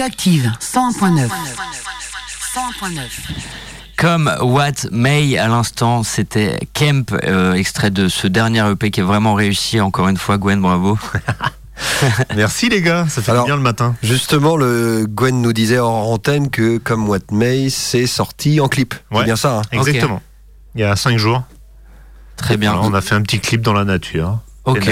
Radioactive 0.07 0.53
101.9. 0.61 1.29
101.9. 2.55 3.01
Comme 3.97 4.33
What 4.41 4.89
May 4.93 5.37
à 5.37 5.49
l'instant, 5.49 6.05
c'était 6.05 6.61
Kemp, 6.75 7.13
euh, 7.25 7.55
extrait 7.55 7.91
de 7.91 8.07
ce 8.07 8.29
dernier 8.29 8.65
EP 8.71 8.93
qui 8.93 9.01
est 9.01 9.03
vraiment 9.03 9.35
réussi. 9.35 9.81
Encore 9.81 10.07
une 10.07 10.17
fois, 10.17 10.39
Gwen, 10.39 10.61
bravo. 10.61 10.97
Merci 12.37 12.69
les 12.69 12.83
gars, 12.83 13.07
ça 13.09 13.21
fait 13.21 13.33
Alors, 13.33 13.47
bien 13.47 13.57
le 13.57 13.63
matin. 13.63 13.97
Justement, 14.01 14.57
le 14.57 15.07
Gwen 15.09 15.43
nous 15.43 15.53
disait 15.53 15.79
hors 15.79 16.09
antenne 16.13 16.51
que 16.51 16.79
comme 16.79 17.09
What 17.09 17.33
May, 17.33 17.69
c'est 17.69 18.07
sorti 18.07 18.61
en 18.61 18.69
clip. 18.69 18.95
C'est 19.13 19.25
bien 19.25 19.35
ça. 19.35 19.59
hein 19.59 19.63
Exactement. 19.73 20.23
Il 20.77 20.83
y 20.83 20.85
a 20.85 20.95
5 20.95 21.19
jours. 21.19 21.43
Très 22.37 22.57
bien. 22.57 22.77
On 22.77 22.95
a 22.95 23.01
fait 23.01 23.17
un 23.17 23.23
petit 23.23 23.41
clip 23.41 23.61
dans 23.61 23.73
la 23.73 23.85
nature. 23.85 24.39
Ok. 24.67 24.89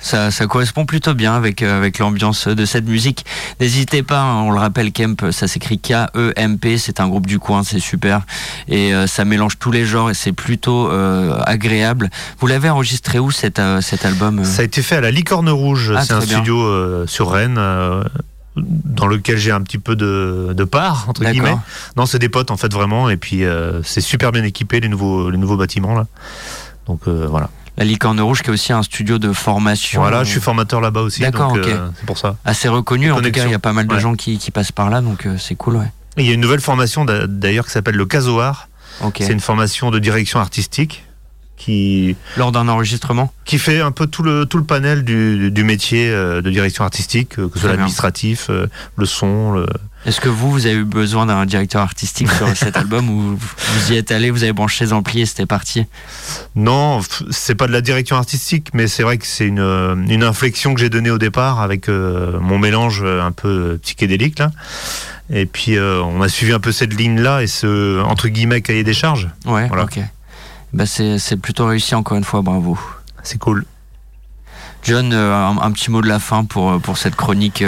Ça, 0.00 0.30
ça 0.30 0.46
correspond 0.46 0.86
plutôt 0.86 1.14
bien 1.14 1.34
avec, 1.34 1.62
euh, 1.62 1.76
avec 1.76 1.98
l'ambiance 1.98 2.48
de 2.48 2.64
cette 2.64 2.86
musique. 2.86 3.24
N'hésitez 3.60 4.02
pas, 4.02 4.20
hein, 4.20 4.42
on 4.42 4.50
le 4.50 4.58
rappelle, 4.58 4.92
Kemp, 4.92 5.30
ça 5.30 5.46
s'écrit 5.48 5.78
K-E-M-P, 5.78 6.78
c'est 6.78 7.00
un 7.00 7.08
groupe 7.08 7.26
du 7.26 7.38
coin, 7.38 7.62
c'est 7.62 7.80
super. 7.80 8.22
Et 8.68 8.94
euh, 8.94 9.06
ça 9.06 9.24
mélange 9.24 9.58
tous 9.58 9.70
les 9.70 9.84
genres 9.84 10.10
et 10.10 10.14
c'est 10.14 10.32
plutôt 10.32 10.90
euh, 10.90 11.38
agréable. 11.44 12.10
Vous 12.38 12.46
l'avez 12.46 12.70
enregistré 12.70 13.18
où 13.18 13.30
cet, 13.30 13.58
euh, 13.58 13.80
cet 13.80 14.04
album 14.04 14.44
Ça 14.44 14.62
a 14.62 14.64
été 14.64 14.82
fait 14.82 14.96
à 14.96 15.00
la 15.00 15.10
Licorne 15.10 15.50
Rouge. 15.50 15.92
Ah, 15.96 16.04
c'est 16.04 16.12
un 16.12 16.20
bien. 16.20 16.38
studio 16.38 17.06
sur 17.06 17.30
Rennes. 17.30 17.58
dans 18.56 19.06
lequel 19.06 19.36
j'ai 19.38 19.52
un 19.52 19.60
petit 19.62 19.78
peu 19.78 19.96
de, 19.96 20.52
de 20.56 20.64
part 20.64 21.08
entre 21.08 21.24
guillemets. 21.24 21.56
Non, 21.96 22.06
c'est 22.06 22.18
des 22.18 22.28
potes 22.28 22.50
en 22.50 22.56
fait 22.56 22.72
vraiment 22.72 23.08
et 23.08 23.16
puis 23.16 23.44
euh, 23.44 23.82
c'est 23.82 24.00
super 24.00 24.32
bien 24.32 24.42
équipé 24.44 24.80
les 24.80 24.88
nouveaux 24.88 25.30
les 25.30 25.38
nouveaux 25.38 25.56
bâtiments 25.56 25.94
là. 25.94 26.06
Donc 26.86 27.02
euh, 27.06 27.26
voilà. 27.28 27.50
La 27.76 27.84
Licorne 27.84 28.20
Rouge 28.20 28.42
qui 28.42 28.48
est 28.50 28.52
aussi 28.52 28.72
un 28.72 28.82
studio 28.82 29.18
de 29.18 29.32
formation. 29.32 30.00
Voilà, 30.02 30.24
je 30.24 30.30
suis 30.30 30.40
formateur 30.40 30.80
là-bas 30.80 31.00
aussi. 31.02 31.20
D'accord, 31.20 31.54
euh, 31.56 31.88
c'est 31.98 32.06
pour 32.06 32.18
ça. 32.18 32.36
Assez 32.44 32.68
reconnu, 32.68 33.10
en 33.12 33.20
tout 33.22 33.30
cas, 33.30 33.44
il 33.46 33.50
y 33.50 33.54
a 33.54 33.58
pas 33.58 33.72
mal 33.72 33.86
de 33.86 33.94
Ouais. 33.94 34.00
gens 34.00 34.14
qui, 34.14 34.38
qui 34.38 34.50
passent 34.50 34.72
par 34.72 34.90
là, 34.90 35.00
donc 35.00 35.26
euh, 35.26 35.36
c'est 35.38 35.54
cool, 35.54 35.76
ouais. 35.76 35.90
Il 36.16 36.26
y 36.26 36.30
a 36.30 36.34
une 36.34 36.40
nouvelle 36.40 36.60
formation 36.60 37.04
d'a- 37.04 37.26
d'ailleurs 37.26 37.64
qui 37.66 37.70
s'appelle 37.72 37.94
le 37.94 38.04
Casoar. 38.06 38.68
Ok. 39.02 39.18
C'est 39.20 39.32
une 39.32 39.40
formation 39.40 39.90
de 39.90 39.98
direction 39.98 40.40
artistique 40.40 41.04
qui 41.60 42.16
Lors 42.38 42.52
d'un 42.52 42.68
enregistrement 42.68 43.32
qui 43.44 43.58
fait 43.58 43.80
un 43.80 43.90
peu 43.90 44.06
tout 44.06 44.22
le 44.22 44.46
tout 44.46 44.56
le 44.58 44.64
panel 44.64 45.04
du, 45.04 45.50
du 45.50 45.62
métier 45.64 46.08
euh, 46.08 46.40
de 46.40 46.50
direction 46.50 46.84
artistique, 46.84 47.38
euh, 47.38 47.48
que 47.48 47.54
ce 47.54 47.60
soit 47.60 47.70
l'administratif, 47.70 48.46
euh, 48.48 48.66
le 48.96 49.04
son, 49.06 49.52
le, 49.52 49.66
Est-ce 50.06 50.20
que 50.20 50.28
vous, 50.28 50.50
vous 50.52 50.66
avez 50.66 50.76
eu 50.76 50.84
besoin 50.84 51.26
d'un 51.26 51.44
directeur 51.46 51.82
artistique 51.82 52.30
sur 52.30 52.48
cet 52.56 52.76
album 52.82 53.10
ou 53.10 53.36
vous 53.36 53.92
y 53.92 53.96
êtes 53.96 54.10
allé, 54.12 54.30
vous 54.30 54.42
avez 54.44 54.52
branché 54.52 54.84
les 54.84 54.92
amplis 54.92 55.22
et 55.22 55.26
c'était 55.26 55.46
parti? 55.46 55.84
Non, 56.54 57.00
c'est 57.30 57.54
pas 57.56 57.66
de 57.66 57.72
la 57.72 57.80
direction 57.82 58.16
artistique, 58.16 58.68
mais 58.72 58.86
c'est 58.88 59.02
vrai 59.02 59.18
que 59.18 59.26
c'est 59.26 59.46
une, 59.46 60.06
une 60.08 60.22
inflexion 60.24 60.72
que 60.74 60.80
j'ai 60.80 60.90
donnée 60.90 61.10
au 61.10 61.18
départ 61.18 61.60
avec 61.60 61.88
euh, 61.88 62.38
mon 62.40 62.58
mélange 62.58 63.04
un 63.04 63.32
peu 63.32 63.78
psychédélique 63.82 64.38
là. 64.38 64.50
Et 65.32 65.46
puis 65.46 65.76
euh, 65.76 66.02
on 66.02 66.22
a 66.22 66.28
suivi 66.28 66.52
un 66.52 66.58
peu 66.60 66.72
cette 66.72 66.94
ligne 66.94 67.20
là 67.20 67.42
et 67.42 67.46
ce 67.46 68.00
entre 68.02 68.28
guillemets 68.28 68.62
cahier 68.62 68.82
des 68.84 68.94
charges. 68.94 69.28
Ouais, 69.46 69.68
Voilà. 69.68 69.84
ok. 69.84 69.98
Bah 70.72 70.86
c'est 70.86 71.18
c'est 71.18 71.36
plutôt 71.36 71.66
réussi 71.66 71.94
encore 71.94 72.16
une 72.16 72.24
fois, 72.24 72.42
bravo. 72.42 72.78
C'est 73.22 73.38
cool. 73.38 73.64
John, 74.82 75.12
euh, 75.12 75.34
un, 75.34 75.58
un 75.58 75.72
petit 75.72 75.90
mot 75.90 76.00
de 76.00 76.08
la 76.08 76.18
fin 76.18 76.44
pour, 76.44 76.70
euh, 76.70 76.78
pour 76.78 76.96
cette 76.96 77.14
chronique. 77.14 77.62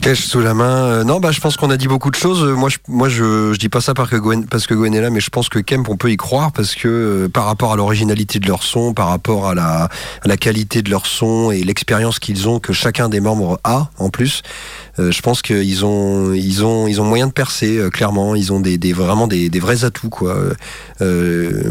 Cache 0.00 0.26
sous 0.26 0.40
la 0.40 0.54
main. 0.54 0.84
Euh, 0.84 1.04
non, 1.04 1.18
bah 1.18 1.32
je 1.32 1.40
pense 1.40 1.56
qu'on 1.56 1.68
a 1.70 1.76
dit 1.76 1.88
beaucoup 1.88 2.10
de 2.12 2.16
choses. 2.16 2.44
Euh, 2.44 2.54
Moi, 2.54 2.68
je, 2.68 2.76
moi, 2.86 3.08
je, 3.08 3.52
je 3.52 3.58
dis 3.58 3.68
pas 3.68 3.80
ça 3.80 3.92
parce 3.92 4.08
que 4.08 4.14
Gwen, 4.16 4.46
parce 4.46 4.68
que 4.68 4.74
Gwen 4.74 4.94
est 4.94 5.00
là, 5.00 5.10
mais 5.10 5.18
je 5.18 5.30
pense 5.30 5.48
que 5.48 5.58
Kemp, 5.58 5.88
on 5.88 5.96
peut 5.96 6.12
y 6.12 6.16
croire 6.16 6.52
parce 6.52 6.76
que 6.76 6.86
euh, 6.86 7.28
par 7.28 7.46
rapport 7.46 7.72
à 7.72 7.76
l'originalité 7.76 8.38
de 8.38 8.46
leur 8.46 8.62
son, 8.62 8.94
par 8.94 9.08
rapport 9.08 9.48
à 9.48 9.54
la, 9.56 9.84
à 10.22 10.28
la 10.28 10.36
qualité 10.36 10.82
de 10.82 10.90
leur 10.90 11.06
son 11.06 11.50
et 11.50 11.64
l'expérience 11.64 12.20
qu'ils 12.20 12.48
ont, 12.48 12.60
que 12.60 12.72
chacun 12.72 13.08
des 13.08 13.18
membres 13.18 13.58
a 13.64 13.90
en 13.98 14.08
plus, 14.10 14.42
euh, 15.00 15.10
je 15.10 15.20
pense 15.22 15.42
qu'ils 15.42 15.84
ont, 15.84 16.32
ils 16.34 16.64
ont, 16.64 16.86
ils 16.86 17.00
ont 17.00 17.04
moyen 17.04 17.26
de 17.26 17.32
percer. 17.32 17.76
euh, 17.76 17.90
clairement, 17.90 18.36
ils 18.36 18.52
ont 18.52 18.60
des, 18.60 18.78
des 18.78 18.92
vraiment 18.92 19.26
des, 19.26 19.48
des 19.48 19.58
vrais 19.60 19.84
atouts 19.84 20.08
quoi. 20.10 20.36
Euh, 21.00 21.62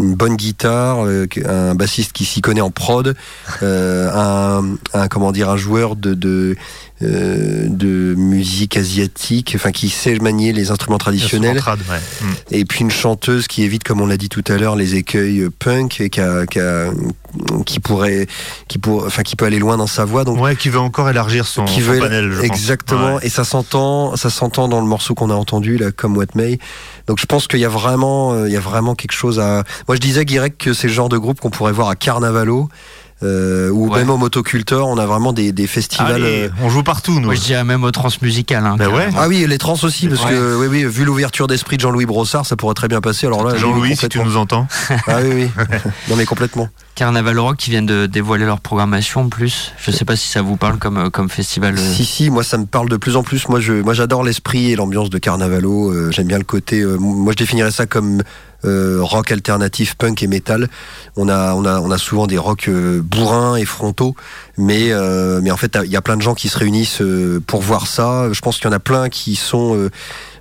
une 0.00 0.14
bonne 0.14 0.34
guitare, 0.34 1.06
un 1.46 1.74
bassiste 1.76 2.12
qui 2.12 2.24
s'y 2.24 2.40
connaît 2.40 2.60
en 2.60 2.70
prod, 2.70 3.14
un, 3.62 4.62
un 4.92 5.08
comment 5.08 5.30
dire, 5.30 5.50
un 5.50 5.56
joueur 5.56 5.94
de, 5.94 6.14
de 6.14 6.56
euh, 7.02 7.66
de 7.68 8.14
musique 8.16 8.76
asiatique, 8.76 9.52
enfin 9.54 9.70
qui 9.70 9.90
sait 9.90 10.18
manier 10.18 10.52
les 10.54 10.70
instruments 10.70 10.96
traditionnels, 10.98 11.58
ouais. 11.66 11.98
Mm. 12.22 12.24
et 12.52 12.64
puis 12.64 12.80
une 12.80 12.90
chanteuse 12.90 13.46
qui 13.48 13.62
évite, 13.64 13.84
comme 13.84 14.00
on 14.00 14.06
l'a 14.06 14.16
dit 14.16 14.30
tout 14.30 14.42
à 14.48 14.56
l'heure, 14.56 14.76
les 14.76 14.94
écueils 14.94 15.46
punk 15.58 16.00
et 16.00 16.08
qui, 16.08 16.20
a- 16.20 16.46
qui, 16.46 16.58
a- 16.58 16.90
qui 17.66 17.80
pourrait, 17.80 18.26
qui 18.68 18.78
pour, 18.78 19.04
enfin 19.04 19.22
qui 19.22 19.36
peut 19.36 19.44
aller 19.44 19.58
loin 19.58 19.76
dans 19.76 19.86
sa 19.86 20.06
voix. 20.06 20.24
Donc 20.24 20.40
Ouais, 20.40 20.56
qui 20.56 20.70
veut 20.70 20.78
encore 20.78 21.10
élargir 21.10 21.46
son, 21.46 21.66
qui 21.66 21.82
son 21.82 21.92
veut 21.92 21.98
panel, 21.98 22.32
je 22.32 22.40
exactement, 22.42 23.16
Ouais. 23.16 23.26
et 23.26 23.28
ça 23.28 23.44
s'entend, 23.44 24.16
ça 24.16 24.30
s'entend 24.30 24.68
dans 24.68 24.80
le 24.80 24.86
morceau 24.86 25.14
qu'on 25.14 25.28
a 25.30 25.34
entendu 25.34 25.76
là, 25.76 25.92
comme 25.92 26.16
What 26.16 26.26
May. 26.34 26.58
Donc 27.08 27.20
je 27.20 27.26
pense 27.26 27.46
qu'il 27.46 27.60
y 27.60 27.64
a 27.66 27.68
vraiment, 27.68 28.32
euh, 28.32 28.48
il 28.48 28.54
y 28.54 28.56
a 28.56 28.60
vraiment 28.60 28.94
quelque 28.94 29.12
chose 29.12 29.38
à. 29.38 29.64
Moi 29.86 29.96
je 29.96 30.00
disais 30.00 30.24
Guirec 30.24 30.56
que 30.56 30.72
c'est 30.72 30.86
le 30.88 30.92
genre 30.94 31.08
de 31.10 31.18
groupe 31.18 31.40
qu'on 31.40 31.50
pourrait 31.50 31.72
voir 31.72 31.88
à 31.88 31.94
Carnavalo. 31.96 32.68
Euh, 33.22 33.70
ou 33.70 33.88
Ouais. 33.88 34.00
même 34.00 34.10
au 34.10 34.18
Motoculteur, 34.18 34.86
on 34.88 34.98
a 34.98 35.06
vraiment 35.06 35.32
des, 35.32 35.50
des 35.52 35.66
festivals. 35.66 36.22
Allez, 36.22 36.44
euh, 36.44 36.50
on 36.62 36.68
joue 36.68 36.82
partout 36.82 37.14
nous. 37.18 37.26
Moi, 37.26 37.34
je 37.34 37.40
dirais 37.40 37.64
même 37.64 37.82
au 37.82 37.90
transmusical. 37.90 38.64
Hein, 38.66 38.76
Bah 38.78 38.88
ouais. 38.88 39.08
Ah 39.16 39.26
oui, 39.28 39.42
et 39.42 39.46
les 39.46 39.56
trans 39.58 39.76
aussi, 39.82 40.08
parce 40.08 40.22
Ouais. 40.24 40.30
que 40.32 40.56
oui, 40.58 40.66
oui, 40.68 40.84
vu 40.84 41.04
l'ouverture 41.04 41.46
d'esprit 41.46 41.76
de 41.76 41.80
Jean-Louis 41.82 42.04
Brossard, 42.04 42.44
ça 42.44 42.56
pourrait 42.56 42.74
très 42.74 42.88
bien 42.88 43.00
passer. 43.00 43.26
Alors 43.26 43.42
là, 43.42 43.56
Jean-Louis, 43.56 43.96
si 43.96 44.08
tu 44.10 44.18
nous 44.20 44.36
entends. 44.36 44.66
Ah 45.06 45.20
oui, 45.22 45.30
oui. 45.34 45.50
non 46.10 46.16
mais 46.16 46.26
complètement. 46.26 46.68
Carnaval 46.96 47.38
Rock 47.38 47.58
qui 47.58 47.68
viennent 47.70 47.84
de 47.86 48.06
dévoiler 48.06 48.46
leur 48.46 48.60
programmation 48.60 49.20
en 49.20 49.28
plus. 49.28 49.72
Je 49.78 49.90
sais 49.90 50.06
pas 50.06 50.16
si 50.16 50.28
ça 50.28 50.40
vous 50.40 50.56
parle 50.56 50.78
comme, 50.78 51.10
comme 51.10 51.28
festival. 51.28 51.74
euh, 51.76 51.92
Si 51.92 52.06
si, 52.06 52.30
moi 52.30 52.42
ça 52.42 52.56
me 52.56 52.64
parle 52.64 52.88
de 52.88 52.96
plus 52.96 53.16
en 53.16 53.22
plus. 53.22 53.48
Moi 53.48 53.60
je, 53.60 53.74
moi 53.74 53.92
j'adore 53.92 54.24
l'esprit 54.24 54.72
et 54.72 54.76
l'ambiance 54.76 55.10
de 55.10 55.18
Carnavalo. 55.18 55.90
Euh, 55.92 56.10
J'aime 56.10 56.26
bien 56.26 56.38
le 56.38 56.44
côté. 56.44 56.80
euh, 56.80 56.96
moi 56.96 57.32
je 57.32 57.36
définirais 57.36 57.70
ça 57.70 57.84
comme 57.84 58.22
euh, 58.64 58.98
rock 59.02 59.30
alternatif, 59.30 59.94
punk 59.94 60.22
et 60.22 60.26
métal. 60.26 60.68
On 61.16 61.28
a, 61.28 61.52
on 61.54 61.66
a, 61.66 61.80
on 61.80 61.90
a 61.90 61.98
souvent 61.98 62.26
des 62.26 62.38
rocks 62.38 62.70
bourrins 62.70 63.56
et 63.56 63.66
frontaux, 63.66 64.16
mais, 64.56 64.90
mais 65.42 65.50
en 65.50 65.56
fait 65.58 65.78
il 65.84 65.90
y 65.90 65.96
a 65.96 66.02
plein 66.02 66.16
de 66.16 66.22
gens 66.22 66.34
qui 66.34 66.48
se 66.48 66.58
réunissent 66.58 67.02
pour 67.46 67.60
voir 67.60 67.86
ça. 67.86 68.32
Je 68.32 68.40
pense 68.40 68.56
qu'il 68.56 68.64
y 68.64 68.68
en 68.68 68.72
a 68.72 68.80
plein 68.80 69.10
qui 69.10 69.36
sont 69.36 69.88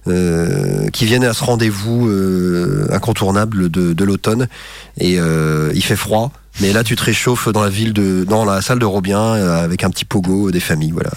euh, 0.07 0.87
qui 0.93 1.05
viennent 1.05 1.25
à 1.25 1.33
ce 1.33 1.43
rendez-vous 1.43 2.09
incontournable 2.91 3.69
de, 3.69 3.91
de 3.93 4.03
l'automne. 4.05 4.47
Et 4.97 5.15
il 5.17 5.83
fait 5.83 5.95
froid, 5.97 6.31
mais 6.61 6.73
là 6.73 6.83
tu 6.83 6.95
te 6.95 7.03
réchauffes 7.03 7.49
dans 7.49 7.63
la 7.63 7.69
ville 7.69 7.93
de, 7.93 8.23
dans 8.23 8.45
la 8.45 8.61
salle 8.61 8.79
de 8.79 8.85
Robien 8.85 9.19
euh, 9.19 9.63
avec 9.63 9.83
un 9.83 9.89
petit 9.89 10.05
pogo 10.05 10.51
des 10.51 10.59
familles, 10.59 10.91
voilà. 10.91 11.11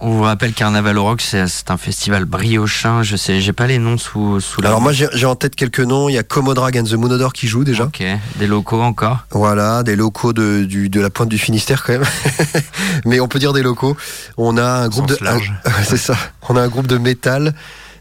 On 0.00 0.10
vous 0.10 0.22
rappelle 0.22 0.52
Carnaval 0.52 0.96
Rock, 0.96 1.20
c'est 1.20 1.70
un 1.70 1.76
festival 1.76 2.24
briochin. 2.24 3.02
Je 3.02 3.16
sais, 3.16 3.40
j'ai 3.40 3.52
pas 3.52 3.66
les 3.66 3.78
noms 3.78 3.98
sous, 3.98 4.38
sous 4.38 4.60
la 4.60 4.68
Alors 4.68 4.80
moi 4.80 4.92
j'ai 4.92 5.26
en 5.26 5.34
tête 5.34 5.56
quelques 5.56 5.80
noms. 5.80 6.08
Il 6.08 6.12
y 6.12 6.18
a 6.18 6.22
Commodore 6.22 6.70
and 6.76 6.84
the 6.84 6.92
Moonodore 6.92 7.32
qui 7.32 7.48
joue 7.48 7.64
déjà. 7.64 7.84
Ok, 7.84 8.04
des 8.36 8.46
locaux 8.46 8.80
encore. 8.80 9.26
Voilà, 9.32 9.82
des 9.82 9.96
locaux 9.96 10.32
de, 10.32 10.62
du, 10.62 10.88
de 10.88 11.00
la 11.00 11.10
pointe 11.10 11.28
du 11.28 11.38
Finistère 11.38 11.82
quand 11.82 11.94
même. 11.94 12.04
Mais 13.06 13.18
on 13.18 13.26
peut 13.26 13.40
dire 13.40 13.52
des 13.52 13.62
locaux. 13.62 13.96
On 14.36 14.56
a 14.56 14.64
un 14.64 14.88
groupe 14.88 15.08
de, 15.08 15.18
c'est 15.82 15.96
ça. 15.96 16.16
On 16.48 16.56
a 16.56 16.62
un 16.62 16.68
groupe 16.68 16.86
de 16.86 16.98
métal 16.98 17.52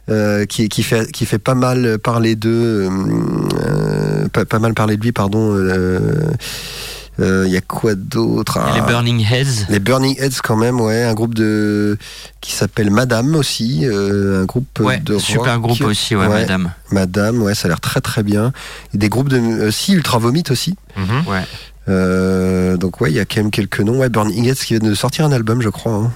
euh, 0.10 0.46
qui, 0.46 0.70
qui 0.70 0.84
fait 0.84 1.12
qui 1.12 1.26
fait 1.26 1.40
pas 1.40 1.56
mal 1.56 1.98
parler 2.00 2.36
d'eux, 2.36 2.90
euh, 2.90 4.28
pas, 4.30 4.46
pas 4.46 4.60
mal 4.60 4.74
parler 4.74 4.98
de 4.98 5.02
lui, 5.04 5.12
pardon. 5.12 5.54
euh, 5.54 6.00
euh, 7.20 7.44
Il 7.48 7.52
y 7.52 7.58
a 7.58 7.62
quoi 7.62 7.96
d'autre? 7.96 8.60
Les 8.76 8.80
Ah, 8.82 8.86
Burning 8.88 9.26
Heads. 9.26 9.66
les 9.70 9.80
Burning 9.80 10.16
Heads 10.20 10.40
quand 10.44 10.56
même, 10.56 10.80
ouais, 10.80 11.04
un 11.04 11.14
groupe 11.16 11.34
de 11.34 11.98
qui 12.42 12.52
s'appelle 12.52 12.92
Madame 12.92 13.36
aussi, 13.36 13.82
euh, 13.86 14.44
un 14.44 14.46
groupe 14.46 14.80
Ouais, 14.80 15.00
de 15.00 15.18
super 15.18 15.54
rock. 15.60 15.62
groupe 15.64 15.82
aussi, 15.82 16.16
ouais, 16.16 16.28
madame. 16.28 16.72
Madame, 16.92 17.42
ouais, 17.42 17.56
ça 17.56 17.66
a 17.68 17.70
l'air 17.70 17.82
très 17.82 18.02
très 18.02 18.22
bien. 18.24 18.54
Et 18.94 18.98
des 19.00 19.10
groupes 19.10 19.30
de 19.30 19.38
euh, 19.38 19.72
si 19.72 19.94
Ultra 19.94 20.20
Vomit 20.20 20.44
aussi. 20.52 20.76
Mhm. 20.96 21.28
Ouais. 21.28 21.44
Euh, 21.90 22.76
donc 22.78 23.00
ouais, 23.02 23.12
il 23.12 23.16
y 23.16 23.20
a 23.20 23.26
quand 23.26 23.38
même 23.42 23.50
quelques 23.52 23.80
noms. 23.80 23.98
Ouais, 24.00 24.10
Burning 24.10 24.46
Heads 24.48 24.56
qui 24.56 24.78
vient 24.78 24.88
de 24.90 24.94
sortir 24.94 25.26
un 25.26 25.32
album, 25.32 25.62
je 25.62 25.70
crois. 25.70 25.94
hein. 25.94 26.12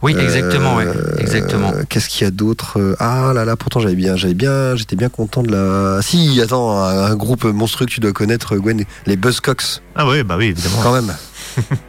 Oui, 0.00 0.14
exactement, 0.16 0.76
ouais, 0.76 0.86
Euh, 0.86 1.16
exactement. 1.18 1.72
Qu'est-ce 1.88 2.08
qu'il 2.08 2.24
y 2.24 2.28
a 2.28 2.30
d'autre 2.30 2.78
Euh, 2.78 2.94
Ah 3.00 3.32
là 3.34 3.44
là, 3.44 3.56
pourtant 3.56 3.80
j'avais 3.80 3.96
bien, 3.96 4.14
j'avais 4.14 4.34
bien, 4.34 4.76
j'étais 4.76 4.94
bien 4.94 5.08
content 5.08 5.42
de 5.42 5.50
la. 5.50 6.00
Si, 6.02 6.40
attends, 6.40 6.80
un, 6.80 7.04
un 7.10 7.16
groupe 7.16 7.44
monstrueux 7.44 7.86
que 7.86 7.90
tu 7.90 7.98
dois 8.00 8.12
connaître, 8.12 8.56
Gwen, 8.56 8.84
les 9.06 9.16
Buzzcocks, 9.16 9.82
Ah 9.96 10.06
oui, 10.08 10.22
bah 10.22 10.36
oui, 10.38 10.46
évidemment. 10.48 10.78
quand 10.82 10.92
même. 10.92 11.12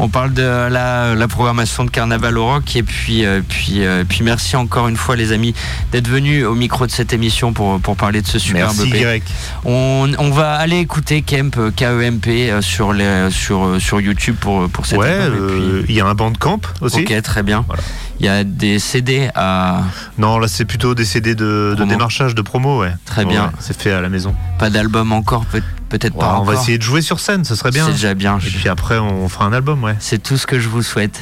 On 0.00 0.08
parle 0.08 0.32
de 0.32 0.42
la, 0.42 1.14
la 1.16 1.28
programmation 1.28 1.84
de 1.84 1.90
Carnaval 1.90 2.38
au 2.38 2.46
Rock 2.46 2.76
et 2.76 2.82
puis, 2.84 3.24
euh, 3.26 3.40
puis, 3.46 3.84
euh, 3.84 4.04
puis 4.08 4.20
merci 4.22 4.54
encore 4.54 4.86
une 4.88 4.96
fois 4.96 5.16
les 5.16 5.32
amis 5.32 5.54
d'être 5.90 6.06
venus 6.08 6.44
au 6.44 6.54
micro 6.54 6.86
de 6.86 6.92
cette 6.92 7.12
émission 7.12 7.52
pour, 7.52 7.80
pour 7.80 7.96
parler 7.96 8.22
de 8.22 8.26
ce 8.26 8.38
superbe 8.38 8.72
Merci 8.76 8.96
EP. 8.96 9.22
On, 9.64 10.08
on 10.18 10.30
va 10.30 10.52
aller 10.54 10.78
écouter 10.78 11.22
Kemp, 11.22 11.56
euh, 11.58 11.70
KEMP 11.74 12.60
sur, 12.62 12.92
les, 12.92 13.28
sur, 13.30 13.80
sur 13.80 14.00
YouTube 14.00 14.36
pour, 14.40 14.68
pour 14.68 14.86
cette 14.86 14.98
Ouais, 15.00 15.18
puis- 15.30 15.84
il 15.88 15.94
y 15.94 16.00
a 16.00 16.06
un 16.06 16.14
bandcamp 16.14 16.60
aussi. 16.80 17.00
Ok, 17.00 17.22
très 17.22 17.42
bien. 17.42 17.64
Voilà. 17.66 17.82
Il 18.20 18.26
y 18.26 18.28
a 18.28 18.42
des 18.44 18.78
CD 18.80 19.28
à. 19.34 19.82
Non, 20.16 20.38
là 20.38 20.48
c'est 20.48 20.64
plutôt 20.64 20.94
des 20.96 21.04
CD 21.04 21.34
de, 21.36 21.76
démarchage, 21.88 22.34
de 22.34 22.42
promo, 22.42 22.80
ouais. 22.80 22.92
Très 23.04 23.24
bien. 23.24 23.44
ouais, 23.44 23.50
c'est 23.60 23.80
fait 23.80 23.92
à 23.92 24.00
la 24.00 24.08
maison. 24.08 24.34
Pas 24.58 24.70
d'album 24.70 25.12
encore, 25.12 25.44
peut- 25.46 25.62
peut-être 25.88 26.14
Ouais, 26.14 26.20
pas 26.20 26.34
on 26.34 26.42
encore. 26.42 26.54
va 26.54 26.60
essayer 26.60 26.78
de 26.78 26.82
jouer 26.82 27.02
sur 27.02 27.20
scène, 27.20 27.44
ce 27.44 27.54
serait 27.54 27.70
bien. 27.70 27.86
C'est 27.86 27.92
déjà 27.92 28.14
bien. 28.14 28.38
Et 28.38 28.50
puis 28.50 28.68
après, 28.68 28.98
on 28.98 29.28
fera 29.28 29.44
un 29.46 29.52
album, 29.52 29.82
ouais. 29.84 29.96
C'est 30.00 30.22
tout 30.22 30.36
ce 30.36 30.46
que 30.46 30.58
je 30.58 30.68
vous 30.68 30.82
souhaite. 30.82 31.20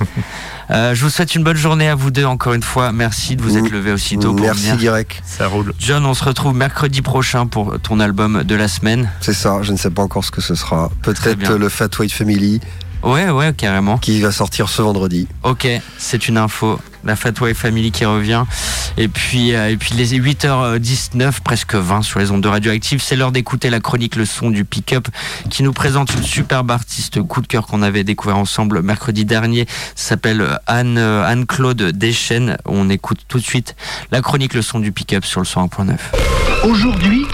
Euh, 0.68 0.96
je 0.96 1.04
vous 1.04 1.10
souhaite 1.10 1.36
une 1.36 1.44
bonne 1.44 1.56
journée 1.56 1.88
à 1.88 1.94
vous 1.94 2.10
deux 2.10 2.24
encore 2.24 2.52
une 2.52 2.62
fois. 2.64 2.90
Merci 2.90 3.36
de 3.36 3.42
vous 3.42 3.56
être 3.56 3.70
levé 3.70 3.92
aussitôt 3.92 4.32
pour 4.34 4.44
Merci 4.46 4.72
venir. 4.72 4.94
Ça 5.24 5.46
roule. 5.46 5.72
John, 5.78 6.04
on 6.04 6.12
se 6.12 6.24
retrouve 6.24 6.56
mercredi 6.56 7.02
prochain 7.02 7.46
pour 7.46 7.78
ton 7.80 8.00
album 8.00 8.42
de 8.42 8.54
la 8.56 8.66
semaine. 8.66 9.08
C'est 9.20 9.32
ça, 9.32 9.62
je 9.62 9.70
ne 9.70 9.76
sais 9.76 9.90
pas 9.90 10.02
encore 10.02 10.24
ce 10.24 10.32
que 10.32 10.40
ce 10.40 10.56
sera. 10.56 10.90
Peut-être 11.02 11.52
le 11.54 11.68
Fat 11.68 11.86
White 12.00 12.12
Family 12.12 12.60
Ouais, 13.02 13.30
ouais, 13.30 13.52
carrément. 13.52 13.98
qui 13.98 14.20
va 14.20 14.32
sortir 14.32 14.68
ce 14.68 14.82
vendredi. 14.82 15.28
Ok, 15.42 15.68
c'est 15.98 16.28
une 16.28 16.38
info. 16.38 16.78
La 17.04 17.14
Fat 17.14 17.32
Family 17.54 17.92
qui 17.92 18.04
revient. 18.04 18.44
Et 18.96 19.06
puis, 19.06 19.54
euh, 19.54 19.70
et 19.70 19.76
puis 19.76 19.94
les 19.94 20.18
8h19, 20.18 21.40
presque 21.44 21.76
20 21.76 22.02
sur 22.02 22.18
les 22.18 22.32
ondes 22.32 22.40
de 22.40 22.48
radioactive. 22.48 23.00
C'est 23.00 23.14
l'heure 23.14 23.30
d'écouter 23.30 23.70
la 23.70 23.78
chronique 23.78 24.16
Le 24.16 24.24
son 24.24 24.50
du 24.50 24.64
pick-up 24.64 25.06
qui 25.48 25.62
nous 25.62 25.72
présente 25.72 26.12
une 26.14 26.24
superbe 26.24 26.72
artiste 26.72 27.22
coup 27.22 27.42
de 27.42 27.46
cœur 27.46 27.68
qu'on 27.68 27.82
avait 27.82 28.02
découvert 28.02 28.36
ensemble 28.36 28.82
mercredi 28.82 29.24
dernier. 29.24 29.66
Ça 29.94 30.08
s'appelle 30.08 30.40
euh, 30.40 30.56
Anne, 30.66 30.98
euh, 30.98 31.24
Anne-Claude 31.24 31.76
Deschênes. 31.76 32.56
On 32.64 32.90
écoute 32.90 33.20
tout 33.28 33.38
de 33.38 33.44
suite 33.44 33.76
la 34.10 34.20
chronique 34.20 34.54
Le 34.54 34.62
son 34.62 34.80
du 34.80 34.90
pick-up 34.90 35.24
sur 35.24 35.40
le 35.40 35.46
101.9. 35.46 35.96
Aujourd'hui, 36.64 37.24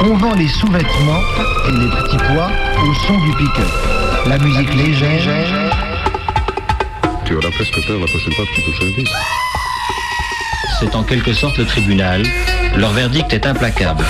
on 0.00 0.14
vend 0.16 0.34
les 0.34 0.48
sous-vêtements 0.48 1.22
et 1.68 1.72
les 1.72 1.88
petits 1.88 2.18
pois 2.18 2.50
au 2.82 2.94
son 3.06 3.18
du 3.24 3.32
pick-up. 3.36 4.05
La 4.28 4.38
musique 4.38 4.74
légère. 4.74 5.72
Tu 7.24 7.34
auras 7.34 7.50
presque 7.50 7.86
peur 7.86 8.00
la 8.00 8.06
prochaine 8.06 8.32
fois 8.32 8.44
que 8.44 8.54
tu 8.54 8.62
touches 8.62 8.82
un 8.82 8.90
disque. 8.98 9.12
C'est 10.80 10.94
en 10.96 11.04
quelque 11.04 11.32
sorte 11.32 11.58
le 11.58 11.64
tribunal. 11.64 12.24
Leur 12.76 12.90
verdict 12.90 13.32
est 13.32 13.46
implacable. 13.46 14.04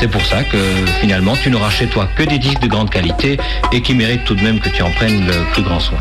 C'est 0.00 0.08
pour 0.08 0.24
ça 0.24 0.42
que 0.42 0.58
finalement 1.00 1.36
tu 1.36 1.50
n'auras 1.50 1.70
chez 1.70 1.86
toi 1.86 2.08
que 2.16 2.22
des 2.22 2.38
disques 2.38 2.60
de 2.60 2.68
grande 2.68 2.88
qualité 2.88 3.38
et 3.70 3.82
qui 3.82 3.94
méritent 3.94 4.24
tout 4.24 4.34
de 4.34 4.42
même 4.42 4.58
que 4.58 4.70
tu 4.70 4.82
en 4.82 4.90
prennes 4.90 5.26
le 5.26 5.52
plus 5.52 5.62
grand 5.62 5.80
soin. 5.80 5.98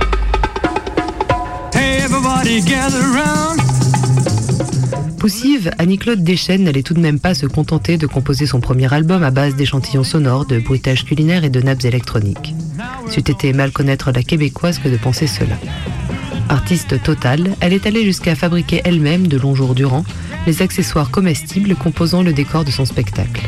Hey, 1.74 2.02
everybody 2.02 2.62
gather 2.62 3.02
round. 3.02 3.67
Poussive, 5.20 5.72
Annie-Claude 5.80 6.24
Deschênes 6.24 6.64
n'allait 6.64 6.84
tout 6.84 6.94
de 6.94 7.00
même 7.00 7.20
pas 7.20 7.34
se 7.34 7.48
contenter 7.48 7.98
de 7.98 8.06
composer 8.06 8.46
son 8.46 8.60
premier 8.60 8.94
album 8.94 9.24
à 9.24 9.32
base 9.32 9.56
d'échantillons 9.56 10.04
sonores, 10.04 10.46
de 10.46 10.60
bruitages 10.60 11.06
culinaires 11.06 11.44
et 11.44 11.50
de 11.50 11.60
nappes 11.60 11.86
électroniques. 11.86 12.54
C'eût 13.10 13.20
été 13.22 13.52
mal 13.52 13.72
connaître 13.72 14.12
la 14.12 14.22
québécoise 14.22 14.78
que 14.78 14.90
de 14.90 14.98
penser 14.98 15.26
cela. 15.26 15.58
Artiste 16.50 17.02
totale, 17.02 17.56
elle 17.62 17.74
est 17.74 17.88
allée 17.88 18.06
jusqu'à 18.06 18.36
fabriquer 18.36 18.82
elle-même, 18.84 19.28
de 19.28 19.38
longs 19.38 19.56
jours 19.56 19.74
durant, 19.74 20.06
les 20.46 20.62
accessoires 20.62 21.10
comestibles 21.10 21.76
composant 21.76 22.22
le 22.22 22.32
décor 22.32 22.64
de 22.64 22.72
son 22.72 22.86
spectacle. 22.86 23.42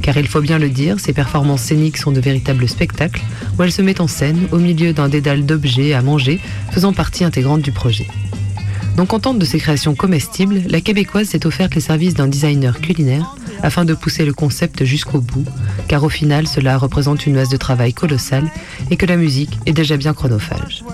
Car 0.00 0.16
il 0.16 0.26
faut 0.26 0.40
bien 0.40 0.58
le 0.58 0.70
dire, 0.70 0.98
ses 1.00 1.12
performances 1.12 1.62
scéniques 1.62 1.98
sont 1.98 2.12
de 2.12 2.20
véritables 2.20 2.66
spectacles 2.66 3.22
où 3.58 3.62
elle 3.62 3.72
se 3.72 3.82
met 3.82 4.00
en 4.00 4.08
scène 4.08 4.48
au 4.52 4.58
milieu 4.58 4.94
d'un 4.94 5.10
dédale 5.10 5.44
d'objets 5.44 5.92
à 5.92 6.00
manger 6.00 6.40
faisant 6.72 6.94
partie 6.94 7.24
intégrante 7.24 7.60
du 7.60 7.72
projet. 7.72 8.06
Non 9.00 9.06
contente 9.06 9.38
de 9.38 9.46
ses 9.46 9.58
créations 9.58 9.94
comestibles, 9.94 10.60
la 10.68 10.82
québécoise 10.82 11.28
s'est 11.28 11.46
offerte 11.46 11.74
les 11.74 11.80
services 11.80 12.12
d'un 12.12 12.28
designer 12.28 12.82
culinaire 12.82 13.34
afin 13.62 13.86
de 13.86 13.94
pousser 13.94 14.26
le 14.26 14.34
concept 14.34 14.84
jusqu'au 14.84 15.22
bout, 15.22 15.46
car 15.88 16.04
au 16.04 16.10
final 16.10 16.46
cela 16.46 16.76
représente 16.76 17.24
une 17.24 17.36
masse 17.36 17.48
de 17.48 17.56
travail 17.56 17.94
colossale 17.94 18.50
et 18.90 18.98
que 18.98 19.06
la 19.06 19.16
musique 19.16 19.58
est 19.64 19.72
déjà 19.72 19.96
bien 19.96 20.12
chronophage. 20.12 20.84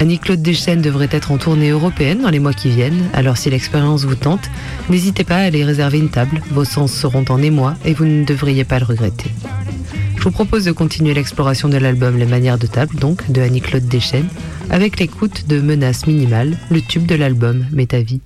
Annie-Claude 0.00 0.40
Deschênes 0.40 0.80
devrait 0.80 1.10
être 1.10 1.30
en 1.30 1.36
tournée 1.36 1.68
européenne 1.68 2.22
dans 2.22 2.30
les 2.30 2.38
mois 2.38 2.54
qui 2.54 2.70
viennent, 2.70 3.10
alors 3.12 3.36
si 3.36 3.50
l'expérience 3.50 4.06
vous 4.06 4.14
tente, 4.14 4.48
n'hésitez 4.88 5.24
pas 5.24 5.36
à 5.36 5.42
aller 5.42 5.62
réserver 5.62 5.98
une 5.98 6.08
table, 6.08 6.40
vos 6.52 6.64
sens 6.64 6.90
seront 6.90 7.26
en 7.28 7.42
émoi 7.42 7.74
et 7.84 7.92
vous 7.92 8.06
ne 8.06 8.24
devriez 8.24 8.64
pas 8.64 8.78
le 8.78 8.86
regretter. 8.86 9.30
Je 10.16 10.22
vous 10.22 10.30
propose 10.30 10.64
de 10.64 10.72
continuer 10.72 11.12
l'exploration 11.12 11.68
de 11.68 11.76
l'album 11.76 12.16
Les 12.16 12.24
manières 12.24 12.56
de 12.56 12.66
table, 12.66 12.96
donc, 12.96 13.30
de 13.30 13.42
Annie-Claude 13.42 13.88
Deschênes, 13.88 14.30
avec 14.70 14.98
l'écoute 14.98 15.46
de 15.48 15.60
Menace 15.60 16.06
Minimale, 16.06 16.58
le 16.70 16.80
tube 16.80 17.06
de 17.06 17.14
l'album 17.14 17.64
ta 17.86 18.00
vie. 18.00 18.20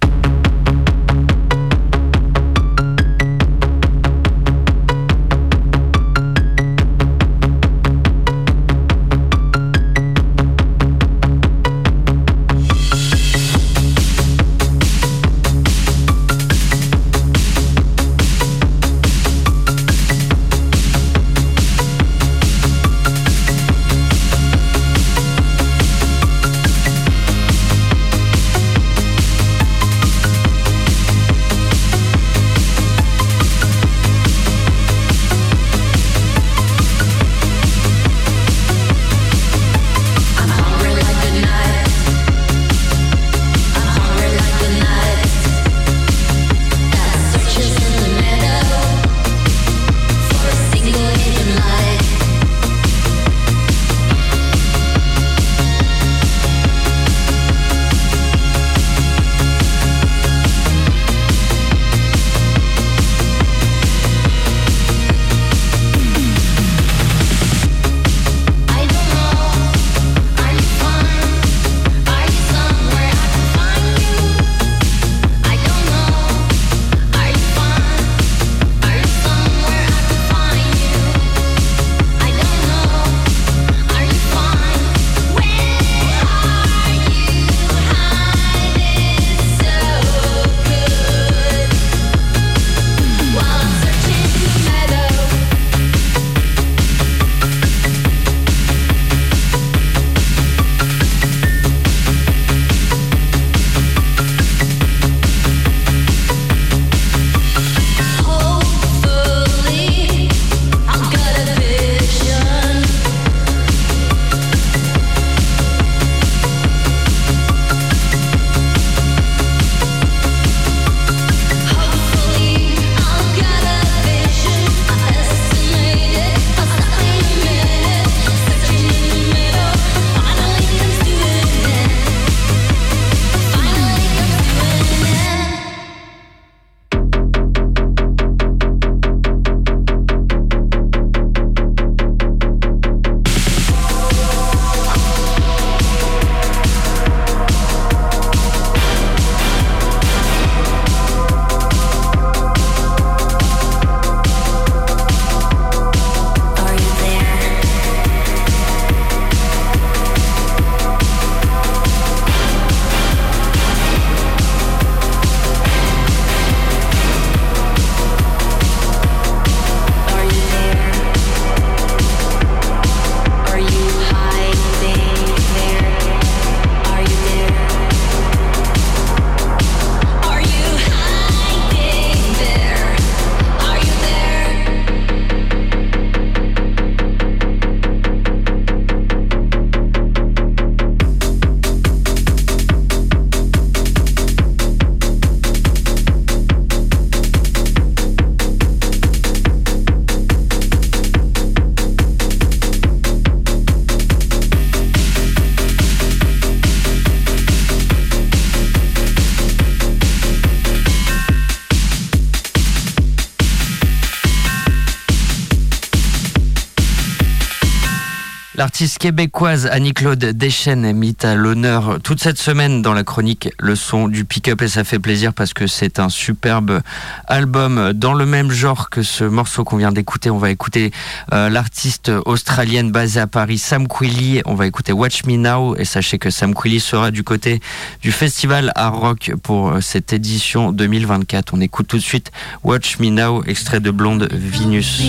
L'artiste 218.58 218.98
québécoise 218.98 219.66
Annie-Claude 219.66 220.18
Deschênes 220.18 220.84
est 220.84 220.92
mise 220.92 221.14
à 221.22 221.36
l'honneur 221.36 222.00
toute 222.02 222.20
cette 222.20 222.38
semaine 222.38 222.82
dans 222.82 222.92
la 222.92 223.04
chronique 223.04 223.50
Le 223.60 223.76
son 223.76 224.08
du 224.08 224.24
pick-up 224.24 224.62
et 224.62 224.66
ça 224.66 224.82
fait 224.82 224.98
plaisir 224.98 225.32
parce 225.32 225.54
que 225.54 225.68
c'est 225.68 226.00
un 226.00 226.08
superbe 226.08 226.80
album 227.28 227.92
dans 227.92 228.14
le 228.14 228.26
même 228.26 228.50
genre 228.50 228.90
que 228.90 229.04
ce 229.04 229.22
morceau 229.22 229.62
qu'on 229.62 229.76
vient 229.76 229.92
d'écouter. 229.92 230.28
On 230.28 230.38
va 230.38 230.50
écouter 230.50 230.90
euh, 231.32 231.48
l'artiste 231.48 232.10
australienne 232.26 232.90
basée 232.90 233.20
à 233.20 233.28
Paris, 233.28 233.58
Sam 233.58 233.86
Quilly. 233.86 234.42
On 234.44 234.56
va 234.56 234.66
écouter 234.66 234.92
Watch 234.92 235.24
Me 235.24 235.36
Now 235.36 235.76
et 235.76 235.84
sachez 235.84 236.18
que 236.18 236.30
Sam 236.30 236.52
Quilly 236.52 236.80
sera 236.80 237.12
du 237.12 237.22
côté 237.22 237.60
du 238.02 238.10
festival 238.10 238.72
à 238.74 238.88
rock 238.88 239.30
pour 239.40 239.68
euh, 239.68 239.80
cette 239.80 240.12
édition 240.12 240.72
2024. 240.72 241.54
On 241.54 241.60
écoute 241.60 241.86
tout 241.86 241.98
de 241.98 242.02
suite 242.02 242.32
Watch 242.64 242.98
Me 242.98 243.10
Now, 243.10 243.44
extrait 243.44 243.78
de 243.78 243.92
Blonde 243.92 244.28
Venus. 244.32 245.00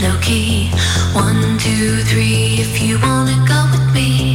Low 0.00 0.18
key. 0.20 0.70
One, 1.12 1.58
two, 1.58 2.02
three, 2.04 2.58
if 2.60 2.82
you 2.82 2.98
wanna 3.00 3.36
go 3.46 3.60
with 3.72 3.94
me. 3.94 4.25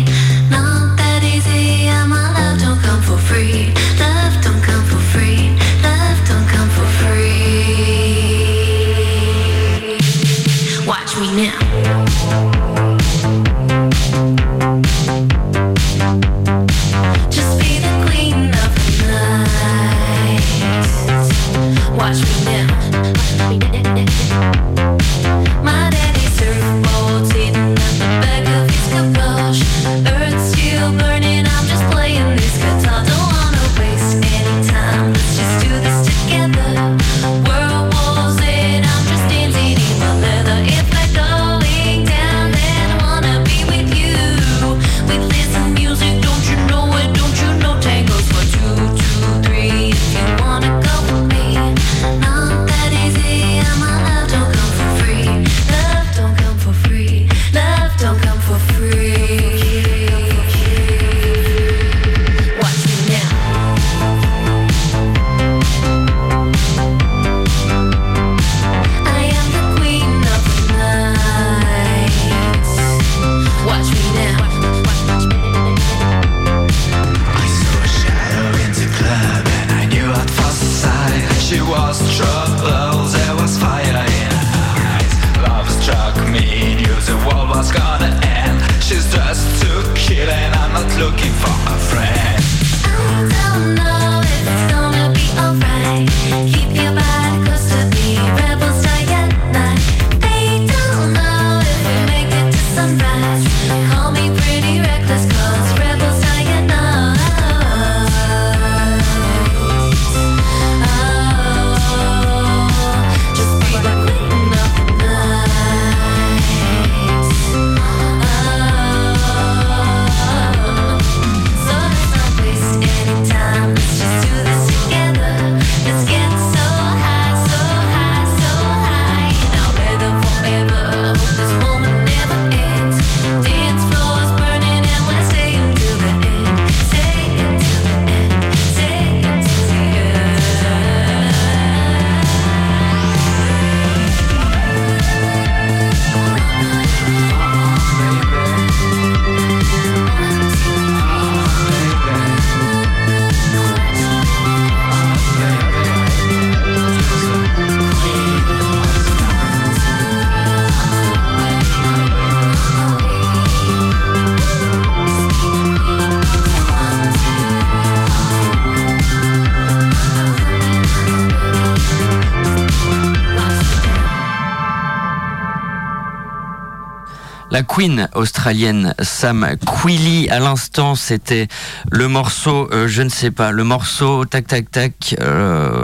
Queen 177.74 178.10
australienne 178.16 178.94
Sam 179.02 179.56
Quilly 179.66 180.30
à 180.30 180.40
l'instant 180.40 180.96
c'était 180.96 181.48
le 181.90 182.10
morceau 182.10 182.68
euh, 182.74 182.90
je 182.90 183.02
ne 183.02 183.08
sais 183.08 183.32
pas 183.32 183.52
le 183.52 183.64
morceau 183.64 184.26
tac 184.26 184.46
tac 184.46 184.70
tac 184.70 185.16
euh, 185.22 185.81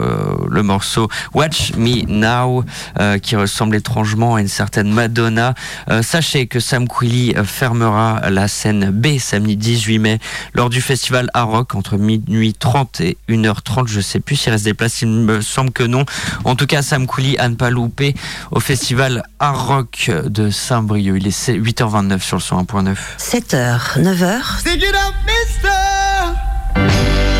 le 0.50 0.62
morceau 0.62 1.08
Watch 1.34 1.72
Me 1.76 2.04
Now 2.06 2.64
euh, 2.98 3.18
qui 3.18 3.36
ressemble 3.36 3.76
étrangement 3.76 4.36
à 4.36 4.40
une 4.40 4.48
certaine 4.48 4.92
Madonna. 4.92 5.54
Euh, 5.90 6.02
sachez 6.02 6.46
que 6.46 6.60
Sam 6.60 6.88
Quilly 6.88 7.34
fermera 7.44 8.30
la 8.30 8.48
scène 8.48 8.90
B 8.90 9.18
samedi 9.18 9.56
18 9.56 9.98
mai 9.98 10.18
lors 10.54 10.70
du 10.70 10.80
festival 10.80 11.30
à 11.34 11.42
Rock 11.42 11.74
entre 11.74 11.96
minuit 11.96 12.54
30 12.54 13.00
et 13.00 13.16
1h30 13.28 13.86
je 13.88 14.00
sais 14.00 14.20
plus 14.20 14.36
s'il 14.36 14.52
reste 14.52 14.64
des 14.64 14.74
places 14.74 15.02
il 15.02 15.08
me 15.08 15.40
semble 15.40 15.70
que 15.70 15.84
non. 15.84 16.04
En 16.44 16.56
tout 16.56 16.66
cas 16.66 16.82
Sam 16.82 17.06
Quilly 17.06 17.36
à 17.38 17.48
ne 17.48 17.54
pas 17.54 17.70
louper 17.70 18.14
au 18.50 18.60
festival 18.60 19.22
à 19.38 19.50
Rock 19.50 20.10
de 20.24 20.50
Saint-Brieuc. 20.50 21.16
Il 21.18 21.26
est 21.26 21.48
8h29 21.48 22.20
sur 22.20 22.36
le 22.36 22.42
101.9 22.42 22.96
7h, 23.18 24.00
9h, 24.00 24.60
Stick 24.60 24.82
it 24.82 24.94
up, 24.94 25.14
mister! 25.26 25.68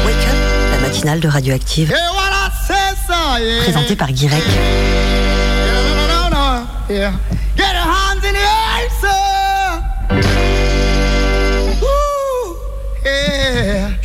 Wake 0.05 0.17
Up, 0.17 0.71
la 0.73 0.79
matinale 0.89 1.21
de 1.21 1.29
Radioactive, 1.29 1.91
yeah. 1.91 2.18
Présentée 3.63 3.97
par 3.97 4.11
Guirec. 4.11 4.43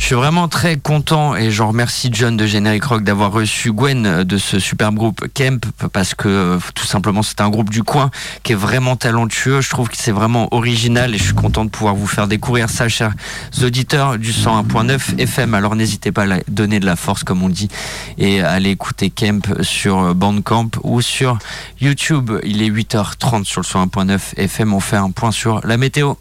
Je 0.04 0.08
suis 0.08 0.16
vraiment 0.16 0.48
très 0.48 0.76
content 0.76 1.34
et 1.34 1.50
j'en 1.50 1.68
remercie 1.68 2.10
John 2.12 2.36
de 2.36 2.44
Générique 2.44 2.84
Rock 2.84 3.04
d'avoir 3.04 3.32
reçu 3.32 3.72
Gwen 3.72 4.22
de 4.22 4.36
ce 4.36 4.58
superbe 4.58 4.96
groupe 4.96 5.24
Kemp 5.32 5.64
parce 5.94 6.12
que 6.12 6.28
euh, 6.28 6.58
tout 6.74 6.84
simplement 6.84 7.22
c'est 7.22 7.40
un 7.40 7.48
groupe 7.48 7.70
du 7.70 7.82
coin 7.82 8.10
qui 8.42 8.52
est 8.52 8.54
vraiment 8.54 8.96
talentueux. 8.96 9.62
Je 9.62 9.70
trouve 9.70 9.88
que 9.88 9.96
c'est 9.96 10.12
vraiment 10.12 10.52
original 10.52 11.14
et 11.14 11.16
je 11.16 11.22
suis 11.22 11.32
content 11.32 11.64
de 11.64 11.70
pouvoir 11.70 11.94
vous 11.94 12.06
faire 12.06 12.28
découvrir 12.28 12.68
ça, 12.68 12.86
chers 12.86 13.14
auditeurs 13.62 14.18
du 14.18 14.30
101.9 14.30 15.18
FM. 15.20 15.54
Alors 15.54 15.74
n'hésitez 15.74 16.12
pas 16.12 16.30
à 16.30 16.40
donner 16.48 16.80
de 16.80 16.86
la 16.86 16.96
force 16.96 17.24
comme 17.24 17.42
on 17.42 17.48
dit 17.48 17.70
et 18.18 18.42
à 18.42 18.50
aller 18.50 18.72
écouter 18.72 19.08
Kemp 19.08 19.62
sur 19.62 20.14
Bandcamp 20.14 20.68
ou 20.82 21.00
sur 21.00 21.38
YouTube. 21.80 22.30
Il 22.44 22.60
est 22.60 22.68
8h30 22.68 23.44
sur 23.44 23.62
le 23.62 23.66
101.9 23.66 24.20
FM. 24.36 24.74
On 24.74 24.80
fait 24.80 24.96
un 24.96 25.12
point 25.12 25.30
sur 25.30 25.66
la 25.66 25.78
météo. 25.78 26.12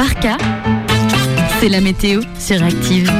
Parka, 0.00 0.38
c'est 1.60 1.68
la 1.68 1.82
météo 1.82 2.22
sur 2.38 2.62
Active. 2.62 3.12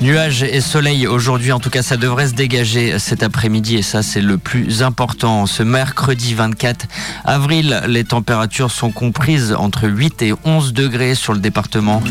Nuages 0.00 0.42
et 0.42 0.60
soleil 0.60 1.06
aujourd'hui, 1.06 1.52
en 1.52 1.60
tout 1.60 1.70
cas 1.70 1.82
ça 1.82 1.96
devrait 1.96 2.26
se 2.26 2.32
dégager 2.32 2.98
cet 2.98 3.22
après-midi 3.22 3.76
et 3.76 3.82
ça 3.82 4.02
c'est 4.02 4.20
le 4.20 4.36
plus 4.36 4.82
important. 4.82 5.46
Ce 5.46 5.62
mercredi 5.62 6.34
24 6.34 6.86
avril, 7.24 7.82
les 7.86 8.02
températures 8.02 8.72
sont 8.72 8.90
comprises 8.90 9.54
entre 9.56 9.88
8 9.88 10.22
et 10.22 10.34
11 10.44 10.72
degrés 10.72 11.14
sur 11.14 11.34
le 11.34 11.38
département. 11.38 12.02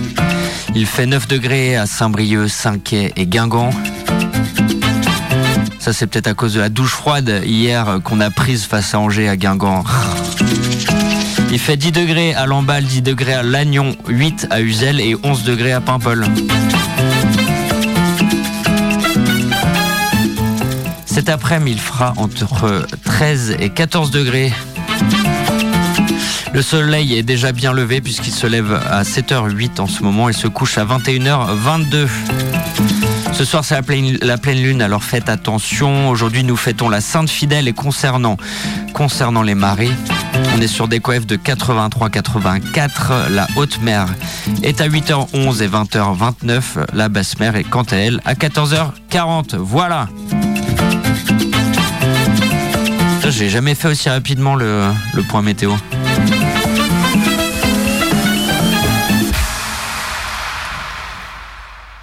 Il 0.73 0.85
fait 0.85 1.05
9 1.05 1.27
degrés 1.27 1.75
à 1.75 1.85
Saint-Brieuc, 1.85 2.47
Saint-Quay 2.47 3.11
et 3.17 3.25
Guingamp. 3.25 3.71
Ça 5.79 5.91
c'est 5.91 6.07
peut-être 6.07 6.27
à 6.27 6.33
cause 6.33 6.53
de 6.53 6.61
la 6.61 6.69
douche 6.69 6.93
froide 6.93 7.41
hier 7.43 7.99
qu'on 8.05 8.21
a 8.21 8.29
prise 8.29 8.63
face 8.63 8.93
à 8.93 8.99
Angers 8.99 9.27
à 9.27 9.35
Guingamp. 9.35 9.83
Il 11.55 11.61
fait 11.61 11.77
10 11.77 11.93
degrés 11.93 12.33
à 12.33 12.45
Lamballe, 12.45 12.83
10 12.83 13.01
degrés 13.01 13.33
à 13.33 13.41
Lannion, 13.41 13.95
8 14.09 14.47
à 14.49 14.59
Uzel 14.59 14.99
et 14.99 15.15
11 15.23 15.45
degrés 15.45 15.71
à 15.71 15.79
Paimpol. 15.79 16.25
Cet 21.05 21.29
après-midi, 21.29 21.77
il 21.77 21.79
fera 21.79 22.11
entre 22.17 22.85
13 23.05 23.55
et 23.61 23.69
14 23.69 24.11
degrés. 24.11 24.51
Le 26.51 26.61
soleil 26.61 27.17
est 27.17 27.23
déjà 27.23 27.53
bien 27.53 27.71
levé 27.71 28.01
puisqu'il 28.01 28.33
se 28.33 28.47
lève 28.47 28.73
à 28.73 29.03
7h08 29.03 29.79
en 29.79 29.87
ce 29.87 30.03
moment 30.03 30.27
et 30.27 30.33
se 30.33 30.49
couche 30.49 30.77
à 30.77 30.83
21h22. 30.83 32.09
Ce 33.37 33.43
soir, 33.43 33.65
c'est 33.65 33.75
la 33.75 34.37
pleine, 34.37 34.61
lune, 34.61 34.81
alors 34.81 35.03
faites 35.03 35.27
attention. 35.27 36.09
Aujourd'hui, 36.09 36.45
nous 36.45 36.55
fêtons 36.55 36.87
la 36.87 37.01
Sainte 37.01 37.29
Fidèle 37.29 37.67
et 37.67 37.73
concernant, 37.73 38.37
les 39.43 39.55
marées, 39.55 39.91
on 40.55 40.61
est 40.61 40.67
sur 40.67 40.87
des 40.87 41.01
coefs 41.01 41.25
de 41.25 41.35
83-84. 41.35 43.29
La 43.31 43.45
haute 43.57 43.81
mer 43.81 44.07
est 44.63 44.79
à 44.79 44.87
8h11 44.87 45.61
et 45.61 45.67
20h29. 45.67 46.61
La 46.93 47.09
basse 47.09 47.37
mer 47.37 47.57
est 47.57 47.65
quant 47.65 47.83
à 47.83 47.97
elle 47.97 48.21
à 48.23 48.35
14h40. 48.35 49.57
Voilà. 49.57 50.07
J'ai 53.27 53.49
jamais 53.49 53.75
fait 53.75 53.89
aussi 53.89 54.09
rapidement 54.09 54.55
le 54.55 54.93
point 55.27 55.41
météo.« 55.41 55.73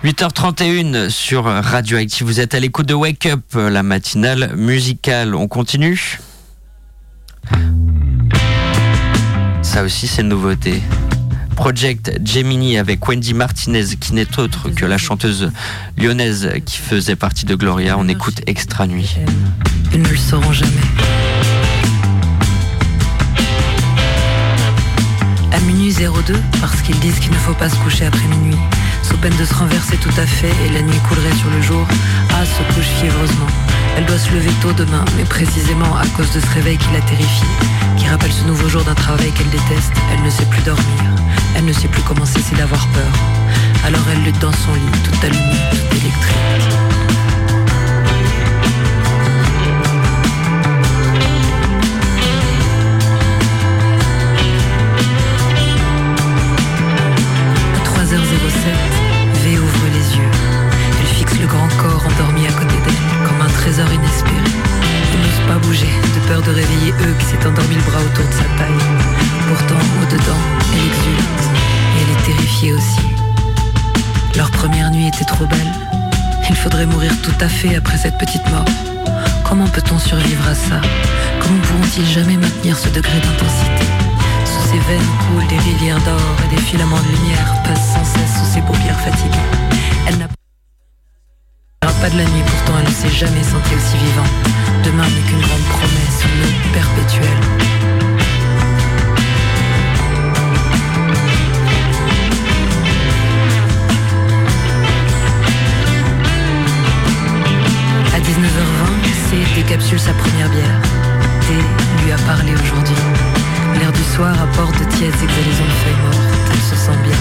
8h31 0.04 1.10
sur 1.10 1.44
Radioactive. 1.44 2.26
Vous 2.26 2.40
êtes 2.40 2.56
à 2.56 2.60
l'écoute 2.60 2.86
de 2.86 2.94
Wake 2.94 3.26
Up, 3.26 3.40
la 3.54 3.84
matinale 3.84 4.52
musicale. 4.56 5.36
On 5.36 5.46
continue 5.46 6.18
Ça 9.62 9.84
aussi, 9.84 10.08
c'est 10.08 10.22
une 10.22 10.28
nouveauté. 10.28 10.82
Project 11.54 12.18
Gemini 12.24 12.78
avec 12.78 13.06
Wendy 13.06 13.32
Martinez, 13.32 13.96
qui 14.00 14.12
n'est 14.14 14.40
autre 14.40 14.70
que 14.70 14.84
la 14.84 14.98
chanteuse 14.98 15.52
lyonnaise 15.96 16.50
qui 16.66 16.78
faisait 16.78 17.14
partie 17.14 17.46
de 17.46 17.54
Gloria. 17.54 17.96
On 17.96 18.08
écoute 18.08 18.40
Extra 18.48 18.88
Nuit. 18.88 19.18
Ils 19.92 20.02
ne 20.02 20.08
le 20.08 20.16
sauront 20.16 20.52
jamais. 20.52 20.72
À 25.52 25.60
minuit 25.60 25.92
02, 25.92 26.34
parce 26.60 26.82
qu'ils 26.82 26.98
disent 26.98 27.20
qu'il 27.20 27.30
ne 27.30 27.36
faut 27.36 27.54
pas 27.54 27.68
se 27.68 27.76
coucher 27.76 28.06
après 28.06 28.26
minuit. 28.26 28.58
Sous 29.12 29.18
peine 29.18 29.36
de 29.36 29.44
se 29.44 29.52
renverser 29.52 29.98
tout 29.98 30.14
à 30.16 30.24
fait 30.24 30.50
et 30.64 30.70
la 30.70 30.80
nuit 30.80 30.98
coulerait 31.06 31.36
sur 31.36 31.50
le 31.50 31.60
jour, 31.60 31.86
A 32.30 32.46
se 32.46 32.62
couche 32.72 32.88
fiévreusement. 32.98 33.46
Elle 33.94 34.06
doit 34.06 34.18
se 34.18 34.32
lever 34.32 34.50
tôt 34.62 34.72
demain, 34.72 35.04
mais 35.18 35.24
précisément 35.24 35.94
à 35.98 36.06
cause 36.16 36.32
de 36.32 36.40
ce 36.40 36.46
réveil 36.54 36.78
qui 36.78 36.90
la 36.94 37.02
terrifie, 37.02 37.44
qui 37.98 38.08
rappelle 38.08 38.32
ce 38.32 38.44
nouveau 38.44 38.70
jour 38.70 38.82
d'un 38.84 38.94
travail 38.94 39.30
qu'elle 39.32 39.50
déteste. 39.50 39.92
Elle 40.14 40.22
ne 40.22 40.30
sait 40.30 40.46
plus 40.46 40.62
dormir, 40.62 41.04
elle 41.54 41.66
ne 41.66 41.74
sait 41.74 41.88
plus 41.88 42.02
comment 42.02 42.24
cesser 42.24 42.56
d'avoir 42.56 42.88
peur. 42.88 43.12
Alors 43.84 44.02
elle 44.10 44.24
lutte 44.24 44.38
dans 44.38 44.52
son 44.52 44.72
lit, 44.72 45.02
toute 45.04 45.22
allumée, 45.22 45.60
toute 45.72 46.00
électrique. 46.00 46.81
Réveiller 66.52 66.92
eux 66.92 67.14
qui 67.18 67.26
s'est 67.26 67.46
endormi 67.46 67.74
le 67.74 67.82
bras 67.82 68.00
autour 68.00 68.24
de 68.24 68.32
sa 68.32 68.48
taille. 68.58 68.82
Pourtant, 69.48 69.82
au-dedans, 70.02 70.42
elle 70.72 70.86
exulte. 70.86 71.44
Et 71.94 72.02
elle 72.02 72.10
est 72.10 72.22
terrifiée 72.24 72.72
aussi. 72.72 73.06
Leur 74.36 74.50
première 74.50 74.90
nuit 74.90 75.08
était 75.08 75.24
trop 75.24 75.46
belle. 75.46 75.72
Il 76.48 76.56
faudrait 76.56 76.86
mourir 76.86 77.12
tout 77.22 77.34
à 77.40 77.48
fait 77.48 77.76
après 77.76 77.96
cette 77.96 78.18
petite 78.18 78.46
mort. 78.50 78.64
Comment 79.48 79.66
peut-on 79.68 79.98
survivre 79.98 80.46
à 80.48 80.54
ça? 80.54 80.80
Comment 81.40 81.60
pourront-ils 81.60 82.06
jamais 82.06 82.36
maintenir 82.36 82.76
ce 82.76 82.88
degré 82.88 83.18
d'intensité? 83.20 83.84
Sous 84.44 84.68
ses 84.68 84.78
veines 84.78 85.10
coulent 85.26 85.46
des 85.48 85.58
rivières 85.58 86.00
d'or 86.00 86.36
et 86.44 86.54
des 86.54 86.62
filaments 86.62 87.00
de 87.00 87.08
lumière 87.16 87.62
passent 87.64 87.94
sans 87.94 88.04
cesse 88.04 88.38
sous 88.38 88.54
ses 88.54 88.60
paupières 88.60 89.00
fatiguées. 89.00 89.48
Elle 90.08 90.18
n'a 90.18 90.28
pas 92.02 92.10
de 92.10 92.16
la 92.16 92.24
nuit, 92.24 92.42
pourtant 92.46 92.78
elle 92.78 92.88
ne 92.88 92.90
s'est 92.90 93.10
jamais 93.10 93.42
sentie 93.42 93.74
aussi 93.74 93.96
vivante. 93.96 94.30
Demain 94.84 95.04
n'est 95.04 95.22
qu'une 95.22 95.40
grande 95.40 95.66
promesse, 95.70 96.24
une 96.24 96.42
aube 96.44 96.72
perpétuelle. 96.72 97.42
À 108.14 108.18
19h20, 108.18 109.30
C 109.30 109.36
décapsule 109.54 110.00
sa 110.00 110.12
première 110.14 110.48
bière. 110.50 110.80
T 111.42 111.54
lui 112.04 112.12
a 112.12 112.18
parlé 112.26 112.52
aujourd'hui. 112.52 112.96
L'air 113.78 113.92
du 113.92 114.02
soir 114.02 114.34
apporte 114.42 114.78
de 114.78 114.84
tièdes 114.84 115.14
exhalaisons 115.14 115.64
de 115.64 115.76
feuilles 115.82 116.02
mortes. 116.04 116.50
Elle 116.52 116.60
se 116.60 116.76
sent 116.76 116.98
bien. 117.04 117.16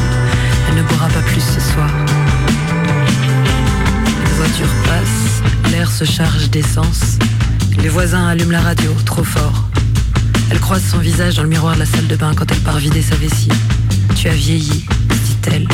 Elle 0.70 0.76
ne 0.76 0.84
boira 0.84 1.08
pas 1.08 1.22
plus 1.22 1.42
ce 1.42 1.60
soir. 1.60 1.90
Voitures 4.44 4.74
passent, 4.86 5.72
l'air 5.72 5.92
se 5.92 6.04
charge 6.04 6.50
d'essence. 6.50 7.20
Les 7.78 7.90
voisins 7.90 8.26
allument 8.26 8.54
la 8.54 8.62
radio, 8.62 8.90
trop 9.06 9.24
fort. 9.24 9.70
Elle 10.50 10.60
croise 10.60 10.82
son 10.84 10.98
visage 10.98 11.36
dans 11.36 11.44
le 11.44 11.50
miroir 11.50 11.76
de 11.76 11.82
la 11.82 11.86
salle 11.86 12.08
de 12.08 12.16
bain 12.16 12.34
quand 12.36 12.52
elle 12.52 12.62
part 12.62 12.80
vider 12.80 13.04
sa 13.04 13.14
vessie. 13.18 13.52
Tu 14.16 14.30
as 14.30 14.34
vieilli, 14.34 14.88
dit-elle. 15.28 15.68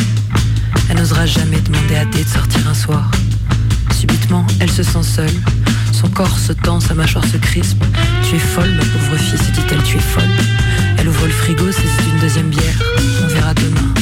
Elle 0.90 0.98
n'osera 0.98 1.26
jamais 1.26 1.62
demander 1.62 1.96
à 1.96 2.04
D 2.04 2.22
de 2.22 2.28
sortir 2.28 2.68
un 2.68 2.74
soir. 2.74 3.10
Subitement, 3.98 4.46
elle 4.60 4.70
se 4.70 4.84
sent 4.84 5.04
seule. 5.04 5.40
Son 5.94 6.10
corps 6.10 6.38
se 6.38 6.52
tend, 6.52 6.82
sa 6.82 6.94
mâchoire 6.94 7.24
se 7.24 7.38
crispe. 7.38 7.82
Tu 8.28 8.36
es 8.36 8.40
folle, 8.40 8.72
ma 8.72 8.84
pauvre 8.84 9.16
fille, 9.16 9.40
se 9.40 9.52
dit-elle, 9.52 9.84
tu 9.84 9.96
es 9.96 10.02
folle. 10.02 10.24
Elle 10.98 11.08
ouvre 11.08 11.26
le 11.26 11.32
frigo, 11.32 11.72
saisit 11.72 12.10
une 12.14 12.20
deuxième 12.20 12.50
bière. 12.50 12.84
On 13.24 13.28
verra 13.28 13.54
demain. 13.54 13.97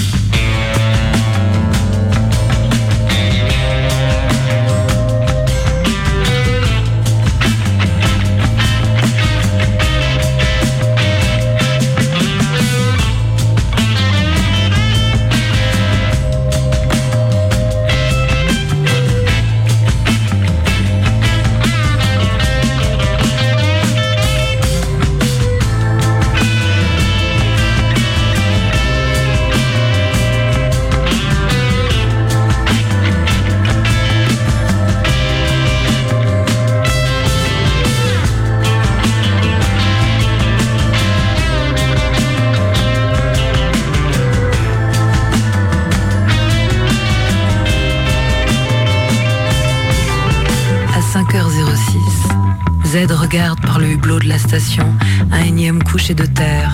Z 52.96 53.12
regarde 53.12 53.60
par 53.60 53.78
le 53.78 53.88
hublot 53.88 54.20
de 54.20 54.30
la 54.30 54.40
station 54.40 54.86
un 55.30 55.44
énième 55.44 55.84
coucher 55.84 56.14
de 56.14 56.26
terre. 56.26 56.72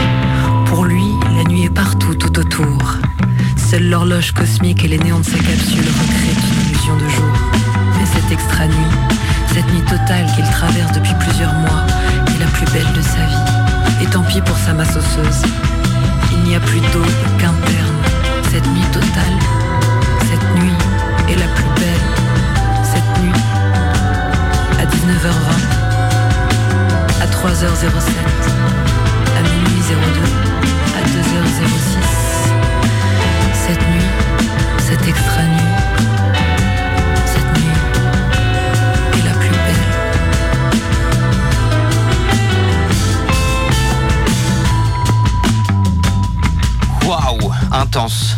Pour 0.67 0.85
lui, 0.85 1.07
la 1.35 1.43
nuit 1.45 1.63
est 1.63 1.73
partout, 1.73 2.13
tout 2.13 2.37
autour. 2.37 2.77
Seule 3.57 3.89
l'horloge 3.89 4.31
cosmique 4.31 4.85
et 4.85 4.87
les 4.87 4.99
néons 4.99 5.17
de 5.17 5.25
sa 5.25 5.39
capsule 5.39 5.83
recréent 5.83 6.43
une 6.45 6.69
illusion 6.69 6.95
de 6.97 7.09
jour. 7.09 7.33
Mais 7.97 8.05
cette 8.05 8.31
extra 8.31 8.67
nuit, 8.67 8.93
cette 9.47 9.65
nuit 9.73 9.81
totale 9.81 10.27
qu'il 10.35 10.45
traverse 10.45 10.91
depuis 10.91 11.15
plusieurs 11.21 11.55
mois, 11.55 11.87
est 12.27 12.39
la 12.39 12.51
plus 12.51 12.71
belle 12.71 12.93
de 12.95 13.01
sa 13.01 13.25
vie. 13.25 14.03
Et 14.03 14.05
tant 14.05 14.21
pis 14.21 14.41
pour 14.41 14.57
sa 14.57 14.73
masse 14.73 14.95
osseuse. 14.95 15.41
Il 16.33 16.43
n'y 16.43 16.55
a 16.55 16.59
plus 16.59 16.81
d'eau 16.93 17.05
qu'un 17.39 17.53
terme. 17.65 17.97
Cette 18.51 18.67
nuit 18.67 18.85
totale, 18.93 19.39
cette 20.29 20.61
nuit 20.61 21.33
est 21.33 21.39
la 21.39 21.47
plus 21.55 21.70
3h07, 27.41 27.73
à 29.35 29.41
minuit 29.41 29.81
02, 29.89 29.95
à 30.95 31.01
2h06. 31.01 31.65
Cette 33.51 33.81
nuit, 33.89 34.11
cette 34.77 35.07
extra 35.07 35.41
nuit, 35.41 35.73
cette 37.25 37.51
nuit 37.57 37.77
est 39.13 39.25
la 39.25 39.33
plus 39.33 39.49
belle. 39.49 39.85
Waouh, 47.07 47.51
intense. 47.71 48.37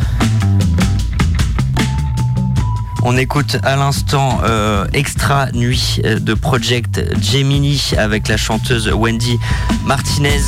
On 3.05 3.17
écoute 3.17 3.57
à 3.63 3.75
l'instant 3.75 4.39
euh, 4.45 4.85
Extra 4.93 5.51
Nuit 5.51 5.99
euh, 6.05 6.19
de 6.19 6.33
Project 6.33 7.03
Gemini 7.21 7.91
avec 7.97 8.29
la 8.29 8.37
chanteuse 8.37 8.87
Wendy 8.87 9.39
Martinez. 9.83 10.39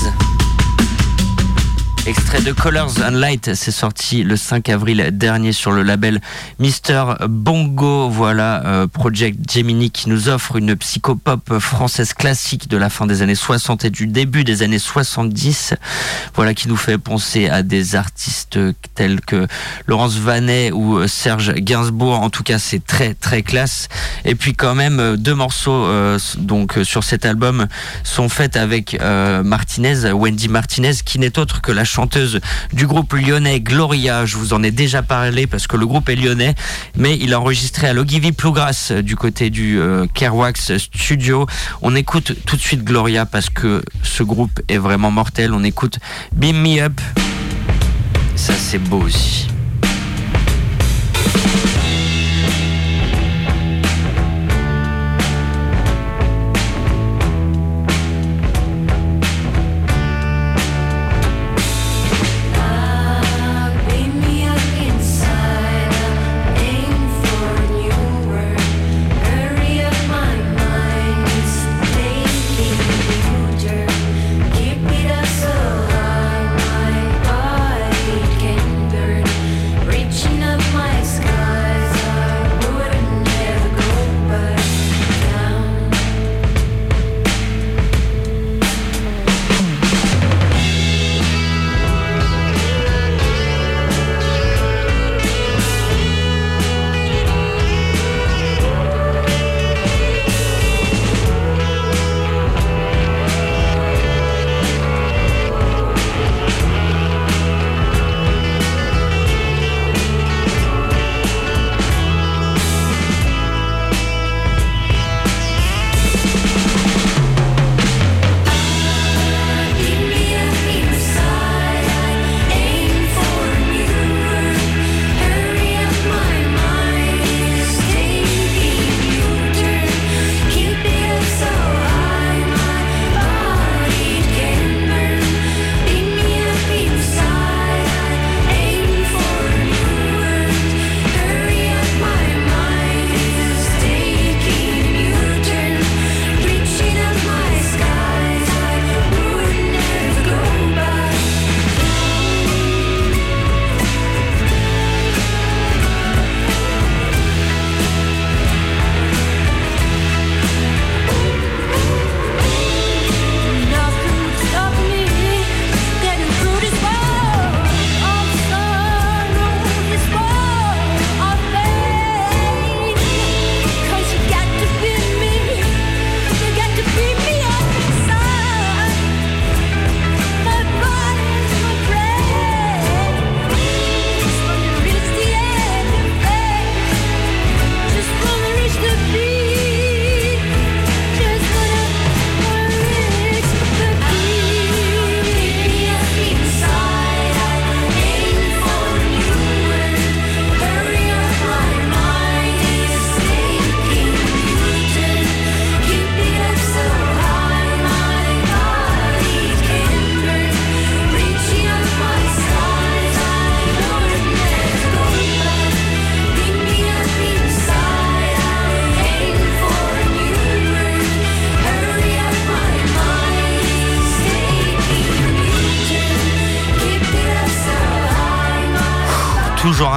Extrait 2.07 2.41
de 2.41 2.52
Colors 2.52 3.02
and 3.03 3.15
Light, 3.15 3.56
c'est 3.56 3.72
sorti 3.72 4.22
le 4.22 4.38
5 4.38 4.69
avril 4.69 5.10
dernier 5.11 5.52
sur 5.52 5.72
le 5.72 5.82
label 5.82 6.22
Mister 6.60 7.03
Bongo. 7.27 8.10
Voilà, 8.10 8.64
euh, 8.64 8.86
Project 8.86 9.52
Gemini 9.52 9.90
qui 9.90 10.10
nous 10.10 10.30
offre 10.30 10.57
une 10.57 10.76
psychopop 10.76 11.57
française 11.57 12.14
classique 12.14 12.69
de 12.69 12.77
la 12.77 12.91
fin 12.91 13.07
des 13.07 13.23
années 13.23 13.34
60 13.34 13.86
et 13.86 13.90
du 13.90 14.06
début 14.06 14.44
des 14.44 14.61
années 14.61 14.77
70. 14.77 15.73
Voilà, 16.36 16.53
qui 16.53 16.68
nous 16.68 16.77
fait 16.77 16.99
penser 16.99 17.49
à 17.49 17.64
des 17.64 17.95
artistes 17.95 18.60
tels 18.94 19.22
que 19.22 19.48
Laurence 19.88 20.18
Vanet 20.18 20.72
ou 20.72 21.07
Serge 21.07 21.56
Gainsbourg. 21.56 22.22
En 22.22 22.30
tout 22.30 22.44
cas, 22.44 22.60
c'est 22.60 22.86
très 22.86 23.15
très 23.15 23.41
classe. 23.41 23.88
Et 24.26 24.36
puis 24.36 24.53
quand 24.53 24.76
même, 24.76 24.99
euh, 24.99 25.18
deux 25.18 25.34
morceaux 25.34 25.86
euh, 25.86 26.19
donc 26.38 26.77
sur 26.84 27.03
cet 27.03 27.26
album 27.26 27.65
sont 28.03 28.30
faits 28.30 28.57
avec 28.57 28.95
Martinez, 29.02 30.11
Wendy 30.11 30.49
Martinez, 30.49 30.94
qui 31.03 31.18
n'est 31.18 31.40
autre 31.40 31.61
que 31.61 31.72
la 31.72 31.84
chanteuse 31.96 32.42
du 32.74 32.88
groupe 32.88 33.14
lyonnais 33.14 33.62
Gloria. 33.62 34.26
Je 34.26 34.36
vous 34.36 34.52
en 34.52 34.62
ai 34.64 34.72
déjà 34.72 35.02
parlé 35.02 35.48
parce 35.48 35.66
que 35.66 35.78
le 35.78 35.88
groupe 35.88 36.10
est 36.10 36.18
lyonnais, 36.18 36.54
mais 36.98 37.18
il 37.18 37.34
a 37.34 37.40
enregistré 37.40 37.88
à 37.88 37.94
Logivi 37.94 38.34
Plougrass 38.34 38.92
euh, 38.92 39.02
du 39.02 39.16
côté 39.16 39.50
du 39.50 39.80
euh, 39.80 40.06
Kerwax 40.14 40.76
Studio. 40.78 41.48
On 41.82 41.96
écoute 41.96 42.34
tout 42.46 42.58
de 42.58 42.62
suite 42.62 42.84
Gloria 42.84 43.26
parce 43.26 43.50
que 43.50 43.82
ce 44.04 44.24
groupe 44.24 44.60
est 44.68 44.78
vraiment 44.78 45.10
mortel. 45.10 45.54
On 45.54 45.64
écoute 45.64 46.00
Beam 46.34 46.58
Me 46.62 46.82
Up. 46.82 47.00
Ça 48.36 48.54
c'est 48.60 48.80
beau 48.80 49.04
aussi. 49.04 49.55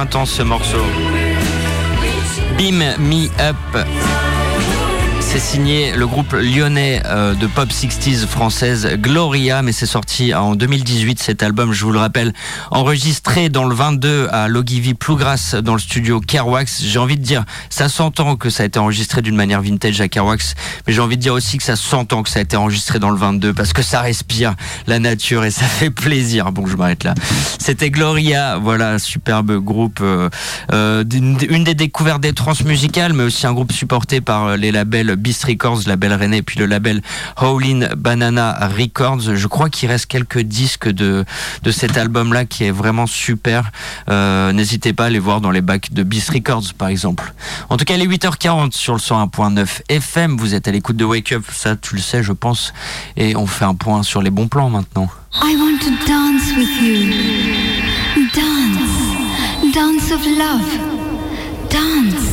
Intense 0.09 0.37
ce 0.37 0.41
morceau. 0.41 0.83
Beam 2.57 2.79
Me 2.97 3.29
Up. 3.39 4.18
C'est 5.31 5.37
signé 5.37 5.91
le 5.95 6.07
groupe 6.07 6.33
lyonnais 6.33 7.03
euh, 7.05 7.35
de 7.35 7.45
pop 7.45 7.69
60s 7.69 8.25
française 8.25 8.95
Gloria, 8.95 9.61
mais 9.61 9.71
c'est 9.73 9.85
sorti 9.85 10.33
en 10.33 10.55
2018 10.55 11.21
cet 11.21 11.43
album, 11.43 11.71
je 11.71 11.85
vous 11.85 11.91
le 11.91 11.99
rappelle, 11.99 12.33
enregistré 12.71 13.49
dans 13.49 13.65
le 13.65 13.75
22 13.75 14.27
à 14.31 14.47
Logivi 14.47 14.95
Plougrass 14.95 15.53
dans 15.53 15.73
le 15.73 15.79
studio 15.79 16.19
Kerwax. 16.19 16.81
J'ai 16.83 16.97
envie 16.97 17.15
de 17.15 17.21
dire, 17.21 17.45
ça 17.69 17.89
s'entend 17.89 18.37
que 18.37 18.49
ça 18.49 18.63
a 18.63 18.65
été 18.65 18.79
enregistré 18.79 19.21
d'une 19.21 19.35
manière 19.35 19.61
vintage 19.61 20.01
à 20.01 20.07
Kerwax, 20.07 20.55
mais 20.87 20.93
j'ai 20.93 21.01
envie 21.01 21.15
de 21.15 21.21
dire 21.21 21.35
aussi 21.35 21.59
que 21.59 21.63
ça 21.63 21.75
s'entend 21.75 22.23
que 22.23 22.29
ça 22.31 22.39
a 22.39 22.41
été 22.41 22.57
enregistré 22.57 22.97
dans 22.97 23.11
le 23.11 23.17
22 23.17 23.53
parce 23.53 23.71
que 23.71 23.83
ça 23.83 24.01
respire 24.01 24.55
la 24.87 24.97
nature 24.97 25.45
et 25.45 25.51
ça 25.51 25.65
fait 25.65 25.91
plaisir. 25.91 26.51
Bon, 26.51 26.65
je 26.65 26.75
m'arrête 26.75 27.03
là. 27.03 27.13
C'était 27.59 27.91
Gloria, 27.91 28.57
voilà, 28.57 28.97
superbe 28.97 29.59
groupe, 29.59 29.99
euh, 30.01 30.27
euh, 30.73 31.03
une 31.11 31.63
des 31.63 31.75
découvertes 31.75 32.21
des 32.21 32.33
trans 32.33 32.53
musicales, 32.65 33.13
mais 33.13 33.25
aussi 33.25 33.45
un 33.45 33.53
groupe 33.53 33.71
supporté 33.71 34.21
par 34.21 34.47
euh, 34.47 34.57
les 34.57 34.71
labels 34.71 35.18
Beast 35.19 35.43
Records, 35.43 35.81
label 35.87 36.13
René, 36.13 36.41
puis 36.41 36.59
le 36.59 36.65
label 36.65 37.01
Howlin 37.37 37.89
Banana 37.95 38.69
Records. 38.75 39.35
Je 39.35 39.47
crois 39.47 39.69
qu'il 39.69 39.89
reste 39.89 40.07
quelques 40.07 40.39
disques 40.41 40.89
de, 40.89 41.25
de 41.63 41.71
cet 41.71 41.97
album-là 41.97 42.45
qui 42.45 42.63
est 42.63 42.71
vraiment 42.71 43.07
super. 43.07 43.71
Euh, 44.09 44.51
N'hésitez 44.51 44.93
pas 44.93 45.05
à 45.05 45.09
les 45.09 45.19
voir 45.19 45.41
dans 45.41 45.51
les 45.51 45.61
bacs 45.61 45.93
de 45.93 46.03
Beast 46.03 46.29
Records, 46.31 46.73
par 46.77 46.87
exemple. 46.87 47.33
En 47.69 47.77
tout 47.77 47.85
cas, 47.85 47.95
il 47.95 48.01
est 48.01 48.07
8h40 48.07 48.71
sur 48.71 48.93
le 48.93 48.99
101.9 48.99 49.81
FM. 49.89 50.37
Vous 50.37 50.55
êtes 50.55 50.67
à 50.67 50.71
l'écoute 50.71 50.97
de 50.97 51.05
Wake 51.05 51.31
Up, 51.31 51.43
ça 51.51 51.75
tu 51.75 51.95
le 51.95 52.01
sais, 52.01 52.23
je 52.23 52.33
pense. 52.33 52.73
Et 53.17 53.35
on 53.35 53.47
fait 53.47 53.65
un 53.65 53.75
point 53.75 54.03
sur 54.03 54.21
les 54.21 54.31
bons 54.31 54.47
plans 54.47 54.69
maintenant. 54.69 55.09
I 55.35 55.55
want 55.55 55.79
to 55.81 55.91
dance 56.07 56.55
with 56.57 56.81
you. 56.81 57.49
dance 59.71 60.11
of 60.11 60.25
love. 60.25 60.67
Dance 61.69 62.28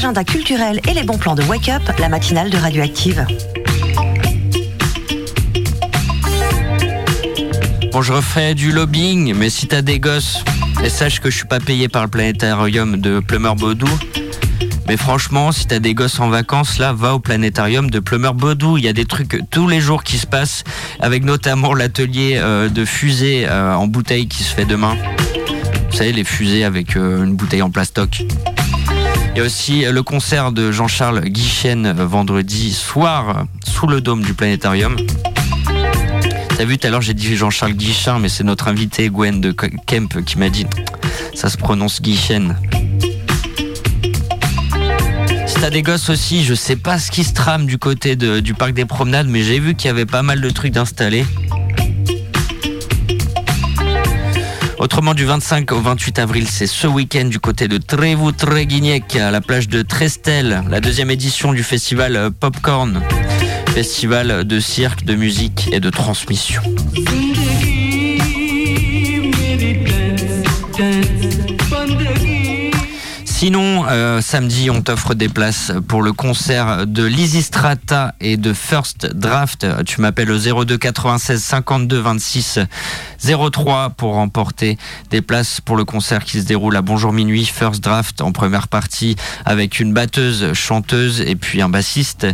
L'agenda 0.00 0.24
culturel 0.24 0.80
et 0.88 0.94
les 0.94 1.02
bons 1.02 1.18
plans 1.18 1.34
de 1.34 1.42
Wake 1.42 1.68
Up, 1.68 1.82
la 1.98 2.08
matinale 2.08 2.48
de 2.48 2.56
Radioactive. 2.56 3.26
Bon, 7.92 8.00
je 8.00 8.10
refais 8.10 8.54
du 8.54 8.72
lobbying, 8.72 9.34
mais 9.34 9.50
si 9.50 9.66
t'as 9.66 9.82
des 9.82 10.00
gosses, 10.00 10.42
et 10.82 10.88
sache 10.88 11.20
que 11.20 11.28
je 11.28 11.36
suis 11.36 11.46
pas 11.46 11.60
payé 11.60 11.88
par 11.88 12.04
le 12.04 12.08
planétarium 12.08 12.96
de 12.96 13.20
Plumeur 13.20 13.56
Baudou. 13.56 13.90
Mais 14.88 14.96
franchement, 14.96 15.52
si 15.52 15.66
t'as 15.66 15.80
des 15.80 15.92
gosses 15.92 16.18
en 16.18 16.30
vacances, 16.30 16.78
là, 16.78 16.94
va 16.94 17.14
au 17.14 17.18
planétarium 17.18 17.90
de 17.90 17.98
Plumeur 17.98 18.32
Baudou. 18.32 18.78
Il 18.78 18.84
y 18.84 18.88
a 18.88 18.94
des 18.94 19.04
trucs 19.04 19.38
tous 19.50 19.68
les 19.68 19.82
jours 19.82 20.02
qui 20.02 20.16
se 20.16 20.26
passent, 20.26 20.64
avec 21.00 21.24
notamment 21.24 21.74
l'atelier 21.74 22.38
euh, 22.38 22.70
de 22.70 22.86
fusées 22.86 23.46
euh, 23.46 23.74
en 23.74 23.86
bouteille 23.86 24.28
qui 24.28 24.44
se 24.44 24.54
fait 24.54 24.64
demain. 24.64 24.96
Vous 25.90 25.96
savez, 25.98 26.12
les 26.12 26.24
fusées 26.24 26.64
avec 26.64 26.96
euh, 26.96 27.22
une 27.22 27.34
bouteille 27.34 27.60
en 27.60 27.68
plastoc. 27.68 28.24
Il 29.32 29.38
y 29.38 29.40
a 29.40 29.44
aussi 29.44 29.84
euh, 29.84 29.92
le 29.92 30.02
concert 30.02 30.50
de 30.50 30.72
Jean-Charles 30.72 31.20
Guichen 31.26 31.86
euh, 31.86 32.04
vendredi 32.04 32.72
soir 32.72 33.28
euh, 33.28 33.42
sous 33.64 33.86
le 33.86 34.00
dôme 34.00 34.22
du 34.24 34.34
planétarium. 34.34 34.96
T'as 36.56 36.64
vu 36.64 36.78
tout 36.78 36.86
à 36.88 36.90
l'heure 36.90 37.00
j'ai 37.00 37.14
dit 37.14 37.36
Jean-Charles 37.36 37.74
Guichin 37.74 38.18
mais 38.18 38.28
c'est 38.28 38.42
notre 38.42 38.66
invité 38.66 39.08
Gwen 39.08 39.40
de 39.40 39.52
Kemp 39.52 40.24
qui 40.24 40.36
m'a 40.36 40.50
dit 40.50 40.66
ça 41.34 41.48
se 41.48 41.56
prononce 41.56 42.02
Guichen. 42.02 42.56
Si 45.46 45.54
t'as 45.60 45.70
des 45.70 45.82
gosses 45.82 46.10
aussi, 46.10 46.44
je 46.44 46.54
sais 46.54 46.76
pas 46.76 46.98
ce 46.98 47.10
qui 47.10 47.22
se 47.22 47.32
trame 47.32 47.66
du 47.66 47.78
côté 47.78 48.16
du 48.16 48.54
parc 48.54 48.72
des 48.72 48.84
promenades 48.84 49.28
mais 49.28 49.42
j'ai 49.42 49.60
vu 49.60 49.74
qu'il 49.74 49.86
y 49.86 49.90
avait 49.90 50.06
pas 50.06 50.22
mal 50.22 50.40
de 50.40 50.50
trucs 50.50 50.72
d'installés. 50.72 51.24
Autrement, 54.80 55.12
du 55.12 55.26
25 55.26 55.72
au 55.72 55.80
28 55.80 56.18
avril, 56.20 56.46
c'est 56.48 56.66
ce 56.66 56.86
week-end 56.86 57.26
du 57.26 57.38
côté 57.38 57.68
de 57.68 57.76
Trévoux 57.76 58.32
Tréguignec, 58.32 59.14
à 59.14 59.30
la 59.30 59.42
plage 59.42 59.68
de 59.68 59.82
Trestel, 59.82 60.64
la 60.70 60.80
deuxième 60.80 61.10
édition 61.10 61.52
du 61.52 61.62
festival 61.62 62.16
euh, 62.16 62.30
Popcorn, 62.30 63.02
festival 63.74 64.44
de 64.44 64.58
cirque, 64.58 65.04
de 65.04 65.16
musique 65.16 65.68
et 65.70 65.80
de 65.80 65.90
transmission. 65.90 66.62
Sinon, 73.40 73.86
euh, 73.88 74.20
samedi, 74.20 74.68
on 74.68 74.82
t'offre 74.82 75.14
des 75.14 75.30
places 75.30 75.72
pour 75.88 76.02
le 76.02 76.12
concert 76.12 76.86
de 76.86 77.04
Lizzy 77.04 77.40
Strata 77.40 78.14
et 78.20 78.36
de 78.36 78.52
First 78.52 79.14
Draft. 79.14 79.66
Tu 79.86 80.02
m'appelles 80.02 80.30
au 80.30 80.36
02 80.36 80.76
96 80.76 81.42
52 81.42 81.98
26 82.00 82.58
03 83.50 83.94
pour 83.96 84.12
remporter 84.12 84.76
des 85.08 85.22
places 85.22 85.62
pour 85.62 85.76
le 85.76 85.86
concert 85.86 86.22
qui 86.22 86.38
se 86.38 86.46
déroule 86.46 86.76
à 86.76 86.82
Bonjour 86.82 87.14
Minuit. 87.14 87.46
First 87.46 87.82
Draft 87.82 88.20
en 88.20 88.32
première 88.32 88.68
partie 88.68 89.16
avec 89.46 89.80
une 89.80 89.94
batteuse, 89.94 90.52
chanteuse 90.52 91.22
et 91.22 91.34
puis 91.34 91.62
un 91.62 91.70
bassiste. 91.70 92.26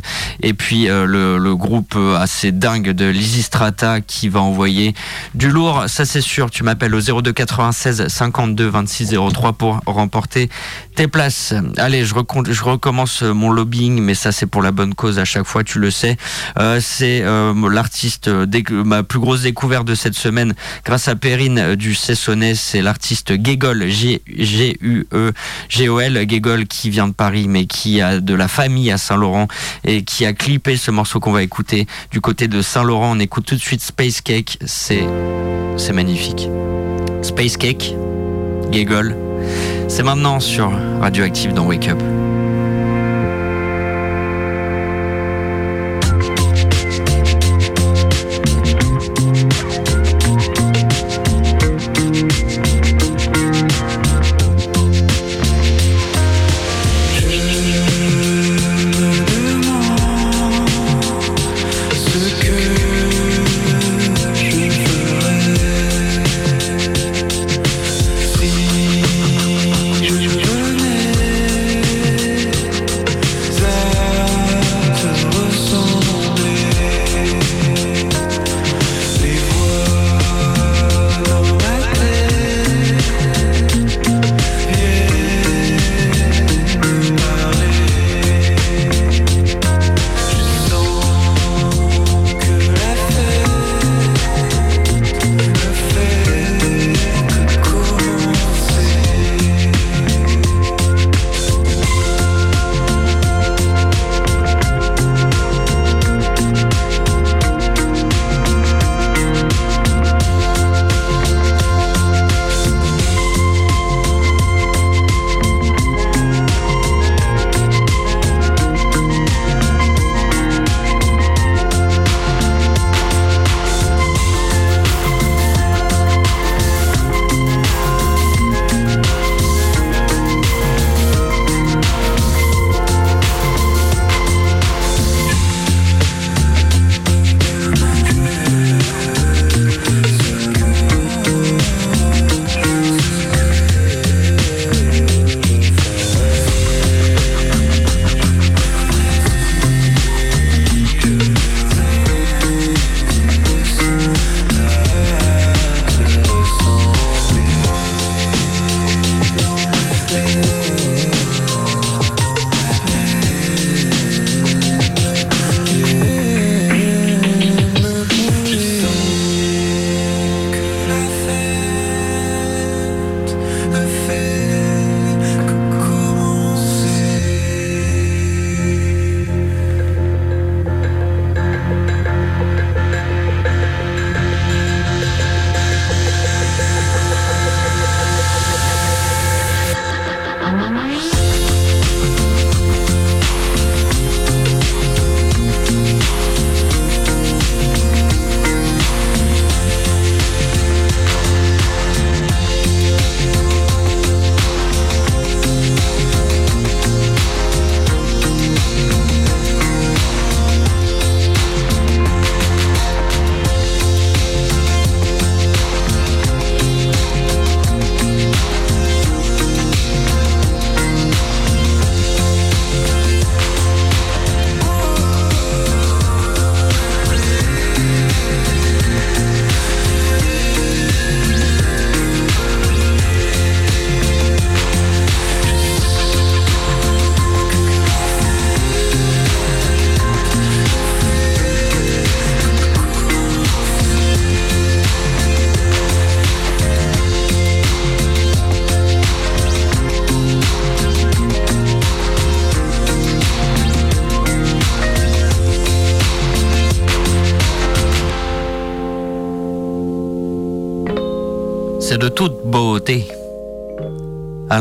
Et 0.43 0.55
puis 0.55 0.89
euh, 0.89 1.05
le, 1.07 1.39
le 1.39 1.55
groupe 1.55 1.97
assez 2.19 2.51
dingue 2.51 2.91
de 2.91 3.05
Lizzy 3.05 3.43
Strata 3.43 4.01
qui 4.01 4.29
va 4.29 4.41
envoyer 4.41 4.93
du 5.37 5.51
lourd. 5.51 5.85
Ça 5.87 6.05
c'est 6.05 6.21
sûr. 6.21 6.51
Tu 6.51 6.65
m'appelles 6.65 6.97
au 6.97 7.01
02 7.01 7.33
96 7.33 8.09
52 8.09 8.67
26 8.67 9.15
03 9.33 9.53
pour 9.53 9.81
remporter 9.87 10.51
tes 10.97 11.07
places. 11.09 11.55
Allez, 11.77 12.05
je, 12.07 12.15
recommence 12.15 13.23
mon 13.23 13.51
lobbying, 13.51 14.01
mais 14.01 14.15
ça 14.15 14.33
c'est 14.33 14.47
pour 14.47 14.63
la 14.63 14.73
bonne 14.73 14.95
cause 14.95 15.19
à 15.19 15.27
chaque 15.27 15.45
fois, 15.47 15.63
tu 15.63 15.79
le 15.79 15.91
sais. 15.91 16.17
Euh, 16.59 16.81
c'est 16.81 17.21
euh, 17.23 17.53
l'artiste, 17.71 18.29
euh, 18.29 18.47
ma 18.85 19.03
plus 19.03 19.19
grosse 19.19 19.43
découverte 19.43 19.87
de 19.87 19.95
cette 19.95 20.15
semaine, 20.15 20.55
grâce 20.85 21.07
à 21.09 21.15
Perrine 21.15 21.59
euh, 21.59 21.77
du 21.77 21.95
Cessonnet, 21.95 22.55
c'est 22.55 22.81
l'artiste 22.81 23.35
Gegol, 23.45 23.87
G-U-E-G-O-L, 23.89 24.65
Gegol 26.29 26.67
qui 26.67 26.89
vient 26.89 27.09
de 27.09 27.13
Paris, 27.13 27.47
mais 27.47 27.67
qui 27.67 28.01
a 28.01 28.21
de 28.21 28.35
la 28.35 28.49
famille 28.49 28.91
à 28.91 28.97
Saint-Laurent 28.97 29.49
et 29.85 30.03
qui 30.03 30.25
a 30.25 30.33
clippé 30.33 30.79
ce 30.79 30.91
morceau 30.91 31.21
qu'on 31.21 31.33
va 31.33 31.43
écouter 31.43 31.87
du 32.11 32.23
côté 32.23 32.49
de 32.49 32.63
Saint-Laurent. 32.63 33.13
On 33.15 33.21
écoute 33.21 33.45
tout 33.45 33.55
de 33.55 33.61
suite 33.61 33.83
Space 33.83 34.23
Cake, 34.23 34.59
c'est 34.65 35.05
magnifique. 35.93 36.49
Space 37.23 37.59
Cake, 37.59 37.95
Gegol. 38.73 39.15
C'est 39.89 40.03
maintenant 40.03 40.41
sur 40.41 40.71
Radioactive 41.01 41.53
dans 41.53 41.67
Wake 41.67 41.89
Up. 41.89 42.03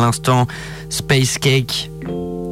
L'instant, 0.06 0.48
Space 0.90 1.38
Cake, 1.40 1.90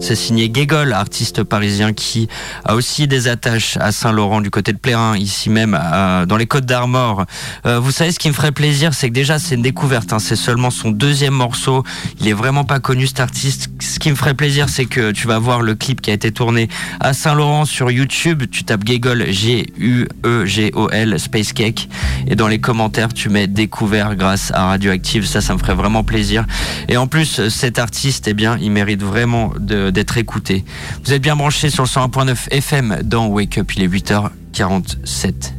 c'est 0.03 0.15
signé 0.15 0.49
Guégol, 0.49 0.91
artiste 0.91 1.43
parisien 1.43 1.93
qui 1.93 2.27
a 2.65 2.75
aussi 2.75 3.07
des 3.07 3.29
attaches 3.29 3.77
à 3.77 3.93
Saint-Laurent 3.93 4.41
du 4.41 4.49
côté 4.49 4.73
de 4.73 4.77
Plérin, 4.77 5.15
ici 5.17 5.49
même 5.49 5.79
dans 6.27 6.35
les 6.35 6.45
Côtes 6.45 6.65
d'Armor. 6.65 7.25
Euh, 7.65 7.79
vous 7.79 7.91
savez 7.91 8.11
ce 8.11 8.19
qui 8.19 8.27
me 8.27 8.33
ferait 8.33 8.51
plaisir, 8.51 8.93
c'est 8.93 9.07
que 9.07 9.13
déjà 9.13 9.39
c'est 9.39 9.55
une 9.55 9.61
découverte, 9.61 10.11
hein, 10.11 10.19
c'est 10.19 10.35
seulement 10.35 10.71
son 10.71 10.91
deuxième 10.91 11.33
morceau. 11.33 11.83
Il 12.19 12.27
est 12.27 12.33
vraiment 12.33 12.65
pas 12.65 12.79
connu 12.79 13.07
cet 13.07 13.21
artiste. 13.21 13.69
Ce 13.79 13.97
qui 13.97 14.09
me 14.09 14.15
ferait 14.15 14.33
plaisir, 14.33 14.67
c'est 14.67 14.85
que 14.85 15.11
tu 15.11 15.25
vas 15.25 15.39
voir 15.39 15.61
le 15.61 15.73
clip 15.73 16.01
qui 16.01 16.11
a 16.11 16.13
été 16.13 16.33
tourné 16.33 16.67
à 16.99 17.13
Saint-Laurent 17.13 17.63
sur 17.63 17.89
YouTube. 17.89 18.43
Tu 18.51 18.65
tapes 18.65 18.83
Guégol, 18.83 19.31
G-U-E-G-O-L, 19.31 21.19
Space 21.19 21.53
Cake, 21.53 21.87
et 22.27 22.35
dans 22.35 22.47
les 22.47 22.59
commentaires 22.59 23.13
tu 23.13 23.29
mets 23.29 23.47
découvert 23.47 24.15
grâce 24.15 24.51
à 24.53 24.67
Radioactive. 24.67 25.25
Ça, 25.25 25.41
ça 25.41 25.53
me 25.53 25.59
ferait 25.59 25.75
vraiment 25.75 26.03
plaisir. 26.03 26.45
Et 26.87 26.97
en 26.97 27.07
plus, 27.07 27.47
cet 27.49 27.79
artiste, 27.79 28.27
eh 28.27 28.33
bien, 28.33 28.57
il 28.61 28.71
mérite 28.71 29.03
vraiment 29.03 29.53
d'être 29.59 30.17
écouté. 30.17 30.63
Vous 31.03 31.13
êtes 31.13 31.21
bien 31.21 31.35
branchés 31.35 31.69
sur 31.69 31.83
le 31.83 31.89
101.9 31.89 32.49
FM 32.51 32.99
dans 33.03 33.27
Wake 33.27 33.57
Up, 33.57 33.71
il 33.75 33.83
est 33.83 33.87
8h47. 33.87 35.53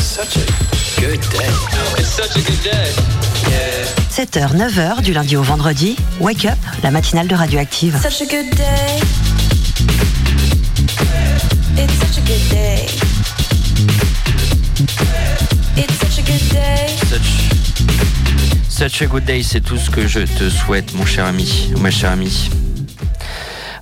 Such 0.00 0.36
a 0.36 1.00
good 1.00 1.20
day. 1.30 1.46
It's 1.98 2.08
such 2.08 2.36
a 2.36 2.40
good 2.40 2.62
day. 2.62 2.92
Yeah. 3.48 3.86
7h, 4.10 4.56
9h 4.56 5.02
du 5.02 5.12
lundi 5.12 5.36
au 5.36 5.42
vendredi, 5.42 5.96
Wake 6.20 6.44
Up, 6.44 6.58
la 6.82 6.90
matinale 6.90 7.28
de 7.28 7.34
Radioactive. 7.34 7.96
Such 8.02 8.22
a 8.22 8.26
good 8.26 8.50
day. 8.56 8.98
It's 11.76 11.94
such 11.94 12.18
a 12.18 12.22
good 12.26 12.48
day. 12.50 12.86
It's 14.80 15.98
such 15.98 16.20
a 16.20 16.22
good 16.22 16.48
day. 16.52 16.86
Such, 17.08 17.50
such 18.68 19.02
a 19.02 19.06
good 19.08 19.24
day, 19.24 19.42
c'est 19.42 19.60
tout 19.60 19.76
ce 19.76 19.90
que 19.90 20.06
je 20.06 20.20
te 20.20 20.48
souhaite, 20.48 20.94
mon 20.94 21.04
cher 21.04 21.24
ami, 21.24 21.72
ma 21.80 21.90
chère 21.90 22.12
amie. 22.12 22.48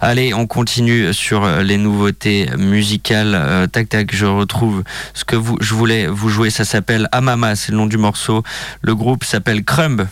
Allez, 0.00 0.32
on 0.32 0.46
continue 0.46 1.12
sur 1.12 1.44
euh, 1.44 1.62
les 1.62 1.76
nouveautés 1.76 2.48
musicales. 2.56 3.34
Euh, 3.34 3.66
tac 3.66 3.90
tac, 3.90 4.14
je 4.14 4.24
retrouve 4.24 4.84
ce 5.12 5.26
que 5.26 5.36
vous, 5.36 5.58
je 5.60 5.74
voulais 5.74 6.06
vous 6.06 6.30
jouer. 6.30 6.48
Ça 6.48 6.64
s'appelle 6.64 7.10
Amama, 7.12 7.56
c'est 7.56 7.72
le 7.72 7.78
nom 7.78 7.86
du 7.86 7.98
morceau. 7.98 8.42
Le 8.80 8.94
groupe 8.94 9.22
s'appelle 9.24 9.64
Crumb. 9.64 10.06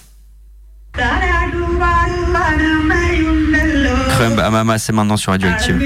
Crumb, 4.11 4.39
Amama, 4.39 4.79
c'est 4.79 4.93
maintenant 4.93 5.17
sur. 5.17 5.33
Radioactive 5.33 5.81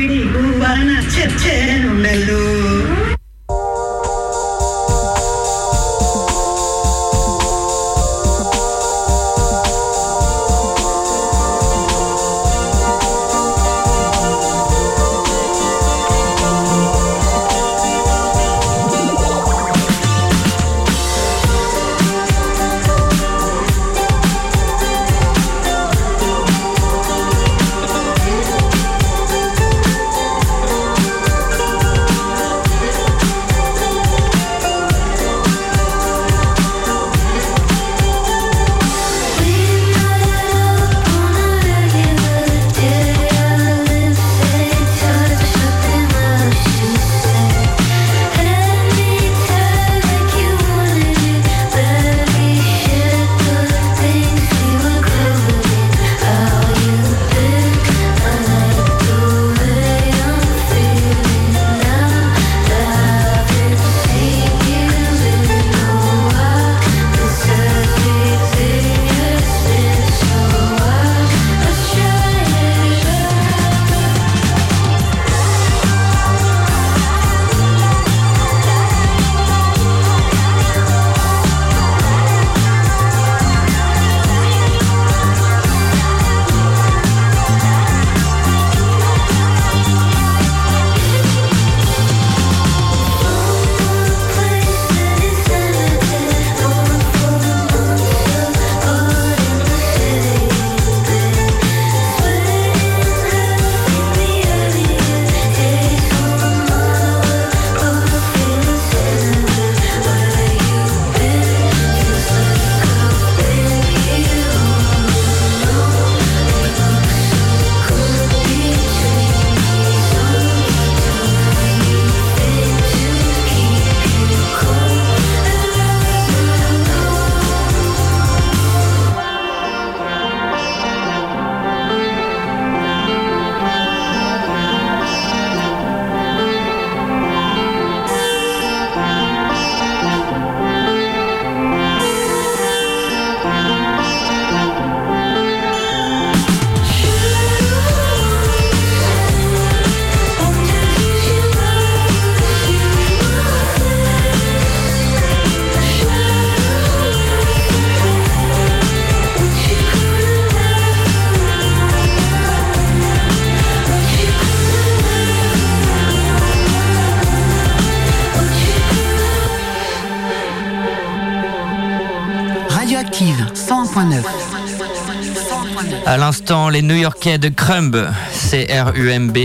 les 176.70 176.82
New-Yorkais 176.82 177.38
de 177.38 177.48
Crumb, 177.48 178.10
C-R-U-M-B. 178.32 179.38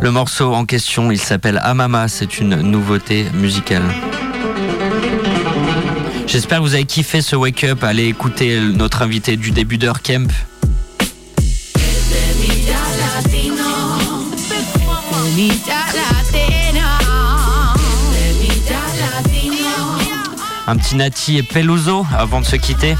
Le 0.00 0.10
morceau 0.10 0.54
en 0.54 0.64
question, 0.64 1.10
il 1.10 1.18
s'appelle 1.18 1.60
Amama, 1.62 2.08
c'est 2.08 2.38
une 2.38 2.60
nouveauté 2.62 3.26
musicale. 3.34 3.82
J'espère 6.26 6.58
que 6.58 6.62
vous 6.62 6.74
avez 6.74 6.84
kiffé 6.84 7.20
ce 7.20 7.36
Wake 7.36 7.64
Up. 7.64 7.84
Allez 7.84 8.06
écouter 8.06 8.60
notre 8.60 9.02
invité 9.02 9.36
du 9.36 9.50
début 9.50 9.78
d'heure, 9.78 10.02
Kemp. 10.02 10.30
Un 20.68 20.76
petit 20.76 20.96
Nati 20.96 21.36
et 21.38 21.42
Peluso 21.42 22.04
avant 22.16 22.40
de 22.40 22.46
se 22.46 22.56
quitter. 22.56 22.96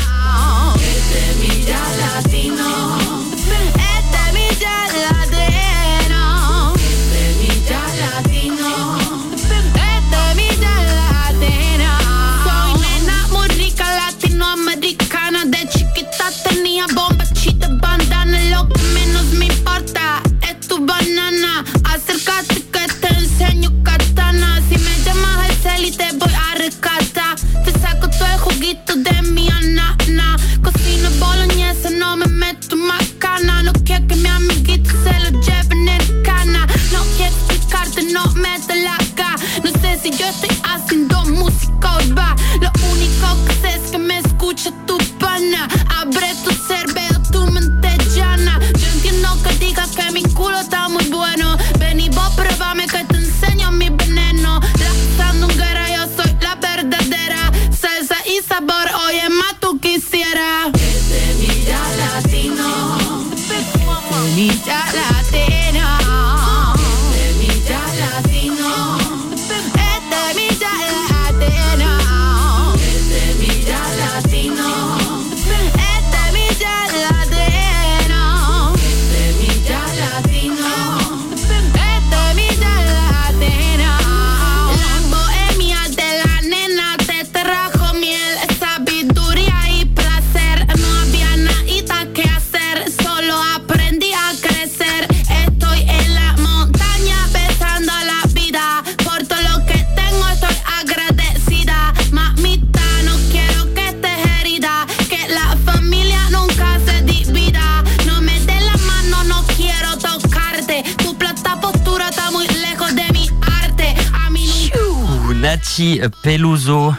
Peluso, 116.22 116.94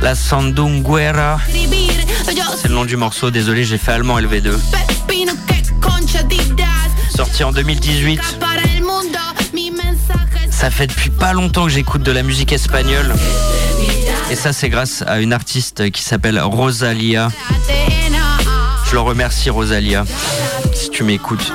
la 0.00 0.14
Sandunguera. 0.14 1.38
C'est 2.56 2.68
le 2.68 2.74
nom 2.74 2.86
du 2.86 2.96
morceau, 2.96 3.30
désolé, 3.30 3.64
j'ai 3.64 3.76
fait 3.76 3.92
allemand 3.92 4.18
LV2. 4.18 4.52
pepino 5.06 5.34
que 5.46 5.86
concha 5.86 6.22
didas. 6.22 6.64
Sorti 7.14 7.44
en 7.44 7.52
2018. 7.52 8.38
Para 8.40 8.62
el 8.74 8.82
mundo, 8.82 9.18
mi 9.52 9.70
mensaje 9.70 10.48
Ça 10.50 10.70
fait 10.70 10.86
depuis 10.86 11.10
pas 11.10 11.34
longtemps 11.34 11.64
que 11.64 11.72
j'écoute 11.72 12.02
de 12.02 12.12
la 12.12 12.22
musique 12.22 12.52
espagnole. 12.52 13.14
Et 14.30 14.36
ça, 14.36 14.54
c'est 14.54 14.70
grâce 14.70 15.04
à 15.06 15.20
une 15.20 15.34
artiste 15.34 15.90
qui 15.90 16.02
s'appelle 16.02 16.40
Rosalia. 16.40 17.28
Je 18.88 18.94
le 18.94 19.00
remercie, 19.00 19.50
Rosalia, 19.50 20.06
si 20.72 20.88
tu 20.88 21.04
m'écoutes. 21.04 21.52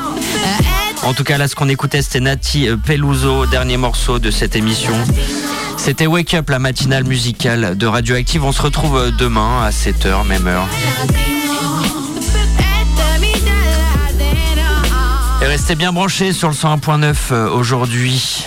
En 1.03 1.13
tout 1.13 1.23
cas, 1.23 1.37
là, 1.37 1.47
ce 1.47 1.55
qu'on 1.55 1.67
écoutait, 1.67 2.01
c'était 2.01 2.19
Nati 2.19 2.67
Peluso, 2.85 3.45
dernier 3.47 3.77
morceau 3.77 4.19
de 4.19 4.29
cette 4.29 4.55
émission. 4.55 4.93
C'était 5.77 6.05
Wake 6.05 6.33
Up, 6.35 6.49
la 6.49 6.59
matinale 6.59 7.05
musicale 7.05 7.75
de 7.75 7.87
Radioactive. 7.87 8.43
On 8.43 8.51
se 8.51 8.61
retrouve 8.61 9.11
demain 9.17 9.63
à 9.63 9.71
7h, 9.71 10.27
même 10.27 10.47
heure. 10.47 10.67
Et 15.41 15.45
restez 15.45 15.73
bien 15.73 15.91
branchés 15.91 16.33
sur 16.33 16.49
le 16.49 16.53
101.9 16.53 17.15
euh, 17.31 17.49
aujourd'hui. 17.49 18.45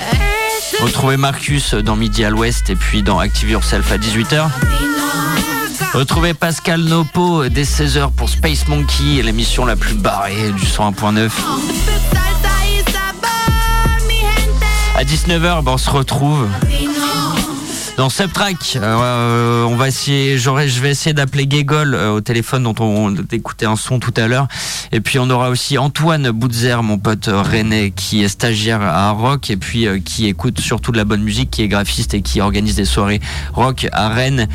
Retrouvez 0.81 1.17
Marcus 1.17 1.75
dans 1.75 1.97
Midi 1.97 2.25
à 2.25 2.31
l'Ouest 2.31 2.71
et 2.71 2.77
puis 2.77 3.03
dans 3.03 3.19
Active 3.19 3.51
Yourself 3.51 3.91
à 3.91 3.99
18h. 3.99 4.49
Retrouvez 5.93 6.35
Pascal 6.35 6.83
Nopo 6.83 7.49
dès 7.49 7.65
16h 7.65 8.13
pour 8.13 8.29
Space 8.29 8.69
Monkey, 8.69 9.23
l'émission 9.23 9.65
la 9.65 9.75
plus 9.75 9.95
barrée 9.95 10.53
du 10.53 10.65
101.9. 10.65 11.31
À 15.05 15.07
19h, 15.07 15.63
ben, 15.63 15.73
on 15.73 15.77
se 15.77 15.91
retrouve 15.91 16.49
dans 17.99 18.09
Subtrack. 18.09 18.79
Euh, 18.81 19.65
on 19.65 19.77
va 19.77 19.89
essayer, 19.89 20.39
je 20.39 20.81
vais 20.81 20.91
essayer 20.91 21.13
d'appeler 21.13 21.47
Gégol 21.47 21.95
euh, 21.95 22.13
au 22.13 22.23
téléphone 22.23 22.63
dont 22.63 22.75
on 22.79 23.15
écoutait 23.31 23.67
un 23.67 23.77
son 23.77 23.99
tout 23.99 24.15
à 24.17 24.29
l'heure. 24.29 24.49
Et 24.93 25.03
puis 25.03 25.19
on 25.19 25.29
aura 25.29 25.51
aussi 25.51 25.77
Antoine 25.77 26.31
Boutzer, 26.31 26.83
mon 26.83 26.97
pote 26.97 27.29
euh, 27.29 27.43
rennais, 27.43 27.91
qui 27.91 28.25
est 28.25 28.29
stagiaire 28.29 28.81
à 28.81 29.11
Rock 29.11 29.51
et 29.51 29.59
puis 29.59 29.87
euh, 29.87 29.99
qui 29.99 30.27
écoute 30.27 30.59
surtout 30.59 30.91
de 30.91 30.97
la 30.97 31.05
bonne 31.05 31.23
musique, 31.23 31.51
qui 31.51 31.61
est 31.61 31.69
graphiste 31.69 32.15
et 32.15 32.23
qui 32.23 32.41
organise 32.41 32.77
des 32.77 32.87
soirées 32.87 33.21
rock 33.53 33.87
à 33.93 34.09
Rennes. 34.09 34.49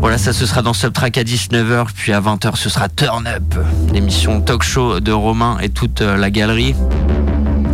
Voilà, 0.00 0.18
ça 0.18 0.32
ce 0.32 0.46
sera 0.46 0.62
dans 0.62 0.74
Subtrack 0.74 1.16
à 1.16 1.22
19h, 1.22 1.86
puis 1.94 2.12
à 2.12 2.20
20h 2.20 2.56
ce 2.56 2.68
sera 2.68 2.88
Turn 2.88 3.28
Up, 3.28 3.54
l'émission 3.92 4.40
talk 4.40 4.64
show 4.64 4.98
de 4.98 5.12
Romain 5.12 5.58
et 5.62 5.68
toute 5.68 6.00
euh, 6.00 6.16
la 6.16 6.30
galerie. 6.30 6.74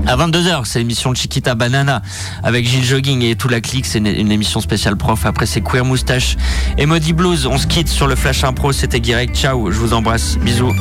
À 0.09 0.17
22h, 0.17 0.63
c'est 0.65 0.79
l'émission 0.79 1.15
Chiquita 1.15 1.55
Banana 1.55 2.01
avec 2.43 2.67
Gilles 2.67 2.83
Jogging 2.83 3.21
et 3.25 3.37
tout 3.37 3.49
la 3.49 3.61
clique. 3.61 3.85
C'est 3.85 3.99
une, 3.99 4.33
émission 4.33 4.63
spéciale 4.63 4.97
prof. 4.97 5.27
Après, 5.27 5.45
c'est 5.45 5.61
Queer 5.61 5.85
Moustache 5.85 6.39
et 6.79 6.87
Modi 6.87 7.13
Blues. 7.13 7.47
On 7.47 7.59
se 7.59 7.67
quitte 7.67 7.89
sur 7.89 8.07
le 8.07 8.17
Flash 8.17 8.43
Impro. 8.43 8.73
C'était 8.73 9.01
Guirec. 9.01 9.35
Ciao, 9.35 9.71
je 9.71 9.79
vous 9.79 9.93
embrasse. 9.93 10.39
Bisous. 10.39 10.75